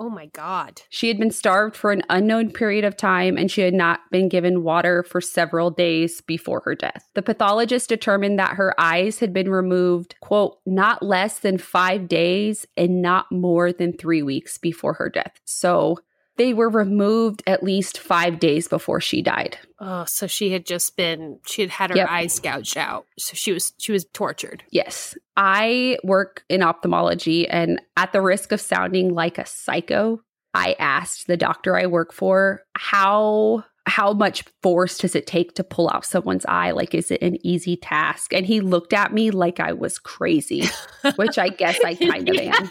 Oh 0.00 0.08
my 0.08 0.26
God. 0.26 0.80
She 0.88 1.08
had 1.08 1.18
been 1.18 1.30
starved 1.30 1.76
for 1.76 1.92
an 1.92 2.02
unknown 2.08 2.52
period 2.52 2.86
of 2.86 2.96
time 2.96 3.36
and 3.36 3.50
she 3.50 3.60
had 3.60 3.74
not 3.74 4.00
been 4.10 4.30
given 4.30 4.62
water 4.62 5.02
for 5.02 5.20
several 5.20 5.70
days 5.70 6.22
before 6.22 6.62
her 6.64 6.74
death. 6.74 7.06
The 7.14 7.20
pathologist 7.20 7.90
determined 7.90 8.38
that 8.38 8.56
her 8.56 8.74
eyes 8.80 9.18
had 9.18 9.34
been 9.34 9.50
removed, 9.50 10.14
quote, 10.22 10.56
not 10.64 11.02
less 11.02 11.40
than 11.40 11.58
five 11.58 12.08
days 12.08 12.66
and 12.78 13.02
not 13.02 13.30
more 13.30 13.74
than 13.74 13.92
three 13.92 14.22
weeks 14.22 14.56
before 14.56 14.94
her 14.94 15.10
death. 15.10 15.38
So 15.44 15.98
they 16.40 16.54
were 16.54 16.70
removed 16.70 17.42
at 17.46 17.62
least 17.62 17.98
five 17.98 18.40
days 18.40 18.66
before 18.66 18.98
she 18.98 19.20
died. 19.20 19.58
Oh, 19.78 20.06
so 20.06 20.26
she 20.26 20.52
had 20.52 20.64
just 20.64 20.96
been 20.96 21.38
she 21.46 21.60
had 21.60 21.70
had 21.70 21.90
her 21.90 21.96
Yep. 21.96 22.08
eyes 22.10 22.38
gouged 22.40 22.78
out. 22.78 23.04
So 23.18 23.34
she 23.34 23.52
was 23.52 23.74
she 23.78 23.92
was 23.92 24.06
tortured. 24.14 24.64
Yes. 24.70 25.14
I 25.36 25.98
work 26.02 26.44
in 26.48 26.62
ophthalmology, 26.62 27.46
and 27.46 27.80
at 27.98 28.12
the 28.14 28.22
risk 28.22 28.52
of 28.52 28.60
sounding 28.60 29.12
like 29.12 29.36
a 29.36 29.44
psycho, 29.44 30.22
I 30.54 30.76
asked 30.78 31.26
the 31.26 31.36
doctor 31.36 31.76
I 31.76 31.86
work 31.86 32.10
for 32.14 32.62
how 32.74 33.64
how 33.86 34.12
much 34.14 34.44
force 34.62 34.98
does 34.98 35.14
it 35.14 35.26
take 35.26 35.54
to 35.56 35.64
pull 35.64 35.90
out 35.92 36.04
someone's 36.06 36.46
eye? 36.46 36.70
Like, 36.70 36.94
is 36.94 37.10
it 37.10 37.20
an 37.22 37.44
easy 37.44 37.76
task? 37.76 38.32
And 38.32 38.46
he 38.46 38.60
looked 38.60 38.92
at 38.94 39.12
me 39.12 39.30
like 39.30 39.60
I 39.60 39.72
was 39.72 39.98
crazy, 39.98 40.64
which 41.16 41.38
I 41.38 41.48
guess 41.48 41.78
I 41.84 41.94
kind 41.96 42.28
of 42.28 42.36
Yeah. 42.36 42.56
am. 42.56 42.70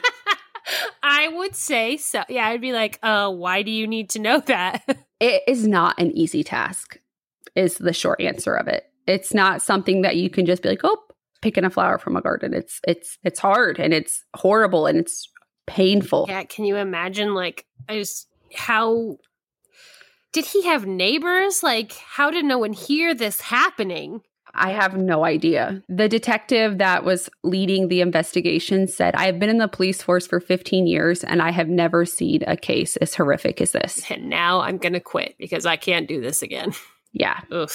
I 1.03 1.27
would 1.29 1.55
say 1.55 1.97
so. 1.97 2.23
Yeah, 2.29 2.47
I'd 2.47 2.61
be 2.61 2.73
like, 2.73 2.99
uh, 3.03 3.31
why 3.31 3.61
do 3.61 3.71
you 3.71 3.87
need 3.87 4.09
to 4.11 4.19
know 4.19 4.39
that? 4.45 4.83
It 5.19 5.43
is 5.47 5.67
not 5.67 5.99
an 5.99 6.11
easy 6.11 6.43
task, 6.43 6.99
is 7.55 7.77
the 7.77 7.93
short 7.93 8.21
answer 8.21 8.55
of 8.55 8.67
it. 8.67 8.85
It's 9.07 9.33
not 9.33 9.61
something 9.61 10.01
that 10.03 10.15
you 10.15 10.29
can 10.29 10.45
just 10.45 10.61
be 10.61 10.69
like, 10.69 10.81
oh, 10.83 10.97
picking 11.41 11.65
a 11.65 11.69
flower 11.69 11.97
from 11.97 12.15
a 12.15 12.21
garden. 12.21 12.53
It's 12.53 12.79
it's 12.87 13.17
it's 13.23 13.39
hard 13.39 13.79
and 13.79 13.93
it's 13.93 14.23
horrible 14.35 14.85
and 14.85 14.97
it's 14.99 15.27
painful. 15.67 16.25
yeah, 16.27 16.43
can 16.43 16.65
you 16.65 16.75
imagine 16.77 17.33
like 17.33 17.65
I 17.87 17.97
just 17.97 18.27
how 18.53 19.17
did 20.31 20.45
he 20.45 20.63
have 20.65 20.85
neighbors? 20.85 21.63
Like, 21.63 21.93
how 21.93 22.29
did 22.29 22.45
no 22.45 22.59
one 22.59 22.73
hear 22.73 23.13
this 23.13 23.41
happening? 23.41 24.21
I 24.53 24.71
have 24.71 24.97
no 24.97 25.25
idea. 25.25 25.81
The 25.89 26.09
detective 26.09 26.77
that 26.79 27.03
was 27.03 27.29
leading 27.43 27.87
the 27.87 28.01
investigation 28.01 28.87
said, 28.87 29.15
I 29.15 29.25
have 29.25 29.39
been 29.39 29.49
in 29.49 29.57
the 29.57 29.67
police 29.67 30.01
force 30.01 30.27
for 30.27 30.39
15 30.39 30.87
years 30.87 31.23
and 31.23 31.41
I 31.41 31.51
have 31.51 31.69
never 31.69 32.05
seen 32.05 32.43
a 32.47 32.57
case 32.57 32.95
as 32.97 33.15
horrific 33.15 33.61
as 33.61 33.71
this. 33.71 34.09
And 34.09 34.29
now 34.29 34.61
I'm 34.61 34.77
gonna 34.77 34.99
quit 34.99 35.35
because 35.37 35.65
I 35.65 35.75
can't 35.75 36.07
do 36.07 36.21
this 36.21 36.41
again. 36.41 36.73
Yeah. 37.11 37.39
Ugh. 37.51 37.71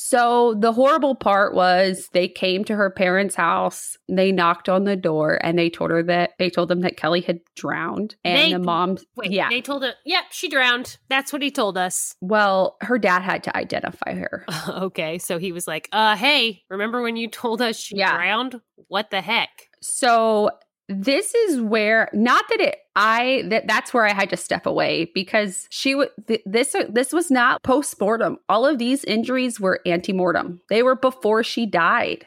So 0.00 0.54
the 0.54 0.72
horrible 0.72 1.16
part 1.16 1.54
was 1.54 2.08
they 2.12 2.28
came 2.28 2.62
to 2.66 2.76
her 2.76 2.88
parents' 2.88 3.34
house, 3.34 3.96
they 4.08 4.30
knocked 4.30 4.68
on 4.68 4.84
the 4.84 4.94
door, 4.94 5.40
and 5.42 5.58
they 5.58 5.68
told 5.68 5.90
her 5.90 6.04
that 6.04 6.34
they 6.38 6.50
told 6.50 6.68
them 6.68 6.82
that 6.82 6.96
Kelly 6.96 7.20
had 7.20 7.40
drowned. 7.56 8.14
And 8.24 8.38
They- 8.38 8.52
the 8.52 8.60
mom, 8.60 8.98
Wait, 9.16 9.32
yeah, 9.32 9.48
they 9.48 9.60
told 9.60 9.82
her, 9.82 9.94
yep, 10.06 10.26
she 10.30 10.48
drowned. 10.48 10.98
That's 11.08 11.32
what 11.32 11.42
he 11.42 11.50
told 11.50 11.76
us. 11.76 12.14
well, 12.20 12.76
her 12.80 12.96
dad 12.96 13.22
had 13.22 13.42
to 13.44 13.56
identify 13.56 14.14
her. 14.14 14.44
okay, 14.68 15.18
so 15.18 15.38
he 15.38 15.50
was 15.50 15.66
like, 15.66 15.88
uh, 15.90 16.14
hey, 16.14 16.62
remember 16.70 17.02
when 17.02 17.16
you 17.16 17.26
told 17.28 17.60
us 17.60 17.76
she 17.76 17.96
Yeah. 17.96 18.14
drowned? 18.14 18.60
What 18.86 19.10
the 19.10 19.20
heck? 19.20 19.50
So 19.82 20.50
this 20.88 21.34
is 21.34 21.60
where 21.60 22.08
not 22.12 22.44
that 22.48 22.60
it 22.60 22.78
I 22.96 23.44
that 23.48 23.66
that's 23.66 23.92
where 23.92 24.06
I 24.06 24.12
had 24.12 24.30
to 24.30 24.36
step 24.36 24.66
away 24.66 25.10
because 25.14 25.66
she 25.70 25.94
would 25.94 26.10
th- 26.26 26.42
this 26.46 26.74
this 26.88 27.12
was 27.12 27.30
not 27.30 27.62
post-mortem. 27.62 28.38
All 28.48 28.66
of 28.66 28.78
these 28.78 29.04
injuries 29.04 29.60
were 29.60 29.80
ante-mortem. 29.84 30.60
They 30.68 30.82
were 30.82 30.96
before 30.96 31.44
she 31.44 31.66
died. 31.66 32.26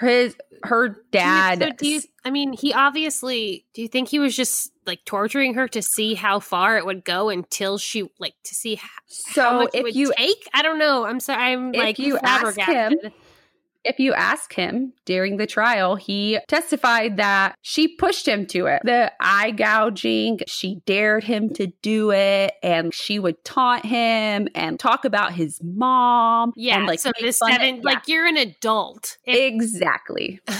His 0.00 0.36
her 0.64 0.96
dad 1.10 1.58
So 1.58 1.70
do 1.72 1.88
you, 1.88 2.00
I 2.24 2.30
mean, 2.30 2.52
he 2.52 2.72
obviously. 2.72 3.66
Do 3.74 3.82
you 3.82 3.88
think 3.88 4.08
he 4.08 4.18
was 4.18 4.36
just 4.36 4.72
like 4.86 5.04
torturing 5.04 5.54
her 5.54 5.68
to 5.68 5.82
see 5.82 6.14
how 6.14 6.40
far 6.40 6.76
it 6.78 6.86
would 6.86 7.04
go 7.04 7.28
until 7.28 7.78
she 7.78 8.08
like 8.18 8.34
to 8.44 8.54
see 8.54 8.76
how, 8.76 8.88
how 8.88 9.32
so 9.32 9.60
it 9.62 9.70
if 9.74 9.82
would 9.82 9.96
you 9.96 10.12
take? 10.16 10.48
I 10.54 10.62
don't 10.62 10.78
know. 10.78 11.04
I'm 11.04 11.20
sorry. 11.20 11.42
I'm 11.42 11.74
If 11.74 11.80
like 11.80 11.98
you 11.98 12.18
ask 12.18 12.58
him. 12.58 12.96
If 13.84 13.98
you 13.98 14.12
ask 14.12 14.52
him 14.52 14.92
during 15.04 15.36
the 15.36 15.46
trial, 15.46 15.96
he 15.96 16.38
testified 16.48 17.16
that 17.16 17.56
she 17.62 17.88
pushed 17.88 18.26
him 18.26 18.46
to 18.46 18.66
it. 18.66 18.82
The 18.84 19.12
eye 19.20 19.50
gouging, 19.50 20.40
she 20.46 20.82
dared 20.86 21.24
him 21.24 21.50
to 21.54 21.68
do 21.82 22.12
it, 22.12 22.54
and 22.62 22.94
she 22.94 23.18
would 23.18 23.44
taunt 23.44 23.84
him 23.84 24.48
and 24.54 24.78
talk 24.78 25.04
about 25.04 25.32
his 25.32 25.60
mom. 25.62 26.52
Yeah. 26.56 26.78
and, 26.78 26.86
like 26.86 27.00
so 27.00 27.10
this 27.20 27.38
seven, 27.38 27.76
yeah, 27.76 27.82
like 27.82 28.08
you're 28.08 28.26
an 28.26 28.36
adult. 28.36 29.18
If- 29.24 29.36
exactly. 29.36 30.40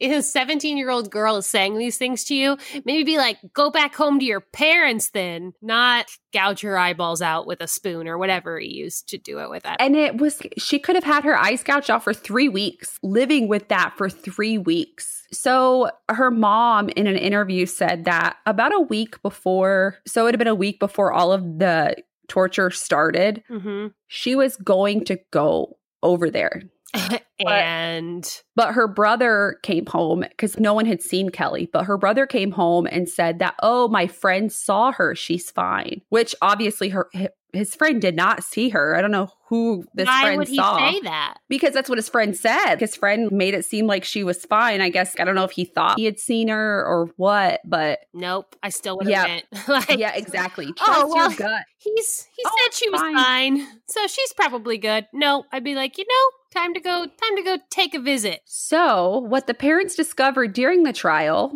a 0.00 0.22
17 0.22 0.76
year 0.76 0.90
old 0.90 1.10
girl 1.10 1.36
is 1.36 1.46
saying 1.46 1.78
these 1.78 1.98
things 1.98 2.24
to 2.24 2.34
you, 2.34 2.56
maybe 2.84 3.04
be 3.04 3.16
like, 3.16 3.38
go 3.52 3.70
back 3.70 3.94
home 3.94 4.18
to 4.18 4.24
your 4.24 4.40
parents 4.40 5.10
then, 5.10 5.52
not 5.62 6.06
gouge 6.32 6.62
your 6.62 6.76
eyeballs 6.76 7.22
out 7.22 7.46
with 7.46 7.60
a 7.60 7.68
spoon 7.68 8.08
or 8.08 8.18
whatever 8.18 8.58
he 8.58 8.68
used 8.68 9.08
to 9.08 9.18
do 9.18 9.38
it 9.38 9.50
with 9.50 9.62
that. 9.62 9.80
And 9.80 9.96
it 9.96 10.18
was, 10.18 10.40
she 10.58 10.78
could 10.78 10.94
have 10.94 11.04
had 11.04 11.24
her 11.24 11.36
eyes 11.36 11.62
gouged 11.62 11.90
out 11.90 12.04
for 12.04 12.14
three 12.14 12.48
weeks, 12.48 12.98
living 13.02 13.48
with 13.48 13.68
that 13.68 13.94
for 13.96 14.10
three 14.10 14.58
weeks. 14.58 15.26
So 15.32 15.90
her 16.08 16.30
mom 16.30 16.88
in 16.90 17.06
an 17.06 17.16
interview 17.16 17.66
said 17.66 18.04
that 18.04 18.36
about 18.46 18.74
a 18.74 18.80
week 18.80 19.20
before, 19.22 19.98
so 20.06 20.26
it 20.26 20.32
had 20.32 20.38
been 20.38 20.48
a 20.48 20.54
week 20.54 20.80
before 20.80 21.12
all 21.12 21.32
of 21.32 21.58
the 21.58 21.96
torture 22.28 22.70
started, 22.70 23.42
hmm 23.48 23.88
she 24.06 24.36
was 24.36 24.56
going 24.56 25.04
to 25.04 25.18
go 25.32 25.76
over 26.02 26.30
there. 26.30 26.62
and 27.46 28.42
But 28.56 28.74
her 28.74 28.88
brother 28.88 29.58
came 29.62 29.86
home 29.86 30.20
because 30.20 30.58
no 30.58 30.74
one 30.74 30.86
had 30.86 31.02
seen 31.02 31.30
Kelly. 31.30 31.68
But 31.72 31.84
her 31.84 31.98
brother 31.98 32.26
came 32.26 32.52
home 32.52 32.86
and 32.86 33.08
said 33.08 33.38
that, 33.38 33.54
oh, 33.62 33.88
my 33.88 34.06
friend 34.06 34.52
saw 34.52 34.92
her. 34.92 35.14
She's 35.14 35.50
fine. 35.50 36.02
Which 36.08 36.34
obviously 36.42 36.88
her 36.90 37.08
his 37.54 37.74
friend 37.74 38.00
did 38.00 38.16
not 38.16 38.42
see 38.44 38.68
her. 38.70 38.94
I 38.96 39.00
don't 39.00 39.10
know 39.10 39.30
who 39.48 39.84
this 39.94 40.06
why 40.06 40.22
friend 40.22 40.38
would 40.38 40.48
he 40.48 40.56
saw. 40.56 40.78
say 40.90 41.00
that? 41.00 41.38
Because 41.48 41.74
that's 41.74 41.88
what 41.88 41.98
his 41.98 42.08
friend 42.08 42.36
said. 42.36 42.76
His 42.76 42.96
friend 42.96 43.30
made 43.30 43.54
it 43.54 43.64
seem 43.64 43.86
like 43.86 44.04
she 44.04 44.24
was 44.24 44.44
fine. 44.44 44.80
I 44.80 44.88
guess 44.88 45.14
I 45.20 45.24
don't 45.24 45.34
know 45.34 45.44
if 45.44 45.50
he 45.52 45.64
thought 45.64 45.98
he 45.98 46.04
had 46.04 46.18
seen 46.18 46.48
her 46.48 46.84
or 46.84 47.10
what, 47.16 47.60
but 47.64 48.00
Nope, 48.12 48.56
I 48.62 48.70
still 48.70 48.96
would 48.98 49.06
have 49.08 49.28
Yeah. 49.52 49.62
like, 49.68 49.98
yeah, 49.98 50.12
exactly. 50.14 50.66
Oh, 50.80 50.84
Trust 50.84 51.00
Oh, 51.04 51.08
well, 51.08 51.28
your 51.30 51.36
gut. 51.38 51.64
He's 51.78 52.26
he 52.34 52.42
Oh, 52.46 52.56
said 52.64 52.74
she 52.74 52.90
was 52.90 53.00
fine. 53.00 53.14
fine, 53.14 53.66
so 53.86 54.06
she's 54.06 54.32
probably 54.32 54.78
good. 54.78 55.06
No, 55.12 55.44
I'd 55.52 55.64
be 55.64 55.74
like, 55.74 55.98
you 55.98 56.04
know, 56.08 56.60
time 56.60 56.72
to 56.74 56.80
go, 56.80 57.04
time 57.06 57.36
to 57.36 57.42
go 57.42 57.58
take 57.70 57.94
a 57.94 58.00
visit. 58.00 58.40
So, 58.46 59.18
what 59.18 59.46
the 59.46 59.54
parents 59.54 59.94
discovered 59.94 60.52
during 60.54 60.82
the 60.84 60.92
trial 60.92 61.52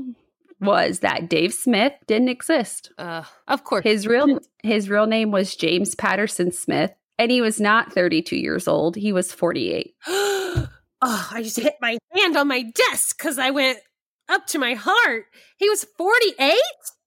was 0.60 1.00
that 1.00 1.28
Dave 1.28 1.54
Smith 1.54 1.92
didn't 2.06 2.28
exist. 2.28 2.92
Uh, 2.98 3.24
of 3.46 3.64
course, 3.64 3.84
His 3.84 4.06
real 4.06 4.38
his 4.62 4.90
real 4.90 5.06
name 5.06 5.30
was 5.30 5.54
James 5.54 5.94
Patterson 5.94 6.52
Smith, 6.52 6.92
and 7.18 7.30
he 7.30 7.40
was 7.40 7.60
not 7.60 7.92
32 7.92 8.36
years 8.36 8.66
old. 8.68 8.96
He 8.96 9.12
was 9.12 9.32
48. 9.32 9.94
oh, 10.06 10.68
I 11.02 11.42
just 11.42 11.58
hit 11.58 11.74
my 11.80 11.98
hand 12.14 12.36
on 12.36 12.48
my 12.48 12.62
desk 12.62 13.16
because 13.18 13.38
I 13.38 13.50
went 13.50 13.78
up 14.28 14.46
to 14.48 14.58
my 14.58 14.74
heart. 14.74 15.24
He 15.56 15.68
was 15.68 15.84
48? 15.96 16.56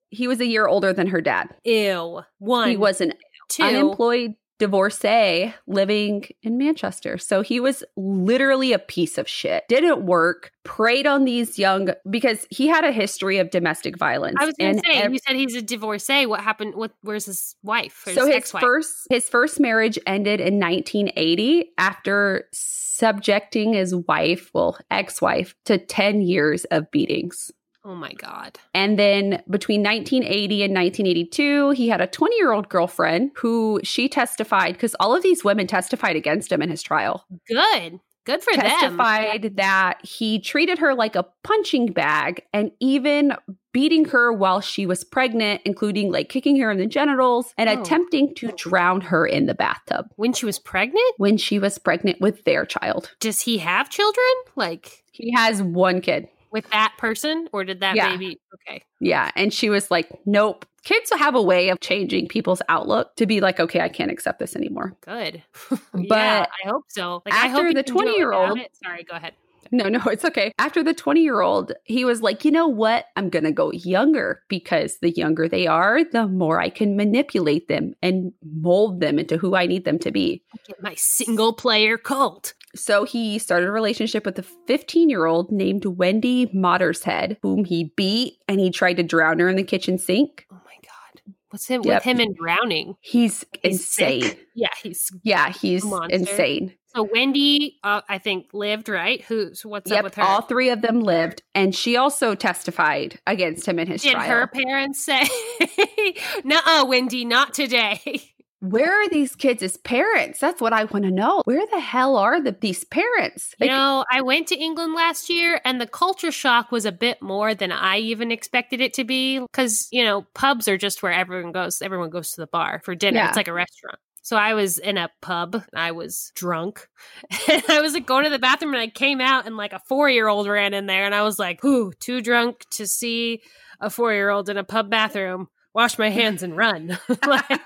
He 0.09 0.27
was 0.27 0.39
a 0.39 0.45
year 0.45 0.67
older 0.67 0.93
than 0.93 1.07
her 1.07 1.21
dad. 1.21 1.49
Ew. 1.63 2.21
One. 2.39 2.69
He 2.69 2.77
was 2.77 3.01
an 3.01 3.13
two. 3.49 3.63
unemployed 3.63 4.35
divorcee 4.61 5.51
living 5.65 6.23
in 6.43 6.55
Manchester. 6.55 7.17
So 7.17 7.41
he 7.41 7.59
was 7.59 7.83
literally 7.97 8.73
a 8.73 8.77
piece 8.77 9.17
of 9.17 9.27
shit. 9.27 9.63
Didn't 9.67 10.05
work, 10.05 10.51
preyed 10.63 11.07
on 11.07 11.25
these 11.25 11.57
young 11.57 11.89
because 12.07 12.45
he 12.51 12.67
had 12.67 12.83
a 12.83 12.91
history 12.91 13.39
of 13.39 13.49
domestic 13.49 13.97
violence. 13.97 14.37
I 14.39 14.45
was 14.45 14.53
going 14.59 14.75
to 14.75 14.81
say, 14.85 15.01
ev- 15.01 15.13
you 15.13 15.17
said 15.17 15.35
he's 15.35 15.55
a 15.55 15.63
divorcee. 15.63 16.27
What 16.27 16.41
happened? 16.41 16.75
What? 16.75 16.91
Where's 17.01 17.25
his 17.25 17.55
wife? 17.63 18.03
So 18.05 18.27
his 18.27 18.35
ex-wife? 18.35 18.61
first 18.61 19.07
his 19.09 19.27
first 19.27 19.59
marriage 19.59 19.97
ended 20.05 20.39
in 20.39 20.59
1980 20.59 21.71
after 21.79 22.47
subjecting 22.51 23.73
his 23.73 23.95
wife, 23.95 24.51
well, 24.53 24.77
ex-wife, 24.91 25.55
to 25.65 25.79
10 25.79 26.21
years 26.21 26.65
of 26.65 26.91
beatings. 26.91 27.49
Oh 27.83 27.95
my 27.95 28.11
god. 28.13 28.59
And 28.75 28.97
then 28.99 29.41
between 29.49 29.81
1980 29.81 30.63
and 30.63 30.73
1982, 30.73 31.71
he 31.71 31.89
had 31.89 31.99
a 32.01 32.07
20 32.07 32.35
year 32.37 32.51
old 32.51 32.69
girlfriend 32.69 33.31
who 33.35 33.79
she 33.83 34.07
testified 34.07 34.73
because 34.73 34.95
all 34.99 35.15
of 35.15 35.23
these 35.23 35.43
women 35.43 35.65
testified 35.67 36.15
against 36.15 36.51
him 36.51 36.61
in 36.61 36.69
his 36.69 36.83
trial. 36.83 37.25
Good. 37.47 37.99
Good 38.23 38.43
for 38.43 38.53
them. 38.55 38.61
Testified 38.69 39.55
that 39.57 39.97
he 40.05 40.39
treated 40.39 40.77
her 40.77 40.93
like 40.93 41.15
a 41.15 41.25
punching 41.43 41.91
bag 41.91 42.43
and 42.53 42.69
even 42.79 43.33
beating 43.73 44.05
her 44.05 44.31
while 44.31 44.61
she 44.61 44.85
was 44.85 45.03
pregnant, 45.03 45.61
including 45.65 46.11
like 46.11 46.29
kicking 46.29 46.57
her 46.59 46.69
in 46.69 46.77
the 46.77 46.85
genitals 46.85 47.51
and 47.57 47.67
Oh. 47.67 47.81
attempting 47.81 48.35
to 48.35 48.51
drown 48.55 49.01
her 49.01 49.25
in 49.25 49.47
the 49.47 49.55
bathtub 49.55 50.05
When 50.17 50.33
she 50.33 50.45
was 50.45 50.59
pregnant, 50.59 51.13
when 51.17 51.37
she 51.37 51.57
was 51.57 51.79
pregnant 51.79 52.21
with 52.21 52.43
their 52.43 52.63
child. 52.63 53.11
does 53.19 53.41
he 53.41 53.57
have 53.57 53.89
children? 53.89 54.25
Like 54.55 55.03
He 55.11 55.33
has 55.35 55.63
one 55.63 55.99
kid. 56.01 56.27
With 56.51 56.69
that 56.71 56.93
person, 56.97 57.47
or 57.53 57.63
did 57.63 57.79
that 57.79 57.95
Yeah. 57.95 58.11
baby? 58.11 58.39
Okay. 58.53 58.83
Yeah. 58.99 59.31
And 59.35 59.53
she 59.53 59.69
was 59.69 59.89
like, 59.89 60.09
nope. 60.25 60.65
Kids 60.83 61.11
have 61.15 61.35
a 61.35 61.41
way 61.41 61.69
of 61.69 61.79
changing 61.79 62.27
people's 62.27 62.61
outlook 62.67 63.15
to 63.17 63.25
be 63.27 63.39
like, 63.39 63.59
okay, 63.59 63.81
I 63.81 63.89
can't 63.89 64.09
accept 64.11 64.39
this 64.39 64.55
anymore. 64.55 64.95
Good. 65.01 65.43
But 65.93 66.07
yeah, 66.09 66.45
I 66.65 66.67
hope 66.67 66.85
so. 66.87 67.21
Like 67.25 67.33
I 67.35 67.47
after 67.47 67.65
hope 67.65 67.75
the 67.75 67.83
can 67.83 67.95
do 67.95 68.01
it 68.01 68.05
20-year-old. 68.07 68.59
Sorry, 68.83 69.03
go 69.03 69.15
ahead. 69.15 69.33
No, 69.71 69.87
no, 69.87 69.99
it's 70.07 70.25
okay. 70.25 70.51
After 70.59 70.83
the 70.83 70.93
20 70.93 71.21
year 71.21 71.41
old, 71.41 71.71
he 71.85 72.03
was 72.03 72.21
like, 72.21 72.43
you 72.43 72.51
know 72.51 72.67
what? 72.67 73.05
I'm 73.15 73.29
going 73.29 73.45
to 73.45 73.51
go 73.51 73.71
younger 73.71 74.41
because 74.49 74.97
the 75.01 75.11
younger 75.11 75.47
they 75.47 75.67
are, 75.67 76.03
the 76.03 76.27
more 76.27 76.59
I 76.59 76.69
can 76.69 76.97
manipulate 76.97 77.67
them 77.67 77.93
and 78.01 78.33
mold 78.43 78.99
them 78.99 79.17
into 79.19 79.37
who 79.37 79.55
I 79.55 79.67
need 79.67 79.85
them 79.85 79.99
to 79.99 80.11
be. 80.11 80.43
Get 80.67 80.81
my 80.81 80.95
single 80.95 81.53
player 81.53 81.97
cult. 81.97 82.53
So 82.75 83.03
he 83.03 83.37
started 83.39 83.67
a 83.67 83.71
relationship 83.71 84.25
with 84.25 84.39
a 84.39 84.43
15 84.67 85.09
year 85.09 85.25
old 85.25 85.51
named 85.51 85.85
Wendy 85.85 86.47
Mottershead, 86.47 87.37
whom 87.41 87.65
he 87.65 87.91
beat 87.97 88.35
and 88.47 88.59
he 88.59 88.69
tried 88.71 88.97
to 88.97 89.03
drown 89.03 89.39
her 89.39 89.49
in 89.49 89.55
the 89.57 89.63
kitchen 89.63 89.97
sink. 89.97 90.45
Oh 90.51 90.55
my 90.65 90.75
god. 90.83 91.33
What's 91.49 91.67
him 91.67 91.81
Yep. 91.83 91.95
with 91.95 92.03
him 92.03 92.19
and 92.21 92.35
drowning? 92.35 92.95
He's, 93.01 93.43
He's 93.61 93.79
insane. 93.79 94.21
sick. 94.23 94.39
Yeah, 94.55 94.69
he's 94.81 95.09
Yeah, 95.23 95.49
he's 95.51 95.83
insane. 96.09 96.73
so 96.95 97.03
Wendy. 97.13 97.77
Uh, 97.83 98.01
I 98.07 98.17
think 98.19 98.47
lived 98.53 98.87
right. 98.89 99.21
Who's 99.23 99.65
what's 99.65 99.91
up 99.91 100.03
with 100.03 100.15
her? 100.15 100.23
all 100.23 100.41
three 100.41 100.69
of 100.69 100.81
them 100.81 101.01
lived, 101.01 101.41
and 101.55 101.73
she 101.75 101.95
also 101.97 102.35
testified 102.35 103.19
against 103.27 103.65
him 103.67 103.79
in 103.79 103.87
his 103.87 104.01
Did 104.01 104.13
trial. 104.13 104.29
her 104.29 104.47
parents 104.47 105.03
say, 105.05 105.23
"Nuh-uh, 106.43 106.85
Wendy, 106.87 107.25
not 107.25 107.53
today"? 107.53 107.99
Where 108.61 108.91
are 108.91 109.09
these 109.09 109.35
kids' 109.35 109.63
as 109.63 109.75
parents? 109.77 110.39
That's 110.39 110.61
what 110.61 110.71
I 110.71 110.85
want 110.85 111.03
to 111.05 111.11
know. 111.11 111.41
Where 111.45 111.65
the 111.65 111.79
hell 111.79 112.15
are 112.15 112.39
the, 112.39 112.55
these 112.59 112.83
parents? 112.83 113.55
You 113.59 113.67
know, 113.67 114.05
I 114.11 114.21
went 114.21 114.47
to 114.49 114.55
England 114.55 114.93
last 114.93 115.29
year 115.31 115.59
and 115.65 115.81
the 115.81 115.87
culture 115.87 116.31
shock 116.31 116.71
was 116.71 116.85
a 116.85 116.91
bit 116.91 117.23
more 117.23 117.55
than 117.55 117.71
I 117.71 117.97
even 117.97 118.31
expected 118.31 118.79
it 118.79 118.93
to 118.93 119.03
be. 119.03 119.43
Cause, 119.51 119.87
you 119.91 120.03
know, 120.03 120.27
pubs 120.35 120.67
are 120.67 120.77
just 120.77 121.01
where 121.01 121.11
everyone 121.11 121.51
goes. 121.51 121.81
Everyone 121.81 122.11
goes 122.11 122.33
to 122.33 122.41
the 122.41 122.47
bar 122.47 122.81
for 122.85 122.93
dinner. 122.93 123.17
Yeah. 123.17 123.29
It's 123.29 123.37
like 123.37 123.47
a 123.47 123.53
restaurant. 123.53 123.97
So 124.21 124.37
I 124.37 124.53
was 124.53 124.77
in 124.77 124.97
a 124.97 125.09
pub. 125.21 125.63
I 125.75 125.91
was 125.91 126.31
drunk. 126.35 126.87
And 127.49 127.63
I 127.67 127.81
was 127.81 127.93
like 127.93 128.05
going 128.05 128.25
to 128.25 128.29
the 128.29 128.37
bathroom 128.37 128.75
and 128.75 128.81
I 128.81 128.87
came 128.87 129.19
out 129.19 129.47
and 129.47 129.57
like 129.57 129.73
a 129.73 129.81
four 129.89 130.07
year 130.07 130.27
old 130.27 130.47
ran 130.47 130.75
in 130.75 130.85
there 130.85 131.05
and 131.05 131.15
I 131.15 131.23
was 131.23 131.39
like, 131.39 131.63
whew, 131.63 131.93
too 131.99 132.21
drunk 132.21 132.65
to 132.73 132.85
see 132.85 133.41
a 133.79 133.89
four 133.89 134.13
year 134.13 134.29
old 134.29 134.49
in 134.49 134.57
a 134.57 134.63
pub 134.63 134.91
bathroom. 134.91 135.47
Wash 135.73 135.97
my 135.97 136.09
hands 136.09 136.43
and 136.43 136.55
run. 136.57 136.97
like, 137.27 137.61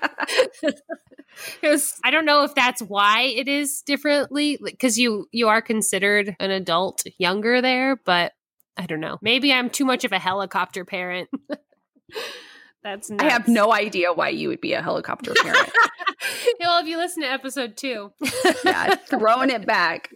was 1.62 1.98
i 2.04 2.10
don't 2.10 2.24
know 2.24 2.44
if 2.44 2.54
that's 2.54 2.80
why 2.82 3.22
it 3.22 3.48
is 3.48 3.82
differently 3.82 4.58
because 4.62 4.98
you 4.98 5.28
you 5.32 5.48
are 5.48 5.60
considered 5.60 6.34
an 6.40 6.50
adult 6.50 7.02
younger 7.18 7.60
there 7.60 7.96
but 8.04 8.32
i 8.76 8.86
don't 8.86 9.00
know 9.00 9.18
maybe 9.20 9.52
i'm 9.52 9.68
too 9.68 9.84
much 9.84 10.04
of 10.04 10.12
a 10.12 10.18
helicopter 10.18 10.84
parent 10.84 11.28
That's 12.82 13.10
I 13.18 13.30
have 13.30 13.48
no 13.48 13.72
idea 13.72 14.12
why 14.12 14.28
you 14.28 14.48
would 14.48 14.60
be 14.60 14.72
a 14.72 14.80
helicopter 14.80 15.32
parent. 15.34 15.72
well, 16.60 16.80
if 16.80 16.86
you 16.86 16.96
listen 16.96 17.24
to 17.24 17.28
episode 17.28 17.76
two, 17.76 18.12
yeah, 18.64 18.94
throwing 18.94 19.50
it 19.50 19.66
back. 19.66 20.08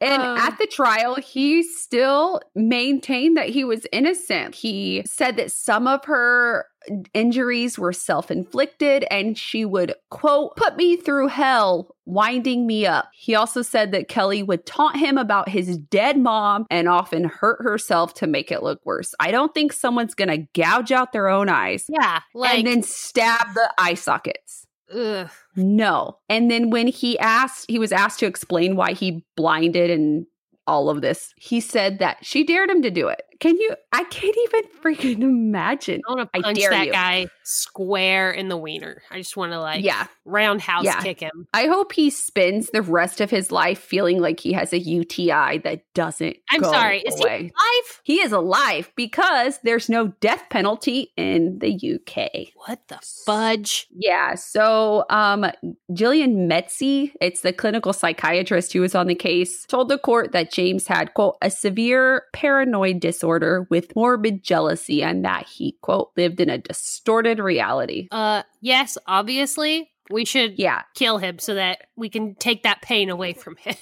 And 0.00 0.22
Um. 0.22 0.38
at 0.38 0.56
the 0.58 0.66
trial, 0.66 1.16
he 1.16 1.62
still 1.64 2.40
maintained 2.54 3.36
that 3.36 3.48
he 3.48 3.64
was 3.64 3.84
innocent. 3.90 4.54
He 4.54 5.02
said 5.04 5.36
that 5.36 5.50
some 5.50 5.88
of 5.88 6.04
her 6.04 6.66
injuries 7.12 7.78
were 7.78 7.92
self 7.92 8.30
inflicted 8.30 9.04
and 9.10 9.36
she 9.36 9.64
would, 9.64 9.94
quote, 10.10 10.54
put 10.56 10.76
me 10.76 10.96
through 10.96 11.26
hell, 11.26 11.96
winding 12.06 12.64
me 12.66 12.86
up. 12.86 13.10
He 13.12 13.34
also 13.34 13.60
said 13.62 13.90
that 13.90 14.08
Kelly 14.08 14.42
would 14.44 14.64
taunt 14.64 14.96
him 14.96 15.18
about 15.18 15.48
his 15.48 15.76
dead 15.76 16.16
mom 16.16 16.66
and 16.70 16.88
often 16.88 17.24
hurt 17.24 17.60
herself 17.60 18.14
to 18.14 18.28
make 18.28 18.52
it 18.52 18.62
look 18.62 18.80
worse. 18.84 19.14
I 19.18 19.32
don't 19.32 19.52
think 19.52 19.72
someone's 19.72 20.14
going 20.14 20.28
to 20.28 20.46
gouge 20.54 20.92
out 20.92 21.12
their 21.12 21.28
own 21.28 21.48
eyes 21.48 21.86
yeah, 21.88 22.20
like, 22.34 22.58
and 22.58 22.66
then 22.68 22.82
stab 22.84 23.54
the 23.54 23.68
eye 23.78 23.94
sockets. 23.94 24.66
Ugh. 24.94 25.30
No. 25.56 26.18
And 26.28 26.50
then 26.50 26.70
when 26.70 26.86
he 26.86 27.18
asked, 27.18 27.66
he 27.68 27.78
was 27.78 27.92
asked 27.92 28.20
to 28.20 28.26
explain 28.26 28.76
why 28.76 28.92
he 28.92 29.24
blinded 29.36 29.90
and 29.90 30.26
all 30.66 30.90
of 30.90 31.00
this, 31.00 31.32
he 31.36 31.60
said 31.60 31.98
that 31.98 32.18
she 32.22 32.44
dared 32.44 32.70
him 32.70 32.82
to 32.82 32.90
do 32.90 33.08
it. 33.08 33.22
Can 33.40 33.56
you? 33.56 33.74
I 33.92 34.02
can't 34.04 34.36
even 34.46 34.62
freaking 34.82 35.22
imagine. 35.22 36.00
I 36.08 36.12
want 36.12 36.32
to 36.32 36.40
punch 36.42 36.58
that 36.58 36.86
you. 36.86 36.92
guy 36.92 37.28
square 37.44 38.32
in 38.32 38.48
the 38.48 38.56
wiener. 38.56 39.00
I 39.12 39.18
just 39.18 39.36
want 39.36 39.52
to 39.52 39.60
like, 39.60 39.84
yeah. 39.84 40.08
roundhouse 40.24 40.84
Yeah. 40.84 41.00
kick 41.00 41.20
him. 41.20 41.46
I 41.54 41.66
hope 41.66 41.92
he 41.92 42.10
spends 42.10 42.70
the 42.70 42.82
rest 42.82 43.20
of 43.20 43.30
his 43.30 43.52
life 43.52 43.78
feeling 43.78 44.20
like 44.20 44.40
he 44.40 44.52
has 44.54 44.72
a 44.72 44.78
UTI 44.78 45.58
that 45.58 45.82
doesn't 45.94 46.36
I'm 46.50 46.64
sorry, 46.64 46.98
is 47.00 47.20
away. 47.20 47.38
he 47.38 47.44
alive? 47.44 48.00
He 48.02 48.20
is 48.20 48.32
alive 48.32 48.90
because 48.96 49.60
there's 49.62 49.88
no 49.88 50.08
death 50.20 50.44
penalty 50.50 51.12
in 51.16 51.60
the 51.60 51.72
UK. 51.72 52.48
What 52.66 52.80
the 52.88 52.98
fudge? 53.24 53.86
Yeah. 53.92 54.34
So, 54.34 55.04
um, 55.10 55.46
Gillian 55.94 56.48
Mezey, 56.48 57.12
it's 57.20 57.42
the 57.42 57.52
clinical 57.52 57.92
psychiatrist 57.92 58.72
who 58.72 58.80
was 58.80 58.96
on 58.96 59.06
the 59.06 59.14
case, 59.14 59.64
told 59.66 59.88
the 59.88 59.98
court 59.98 60.32
that 60.32 60.50
James 60.52 60.88
had, 60.88 61.14
quote, 61.14 61.36
a 61.40 61.50
severe 61.50 62.24
paranoid 62.32 62.98
disorder 63.00 63.27
with 63.70 63.94
morbid 63.94 64.42
jealousy 64.42 65.02
and 65.02 65.24
that 65.24 65.46
he, 65.46 65.76
quote, 65.82 66.10
lived 66.16 66.40
in 66.40 66.48
a 66.50 66.58
distorted 66.58 67.38
reality. 67.38 68.08
Uh, 68.10 68.42
yes, 68.60 68.96
obviously, 69.06 69.90
we 70.10 70.24
should 70.24 70.58
Yeah. 70.58 70.82
kill 70.94 71.18
him 71.18 71.38
so 71.38 71.54
that 71.54 71.82
we 71.96 72.08
can 72.08 72.34
take 72.36 72.62
that 72.62 72.80
pain 72.82 73.10
away 73.10 73.34
from 73.34 73.56
him. 73.56 73.74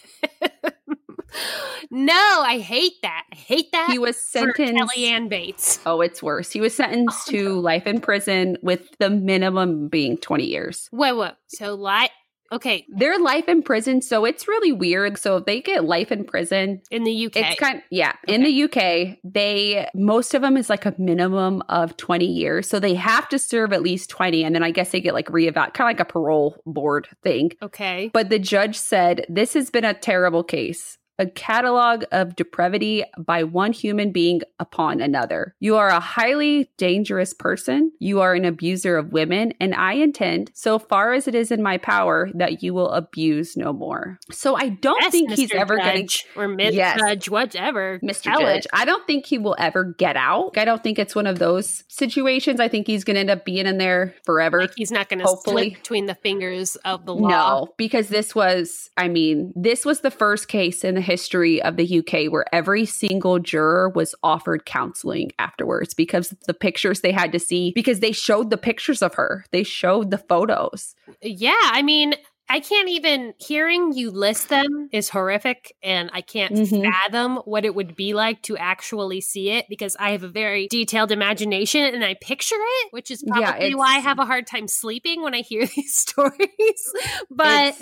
no, 1.91 2.13
I 2.45 2.59
hate 2.59 2.95
that. 3.03 3.25
I 3.33 3.37
hate 3.37 3.71
that. 3.73 3.89
He 3.91 3.99
was 3.99 4.17
sentenced. 4.17 4.57
Kelly 4.95 5.07
Anne 5.07 5.29
Bates. 5.29 5.79
Oh, 5.87 6.01
it's 6.01 6.23
worse. 6.23 6.51
He 6.51 6.61
was 6.61 6.75
sentenced 6.75 7.29
Oh, 7.29 7.33
to 7.33 7.45
no. 7.45 7.61
life 7.61 7.87
in 7.87 8.01
prison 8.01 8.57
with 8.63 8.89
the 8.99 9.11
minimum 9.11 9.89
being 9.89 10.17
20 10.19 10.45
years. 10.45 10.89
Wait, 10.93 11.13
what? 11.13 11.37
So, 11.49 11.75
like, 11.75 12.11
okay, 12.53 12.87
They're 12.89 13.19
life 13.19 13.49
in 13.49 13.63
prison, 13.63 14.03
so 14.03 14.25
it's 14.25 14.49
really 14.49 14.73
weird. 14.73 15.19
So 15.19 15.39
if 15.39 15.45
they 15.45 15.61
get 15.61 15.85
life 15.85 16.13
in 16.13 16.25
prison, 16.25 16.83
in 16.91 17.05
the 17.05 17.27
UK, 17.27 17.37
It's 17.37 17.61
kind 17.61 17.83
yeah. 17.91 18.13
In 18.27 18.43
the 18.43 18.63
UK, 18.65 19.19
they 19.25 19.89
most 19.95 20.35
of 20.35 20.43
them 20.43 20.57
is 20.57 20.71
like 20.71 20.87
a 20.87 20.95
minimum 20.99 21.63
of 21.69 21.97
20 21.97 22.25
years. 22.25 22.69
So 22.69 22.81
they 22.81 22.95
have 22.95 23.29
to 23.31 23.39
serve 23.39 23.73
at 23.73 23.83
least 23.83 24.11
20 24.11 24.45
and 24.45 24.55
then 24.55 24.63
I 24.63 24.71
guess 24.71 24.91
they 24.91 25.01
get 25.01 25.15
like 25.15 25.31
reeval 25.31 25.67
kind 25.73 25.91
of 25.91 25.99
like 25.99 26.01
a 26.01 26.05
parole 26.05 26.57
board 26.67 27.09
thing. 27.23 27.53
okay. 27.63 28.11
But 28.13 28.31
the 28.31 28.39
judge 28.39 28.77
said 28.77 29.27
this 29.29 29.55
has 29.55 29.71
been 29.71 29.85
a 29.85 29.95
terrible 29.95 30.45
case. 30.45 30.99
A 31.19 31.27
catalog 31.27 32.05
of 32.13 32.37
depravity 32.37 33.05
by 33.19 33.43
one 33.45 33.73
human 33.73 34.13
being 34.13 34.43
upon 34.59 35.01
another. 35.01 35.55
You 35.61 35.77
are 35.77 35.89
a 35.89 36.01
highly 36.01 36.71
dangerous 36.77 37.33
person. 37.33 37.93
You 37.99 38.21
are 38.21 38.35
an 38.35 38.45
abuser 38.45 38.97
of 38.99 39.13
women, 39.13 39.55
and 39.59 39.75
I 39.75 39.95
intend, 39.95 40.51
so 40.55 40.79
far 40.79 41.15
as 41.15 41.27
it 41.27 41.35
is 41.35 41.51
in 41.51 41.63
my 41.63 41.79
power, 41.79 42.29
that 42.35 42.63
you 42.63 42.75
will 42.75 42.91
abuse 42.91 43.57
no 43.57 43.73
more. 43.73 44.19
So 44.31 44.57
I 44.57 44.69
don't 44.71 45.01
Yes, 45.01 45.13
think 45.13 45.33
he's 45.33 45.53
ever 45.53 45.77
going 45.77 46.07
to 46.07 46.25
or 46.37 46.49
Miss 46.49 46.75
Yes. 46.75 46.99
Judge, 46.99 47.31
whatever. 47.31 47.99
Mr. 48.03 48.25
Judge. 48.25 48.65
it. 48.65 48.67
I 48.73 48.85
don't 48.85 49.07
think 49.07 49.27
he 49.27 49.39
will 49.39 49.57
ever 49.59 49.85
get 49.85 50.17
out. 50.17 50.59
I 50.59 50.65
don't 50.65 50.83
think 50.83 50.99
it's 50.99 51.15
one 51.15 51.27
of 51.27 51.39
those 51.39 51.85
situations. 51.89 52.61
I 52.61 52.69
think 52.69 52.87
he's 52.87 53.05
going 53.05 53.15
to 53.15 53.21
end 53.21 53.31
up 53.31 53.45
being 53.45 53.67
in 53.67 53.79
there 53.79 54.15
forever. 54.25 54.61
Like 54.61 54.73
he's 54.77 54.91
not 54.93 55.09
going 55.09 55.21
to 55.21 55.37
slip 55.45 55.75
between 55.75 56.07
the 56.07 56.15
fingers 56.15 56.77
of 56.77 57.07
the 57.07 57.15
law. 57.15 57.29
no, 57.29 57.69
because 57.79 58.09
this 58.09 58.35
was, 58.35 58.91
I 58.97 59.09
mean, 59.09 59.53
this 59.57 59.85
was 59.85 60.01
the 60.01 60.11
first 60.11 60.49
case 60.49 60.85
in 60.85 60.95
the 60.95 61.06
history 61.07 61.63
of 61.63 61.77
the 61.77 61.87
UK 62.01 62.31
where 62.33 62.45
every 62.53 62.85
single 62.85 63.39
juror 63.39 63.89
was 63.89 64.15
offered 64.23 64.67
counseling 64.67 65.31
afterwards 65.39 65.95
because 65.95 66.35
the 66.47 66.55
pictures 66.55 67.01
they 67.01 67.13
had 67.13 67.33
to 67.33 67.39
see, 67.39 67.73
because 67.75 68.01
they 68.01 68.13
showed 68.13 68.51
the 68.51 68.59
pictures 68.59 69.03
of 69.03 69.15
her, 69.15 69.45
they 69.53 69.63
showed 69.63 70.11
the 70.11 70.19
photos. 70.19 70.95
Yeah, 71.23 71.55
I 71.63 71.83
mean, 71.83 72.15
I 72.49 72.61
can't 72.61 72.89
even 72.89 73.35
hearing 73.39 73.93
you 73.93 74.11
list 74.11 74.49
them 74.49 74.89
is 74.93 75.09
horrific, 75.09 75.75
and 75.83 76.11
I 76.13 76.21
can't 76.21 76.53
Mhm. 76.55 76.83
fathom 76.85 77.37
what 77.39 77.65
it 77.65 77.75
would 77.75 77.97
be 77.97 78.15
like 78.15 78.43
to 78.43 78.57
actually 78.57 79.21
see 79.21 79.51
it 79.51 79.67
because 79.69 79.97
I 79.99 80.11
have 80.11 80.23
a 80.23 80.29
very 80.29 80.69
detailed 80.69 81.11
imagination 81.11 81.83
and 81.83 82.05
I 82.05 82.15
picture 82.21 82.55
it, 82.59 82.93
which 82.93 83.11
is 83.11 83.23
Yeah, 83.23 83.53
probably 83.53 83.75
why 83.75 83.97
I 83.97 83.99
have 83.99 84.19
a 84.21 84.25
hard 84.27 84.47
time 84.47 84.69
sleeping 84.69 85.23
when 85.23 85.35
I 85.35 85.41
hear 85.41 85.67
these 85.77 85.97
stories. 85.97 86.93
but 87.31 87.75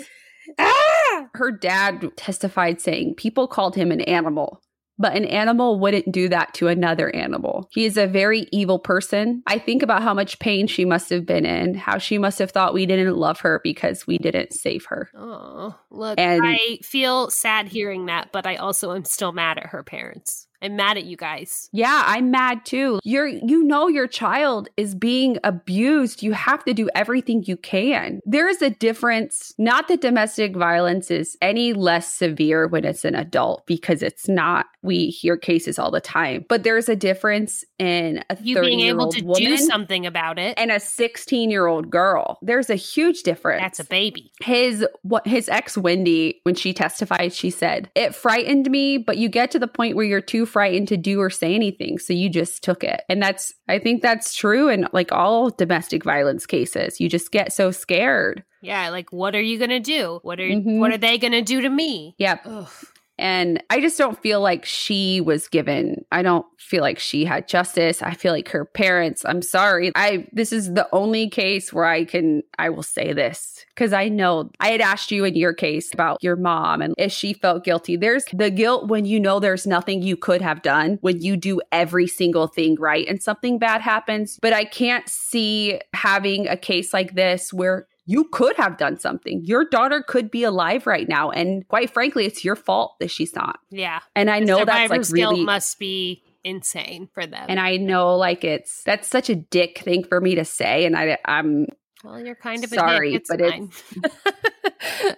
ah! 0.59 1.27
her 1.33 1.51
dad 1.51 2.11
testified 2.15 2.81
saying 2.81 3.15
people 3.15 3.47
called 3.47 3.75
him 3.75 3.91
an 3.91 4.01
animal, 4.01 4.61
but 4.97 5.15
an 5.15 5.25
animal 5.25 5.79
wouldn't 5.79 6.11
do 6.11 6.29
that 6.29 6.53
to 6.53 6.67
another 6.67 7.13
animal. 7.13 7.67
He 7.71 7.85
is 7.85 7.97
a 7.97 8.07
very 8.07 8.47
evil 8.51 8.79
person. 8.79 9.43
I 9.45 9.59
think 9.59 9.83
about 9.83 10.01
how 10.03 10.13
much 10.13 10.39
pain 10.39 10.67
she 10.67 10.85
must 10.85 11.09
have 11.09 11.25
been 11.25 11.45
in, 11.45 11.73
how 11.73 11.97
she 11.97 12.17
must 12.17 12.39
have 12.39 12.51
thought 12.51 12.73
we 12.73 12.85
didn't 12.85 13.15
love 13.15 13.41
her 13.41 13.59
because 13.63 14.07
we 14.07 14.17
didn't 14.17 14.53
save 14.53 14.85
her. 14.85 15.09
oh, 15.15 15.75
look, 15.91 16.17
And- 16.19 16.41
I 16.45 16.79
feel 16.83 17.29
sad 17.29 17.67
hearing 17.67 18.05
that, 18.05 18.29
but 18.31 18.47
I 18.47 18.55
also 18.55 18.93
am 18.93 19.03
still 19.03 19.33
mad 19.33 19.57
at 19.57 19.67
her 19.67 19.83
parents. 19.83 20.44
I'm 20.65 20.75
mad 20.75 20.97
at 20.97 21.05
you 21.05 21.15
guys. 21.15 21.69
Yeah, 21.71 22.03
I'm 22.05 22.31
mad 22.31 22.65
too. 22.65 22.99
You're 23.03 23.27
you 23.27 23.63
know 23.63 23.87
your 23.87 24.07
child 24.07 24.67
is 24.77 24.95
being 24.95 25.37
abused. 25.43 26.23
You 26.23 26.33
have 26.33 26.63
to 26.65 26.73
do 26.73 26.89
everything 26.95 27.43
you 27.45 27.57
can. 27.57 28.19
There 28.25 28.49
is 28.49 28.61
a 28.61 28.69
difference. 28.71 29.53
Not 29.57 29.87
that 29.87 30.01
domestic 30.01 30.55
violence 30.55 31.11
is 31.11 31.37
any 31.41 31.73
less 31.73 32.13
severe 32.13 32.67
when 32.67 32.83
it's 32.85 33.05
an 33.05 33.15
adult 33.15 33.65
because 33.67 34.01
it's 34.01 34.27
not. 34.27 34.65
We 34.81 35.07
hear 35.07 35.37
cases 35.37 35.79
all 35.79 35.91
the 35.91 36.01
time. 36.01 36.45
But 36.49 36.63
there's 36.63 36.89
a 36.89 36.95
difference 36.95 37.63
in 37.79 38.23
a 38.29 38.37
You 38.41 38.59
being 38.61 38.81
able 38.81 39.09
to 39.11 39.21
do 39.35 39.57
something 39.57 40.05
about 40.05 40.37
it. 40.39 40.57
and 40.57 40.71
a 40.71 40.75
16-year-old 40.75 41.89
girl. 41.89 42.37
There's 42.41 42.69
a 42.69 42.75
huge 42.75 43.23
difference 43.23 43.61
That's 43.61 43.79
a 43.79 43.85
baby. 43.85 44.31
his 44.41 44.85
what 45.03 45.27
his 45.27 45.49
ex 45.49 45.77
Wendy 45.77 46.39
when 46.43 46.55
she 46.55 46.73
testified 46.73 47.33
she 47.33 47.49
said 47.49 47.89
it 47.95 48.13
frightened 48.15 48.69
me 48.69 48.97
but 48.97 49.17
you 49.17 49.29
get 49.29 49.51
to 49.51 49.59
the 49.59 49.67
point 49.67 49.95
where 49.95 50.05
you're 50.05 50.21
too 50.21 50.45
frightened 50.55 50.87
to 50.87 50.95
do 50.95 51.19
or 51.19 51.29
say 51.29 51.53
anything 51.53 51.99
so 51.99 52.13
you 52.13 52.29
just 52.29 52.63
took 52.63 52.81
it 52.81 53.01
and 53.09 53.21
that's 53.21 53.53
I 53.67 53.77
think 53.77 54.01
that's 54.01 54.33
true 54.33 54.69
in 54.69 54.87
like 54.93 55.11
all 55.11 55.49
domestic 55.49 56.01
violence 56.05 56.45
cases 56.45 57.01
you 57.01 57.09
just 57.09 57.29
get 57.33 57.51
so 57.51 57.71
scared 57.71 58.41
Yeah, 58.61 58.87
like 58.89 59.11
what 59.11 59.35
are 59.35 59.41
you 59.41 59.59
gonna 59.59 59.81
do? 59.81 60.19
What 60.23 60.39
are 60.39 60.47
Mhm. 60.49 60.79
what 60.79 60.91
are 60.93 60.97
they 60.97 61.17
gonna 61.17 61.41
do 61.41 61.59
to 61.59 61.69
me? 61.69 62.15
yep 62.17 62.39
Ugh. 62.45 62.69
And 63.17 63.63
I 63.69 63.79
just 63.79 63.97
don't 63.97 64.21
feel 64.21 64.41
like 64.41 64.65
she 64.65 65.21
was 65.21 65.47
given 65.47 66.05
I 66.11 66.21
don't 66.21 66.45
feel 66.57 66.81
like 66.81 66.99
she 66.99 67.25
had 67.25 67.47
justice. 67.47 68.01
I 68.01 68.13
feel 68.13 68.33
like 68.33 68.49
her 68.49 68.65
parents 68.65 69.23
I'm 69.25 69.41
sorry. 69.41 69.91
I 69.95 70.27
this 70.31 70.51
is 70.51 70.73
the 70.73 70.87
only 70.91 71.29
case 71.29 71.71
where 71.71 71.85
I 71.85 72.05
can 72.05 72.43
I 72.57 72.69
will 72.69 72.83
say 72.83 73.13
this 73.13 73.65
because 73.73 73.93
I 73.93 74.09
know 74.09 74.51
I 74.59 74.69
had 74.69 74.81
asked 74.81 75.11
you 75.11 75.25
in 75.25 75.35
your 75.35 75.53
case 75.53 75.93
about 75.93 76.23
your 76.23 76.35
mom 76.35 76.81
and 76.81 76.93
if 76.97 77.11
she 77.11 77.33
felt 77.33 77.63
guilty. 77.63 77.95
There's 77.95 78.25
the 78.33 78.49
guilt 78.49 78.87
when 78.87 79.05
you 79.05 79.19
know 79.19 79.39
there's 79.39 79.67
nothing 79.67 80.01
you 80.01 80.17
could 80.17 80.41
have 80.41 80.61
done 80.61 80.97
when 81.01 81.21
you 81.21 81.37
do 81.37 81.61
every 81.71 82.07
single 82.07 82.47
thing 82.47 82.75
right 82.79 83.07
and 83.07 83.21
something 83.21 83.59
bad 83.59 83.81
happens. 83.81 84.39
But 84.41 84.53
I 84.53 84.65
can't 84.65 85.07
see 85.07 85.79
having 85.93 86.47
a 86.47 86.57
case 86.57 86.93
like 86.93 87.15
this 87.15 87.53
where 87.53 87.87
you 88.05 88.25
could 88.25 88.55
have 88.57 88.77
done 88.77 88.99
something. 88.99 89.43
Your 89.43 89.65
daughter 89.65 90.03
could 90.07 90.29
be 90.29 90.43
alive 90.43 90.85
right 90.85 91.07
now. 91.09 91.31
And 91.31 91.67
quite 91.67 91.89
frankly, 91.89 92.25
it's 92.25 92.45
your 92.45 92.55
fault 92.55 92.95
that 92.99 93.09
she's 93.09 93.35
not. 93.35 93.59
Yeah. 93.71 93.99
And 94.15 94.29
I 94.29 94.39
know 94.39 94.63
that's 94.63 94.89
like 94.89 95.09
really 95.09 95.43
must 95.43 95.79
be 95.79 96.23
insane 96.43 97.09
for 97.13 97.25
them. 97.25 97.45
and 97.49 97.59
I 97.59 97.77
know 97.77 98.15
like 98.15 98.43
it's 98.43 98.83
that's 98.83 99.07
such 99.07 99.31
a 99.31 99.35
dick 99.35 99.79
thing 99.79 100.03
for 100.03 100.21
me 100.21 100.35
to 100.35 100.45
say. 100.45 100.85
And 100.85 100.95
I 100.95 101.17
I'm 101.25 101.65
well, 102.03 102.23
you're 102.23 102.35
kind 102.35 102.63
of 102.63 102.69
Sorry. 102.69 103.15
It's 103.15 103.29
but 103.29 103.39
fine. 103.39 103.71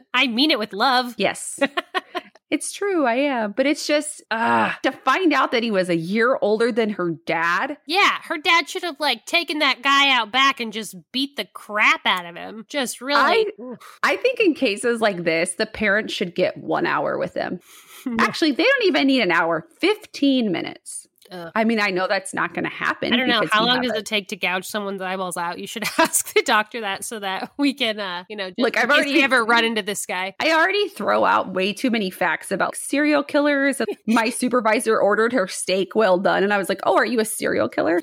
I 0.13 0.27
mean 0.27 0.51
it 0.51 0.59
with 0.59 0.71
love. 0.71 1.13
yes. 1.17 1.59
It's 2.49 2.71
true, 2.71 3.05
I 3.05 3.15
am. 3.15 3.51
But 3.51 3.65
it's 3.65 3.85
just 3.85 4.23
uh 4.31 4.71
to 4.83 4.91
find 4.91 5.33
out 5.33 5.51
that 5.51 5.63
he 5.63 5.71
was 5.71 5.89
a 5.89 5.95
year 5.97 6.37
older 6.41 6.71
than 6.71 6.91
her 6.91 7.11
dad. 7.25 7.77
Yeah, 7.85 8.19
her 8.23 8.37
dad 8.37 8.69
should 8.69 8.83
have 8.83 8.99
like 8.99 9.25
taken 9.25 9.59
that 9.59 9.81
guy 9.81 10.09
out 10.11 10.31
back 10.31 10.59
and 10.59 10.71
just 10.71 10.95
beat 11.11 11.35
the 11.35 11.45
crap 11.45 12.01
out 12.05 12.25
of 12.25 12.35
him. 12.35 12.65
Just 12.69 13.01
really. 13.01 13.19
I- 13.19 13.75
I 14.03 14.15
think 14.15 14.39
in 14.39 14.53
cases 14.53 15.01
like 15.01 15.23
this, 15.23 15.55
the 15.55 15.65
parents 15.65 16.13
should 16.13 16.35
get 16.35 16.55
one 16.57 16.85
hour 16.85 17.17
with 17.17 17.33
them. 17.33 17.59
Actually, 18.19 18.51
they 18.51 18.63
don't 18.63 18.83
even 18.85 19.07
need 19.07 19.21
an 19.21 19.31
hour, 19.31 19.65
15 19.81 20.51
minutes. 20.51 21.07
I 21.31 21.63
mean, 21.63 21.79
I 21.79 21.89
know 21.89 22.07
that's 22.07 22.33
not 22.33 22.53
going 22.53 22.63
to 22.63 22.69
happen. 22.69 23.13
I 23.13 23.17
don't 23.17 23.27
know 23.27 23.43
how 23.51 23.65
long 23.65 23.81
does 23.81 23.91
a- 23.91 23.97
it 23.97 24.05
take 24.05 24.27
to 24.29 24.35
gouge 24.35 24.65
someone's 24.65 25.01
eyeballs 25.01 25.37
out. 25.37 25.59
You 25.59 25.67
should 25.67 25.83
ask 25.97 26.33
the 26.33 26.41
doctor 26.43 26.81
that 26.81 27.03
so 27.03 27.19
that 27.19 27.51
we 27.57 27.73
can, 27.73 27.99
uh, 27.99 28.23
you 28.29 28.35
know, 28.35 28.49
just 28.49 28.59
Look, 28.59 28.77
I've 28.77 28.89
already- 28.89 29.21
ever 29.23 29.43
run 29.43 29.63
into 29.65 29.81
this 29.81 30.05
guy. 30.05 30.35
I 30.39 30.51
already 30.53 30.87
throw 30.89 31.25
out 31.25 31.53
way 31.53 31.73
too 31.73 31.89
many 31.91 32.09
facts 32.09 32.51
about 32.51 32.75
serial 32.75 33.23
killers. 33.23 33.81
My 34.07 34.29
supervisor 34.29 34.99
ordered 34.99 35.33
her 35.33 35.47
steak 35.47 35.95
well 35.95 36.17
done, 36.17 36.43
and 36.43 36.53
I 36.53 36.57
was 36.57 36.69
like, 36.69 36.79
"Oh, 36.85 36.95
are 36.95 37.05
you 37.05 37.19
a 37.19 37.25
serial 37.25 37.69
killer?" 37.69 37.99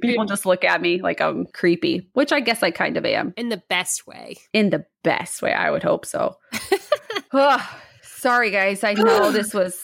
People 0.00 0.24
just 0.24 0.46
look 0.46 0.64
at 0.64 0.80
me 0.80 1.00
like 1.02 1.20
I'm 1.20 1.46
creepy, 1.46 2.08
which 2.14 2.32
I 2.32 2.40
guess 2.40 2.62
I 2.62 2.70
kind 2.70 2.96
of 2.96 3.04
am 3.04 3.34
in 3.36 3.48
the 3.48 3.62
best 3.68 4.06
way. 4.06 4.36
in 4.52 4.70
the 4.70 4.84
best 5.04 5.42
way. 5.42 5.52
I 5.52 5.70
would 5.70 5.82
hope 5.82 6.06
so. 6.06 6.36
Ugh, 7.32 7.60
sorry, 8.02 8.50
guys. 8.50 8.82
I 8.82 8.94
know 8.94 9.30
this 9.32 9.52
was 9.52 9.74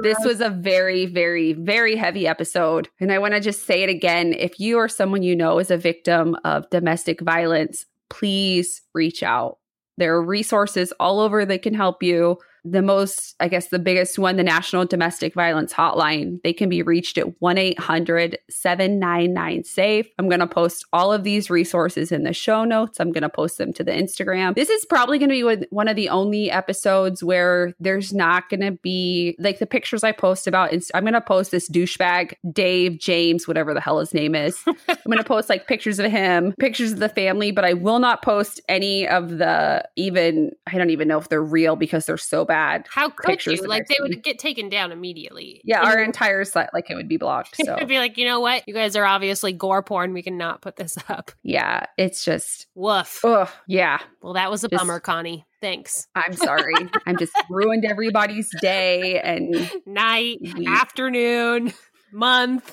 this 0.00 0.18
was 0.24 0.40
a 0.40 0.48
very, 0.48 1.06
very, 1.06 1.52
very 1.52 1.96
heavy 1.96 2.26
episode. 2.26 2.88
And 3.00 3.12
I 3.12 3.18
want 3.18 3.34
to 3.34 3.40
just 3.40 3.66
say 3.66 3.82
it 3.82 3.90
again. 3.90 4.32
If 4.32 4.58
you 4.58 4.78
or 4.78 4.88
someone 4.88 5.22
you 5.22 5.36
know 5.36 5.58
is 5.58 5.70
a 5.70 5.76
victim 5.76 6.36
of 6.44 6.70
domestic 6.70 7.20
violence, 7.20 7.84
please 8.08 8.82
reach 8.94 9.22
out. 9.22 9.58
There 9.98 10.14
are 10.14 10.24
resources 10.24 10.92
all 10.98 11.20
over 11.20 11.44
that 11.44 11.62
can 11.62 11.74
help 11.74 12.02
you. 12.02 12.38
The 12.64 12.82
most, 12.82 13.34
I 13.40 13.48
guess, 13.48 13.68
the 13.68 13.78
biggest 13.78 14.18
one, 14.18 14.36
the 14.36 14.44
National 14.44 14.84
Domestic 14.84 15.34
Violence 15.34 15.72
Hotline. 15.72 16.40
They 16.42 16.52
can 16.52 16.68
be 16.68 16.82
reached 16.82 17.18
at 17.18 17.40
1 17.40 17.58
800 17.58 18.38
799 18.48 19.64
SAFE. 19.64 20.06
I'm 20.18 20.28
going 20.28 20.40
to 20.40 20.46
post 20.46 20.86
all 20.92 21.12
of 21.12 21.24
these 21.24 21.50
resources 21.50 22.12
in 22.12 22.22
the 22.22 22.32
show 22.32 22.64
notes. 22.64 23.00
I'm 23.00 23.10
going 23.10 23.22
to 23.22 23.28
post 23.28 23.58
them 23.58 23.72
to 23.72 23.84
the 23.84 23.90
Instagram. 23.90 24.54
This 24.54 24.70
is 24.70 24.84
probably 24.84 25.18
going 25.18 25.30
to 25.30 25.58
be 25.58 25.66
one- 25.70 25.88
of 25.88 25.96
the 25.96 26.10
only 26.10 26.48
episodes 26.48 27.24
where 27.24 27.74
there's 27.80 28.12
not 28.12 28.48
going 28.48 28.60
to 28.60 28.70
be 28.70 29.34
like 29.40 29.58
the 29.58 29.66
pictures 29.66 30.04
I 30.04 30.12
post 30.12 30.46
about. 30.46 30.72
I'm 30.94 31.02
going 31.02 31.12
to 31.14 31.20
post 31.20 31.50
this 31.50 31.68
douchebag, 31.68 32.34
Dave, 32.52 32.98
James, 33.00 33.48
whatever 33.48 33.74
the 33.74 33.80
hell 33.80 33.98
his 33.98 34.14
name 34.14 34.36
is. 34.36 34.56
I'm 34.66 34.76
going 35.06 35.18
to 35.18 35.24
post 35.24 35.48
like 35.48 35.66
pictures 35.66 35.98
of 35.98 36.08
him, 36.08 36.54
pictures 36.60 36.92
of 36.92 37.00
the 37.00 37.08
family, 37.08 37.50
but 37.50 37.64
I 37.64 37.72
will 37.72 37.98
not 37.98 38.22
post 38.22 38.60
any 38.68 39.08
of 39.08 39.38
the 39.38 39.82
even, 39.96 40.52
I 40.72 40.78
don't 40.78 40.90
even 40.90 41.08
know 41.08 41.18
if 41.18 41.28
they're 41.28 41.42
real 41.42 41.74
because 41.74 42.06
they're 42.06 42.16
so 42.16 42.44
bad. 42.44 42.51
How 42.90 43.08
could 43.10 43.44
you? 43.46 43.56
Like 43.66 43.86
they 43.88 43.96
would 44.00 44.22
get 44.22 44.38
taken 44.38 44.68
down 44.68 44.92
immediately. 44.92 45.60
Yeah, 45.64 45.80
And 45.80 45.88
our 45.88 45.98
entire 46.02 46.44
site, 46.44 46.70
like 46.74 46.90
it 46.90 46.94
would 46.94 47.08
be 47.08 47.16
blocked. 47.16 47.56
So, 47.64 47.74
I'd 47.76 47.88
be 47.88 47.98
like, 47.98 48.18
you 48.18 48.24
know 48.24 48.40
what? 48.40 48.64
You 48.66 48.74
guys 48.74 48.96
are 48.96 49.04
obviously 49.04 49.52
gore 49.52 49.82
porn. 49.82 50.12
We 50.12 50.22
cannot 50.22 50.62
put 50.62 50.76
this 50.76 50.96
up. 51.08 51.30
yeah, 51.42 51.86
it's 51.96 52.24
just, 52.24 52.66
Woof. 52.74 53.20
oh, 53.24 53.52
yeah. 53.68 53.98
Well, 54.20 54.32
that 54.34 54.50
was 54.50 54.64
a 54.64 54.68
Just- 54.68 54.80
bummer, 54.80 54.98
Connie. 55.00 55.46
Thanks. 55.60 56.08
I'm 56.16 56.32
sorry. 56.32 56.74
I'm 57.06 57.16
just 57.18 57.32
ruined 57.48 57.84
everybody's 57.84 58.50
day. 58.60 59.20
And 59.20 59.70
Night, 59.86 60.38
We- 60.42 60.66
afternoon, 60.66 61.72
month. 62.12 62.72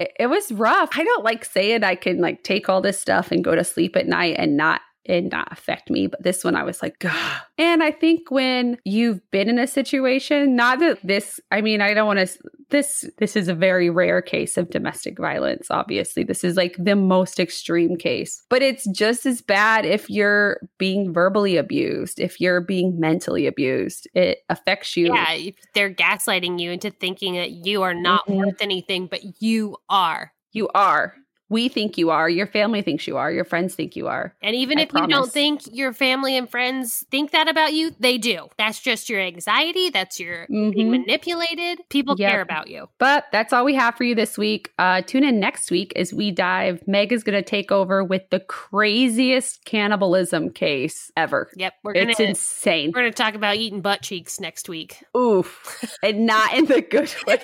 it 0.00 0.28
was 0.28 0.50
rough. 0.52 0.90
I 0.96 1.04
don't 1.04 1.24
like 1.24 1.44
saying 1.44 1.84
I 1.84 1.94
can 1.94 2.20
like 2.20 2.42
take 2.42 2.68
all 2.68 2.80
this 2.80 3.00
stuff 3.00 3.30
and 3.30 3.44
go 3.44 3.54
to 3.54 3.62
sleep 3.64 3.96
at 3.96 4.06
night 4.08 4.36
and 4.38 4.56
not 4.56 4.80
and 5.08 5.30
not 5.30 5.50
affect 5.50 5.90
me. 5.90 6.06
But 6.06 6.22
this 6.22 6.44
one 6.44 6.54
I 6.56 6.62
was 6.62 6.82
like, 6.82 6.98
God. 6.98 7.40
And 7.56 7.82
I 7.82 7.90
think 7.90 8.30
when 8.30 8.78
you've 8.84 9.20
been 9.30 9.48
in 9.48 9.58
a 9.58 9.66
situation, 9.66 10.54
not 10.54 10.78
that 10.80 10.98
this, 11.02 11.40
I 11.50 11.60
mean, 11.60 11.80
I 11.80 11.94
don't 11.94 12.06
want 12.06 12.18
to 12.20 12.38
this 12.70 13.04
this 13.16 13.34
is 13.34 13.48
a 13.48 13.54
very 13.54 13.88
rare 13.88 14.20
case 14.20 14.56
of 14.58 14.68
domestic 14.68 15.18
violence, 15.18 15.68
obviously. 15.70 16.22
This 16.22 16.44
is 16.44 16.56
like 16.56 16.76
the 16.78 16.96
most 16.96 17.40
extreme 17.40 17.96
case. 17.96 18.42
But 18.50 18.60
it's 18.62 18.86
just 18.90 19.24
as 19.24 19.40
bad 19.40 19.86
if 19.86 20.10
you're 20.10 20.60
being 20.76 21.12
verbally 21.12 21.56
abused, 21.56 22.20
if 22.20 22.40
you're 22.40 22.60
being 22.60 23.00
mentally 23.00 23.46
abused. 23.46 24.06
It 24.14 24.40
affects 24.50 24.96
you. 24.96 25.06
Yeah, 25.06 25.32
if 25.32 25.54
they're 25.74 25.92
gaslighting 25.92 26.60
you 26.60 26.70
into 26.70 26.90
thinking 26.90 27.34
that 27.36 27.50
you 27.52 27.82
are 27.82 27.94
not 27.94 28.26
Mhm. 28.26 28.36
worth 28.36 28.60
anything, 28.60 29.06
but 29.06 29.20
you 29.40 29.76
are. 29.88 30.32
You 30.52 30.68
are. 30.74 31.14
We 31.48 31.68
think 31.68 31.96
you 31.98 32.10
are. 32.10 32.28
Your 32.28 32.46
family 32.46 32.82
thinks 32.82 33.06
you 33.06 33.16
are. 33.16 33.30
Your 33.32 33.44
friends 33.44 33.74
think 33.74 33.96
you 33.96 34.06
are. 34.08 34.34
And 34.42 34.54
even 34.54 34.78
I 34.78 34.82
if 34.82 34.92
you 34.92 35.06
don't 35.06 35.32
think 35.32 35.62
your 35.72 35.92
family 35.92 36.36
and 36.36 36.48
friends 36.50 37.04
think 37.10 37.30
that 37.30 37.48
about 37.48 37.72
you, 37.72 37.92
they 37.98 38.18
do. 38.18 38.48
That's 38.58 38.80
just 38.80 39.08
your 39.08 39.20
anxiety. 39.20 39.90
That's 39.90 40.20
your 40.20 40.46
being 40.48 40.72
Mhm. 40.74 40.90
manipulated. 40.90 41.80
People 41.88 42.16
Yep. 42.18 42.30
care 42.30 42.40
about 42.42 42.68
you. 42.68 42.88
But 42.98 43.26
that's 43.32 43.52
all 43.52 43.64
we 43.64 43.74
have 43.74 43.94
for 43.96 44.04
you 44.04 44.14
this 44.14 44.36
week. 44.36 44.72
Uh, 44.78 45.02
tune 45.02 45.24
in 45.24 45.40
next 45.40 45.70
week 45.70 45.92
as 45.96 46.12
we 46.12 46.30
dive. 46.30 46.82
Meg 46.86 47.12
is 47.12 47.24
going 47.24 47.42
to 47.42 47.48
take 47.48 47.72
over 47.72 48.04
with 48.04 48.28
the 48.30 48.40
craziest 48.40 49.64
cannibalism 49.64 50.50
case 50.50 51.10
ever. 51.16 51.50
Yep, 51.56 51.74
we're 51.82 51.94
gonna 51.94 52.10
It's 52.10 52.20
insane. 52.20 52.92
we're 52.94 53.00
gonna 53.00 53.12
talk 53.12 53.34
about 53.34 53.56
eating 53.56 53.80
butt 53.80 54.02
cheeks 54.02 54.38
next 54.40 54.68
week. 54.68 55.02
Oof. 55.16 55.82
and 56.02 56.26
not 56.26 56.54
in 56.54 56.66
the 56.66 56.80
good 56.82 57.12
way. 57.26 57.42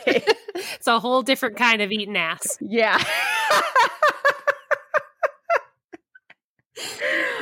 It's 0.55 0.87
a 0.87 1.01
whole 1.01 1.23
different 1.23 1.57
kind 1.57 1.81
of 1.83 1.91
eating 1.91 2.17
ass. 2.17 2.59
yeah. 2.61 3.03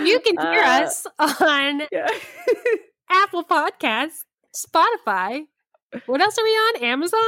You 0.05 0.21
can 0.21 0.37
hear 0.39 0.61
Uh, 0.63 0.83
us 0.85 1.07
on 1.19 1.83
yeah. 1.93 2.07
Apple 3.11 3.45
Podcasts, 3.45 4.25
Spotify. 4.55 5.45
What 6.07 6.21
else 6.21 6.39
are 6.39 6.45
we 6.45 6.51
on? 6.51 6.83
Amazon? 6.85 7.21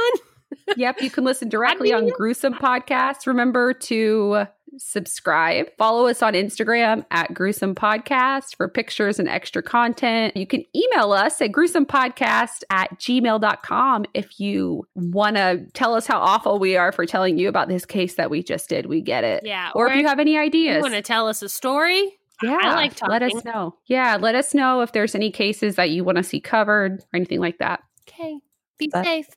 Yep, 0.77 1.01
you 1.01 1.09
can 1.09 1.23
listen 1.23 1.49
directly 1.49 1.93
on 1.93 2.05
mean- 2.05 2.13
Gruesome 2.15 2.53
Podcast. 2.53 3.27
Remember 3.27 3.73
to 3.73 4.45
subscribe. 4.77 5.67
Follow 5.77 6.07
us 6.07 6.21
on 6.21 6.33
Instagram 6.33 7.05
at 7.11 7.33
Gruesome 7.33 7.75
Podcast 7.75 8.57
for 8.57 8.67
pictures 8.67 9.19
and 9.19 9.29
extra 9.29 9.63
content. 9.63 10.35
You 10.35 10.45
can 10.45 10.65
email 10.75 11.13
us 11.13 11.41
at 11.41 11.51
gruesomepodcast 11.53 12.63
at 12.69 12.89
gmail.com 12.99 14.05
if 14.13 14.37
you 14.39 14.85
want 14.95 15.37
to 15.37 15.65
tell 15.73 15.95
us 15.95 16.05
how 16.07 16.19
awful 16.19 16.59
we 16.59 16.75
are 16.75 16.91
for 16.91 17.05
telling 17.05 17.37
you 17.37 17.47
about 17.47 17.69
this 17.69 17.85
case 17.85 18.15
that 18.15 18.29
we 18.29 18.43
just 18.43 18.67
did. 18.67 18.87
We 18.87 18.99
get 19.01 19.23
it. 19.23 19.43
Yeah. 19.45 19.71
Or 19.75 19.87
if 19.87 19.95
you 19.95 20.07
have 20.07 20.19
any 20.19 20.33
you 20.33 20.39
ideas. 20.41 20.81
want 20.81 20.93
to 20.93 21.01
tell 21.01 21.27
us 21.29 21.41
a 21.41 21.47
story, 21.49 22.11
yeah, 22.43 22.57
I 22.61 22.75
like 22.75 22.95
talking. 22.95 23.13
let 23.13 23.23
us 23.23 23.45
know. 23.45 23.75
Yeah, 23.85 24.17
let 24.19 24.35
us 24.35 24.53
know 24.53 24.81
if 24.81 24.91
there's 24.91 25.15
any 25.15 25.31
cases 25.31 25.75
that 25.75 25.89
you 25.89 26.03
want 26.03 26.17
to 26.17 26.23
see 26.23 26.41
covered 26.41 26.99
or 27.01 27.15
anything 27.15 27.39
like 27.39 27.59
that. 27.59 27.81
okay, 28.09 28.39
be 28.77 28.89
But- 28.91 29.05
safe. 29.05 29.27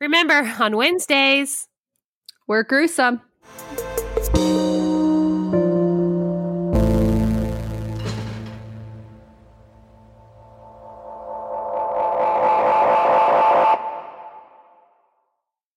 Remember, 0.00 0.54
on 0.60 0.76
Wednesdays, 0.76 1.66
We're 2.46 2.62
gruesome. 2.62 3.20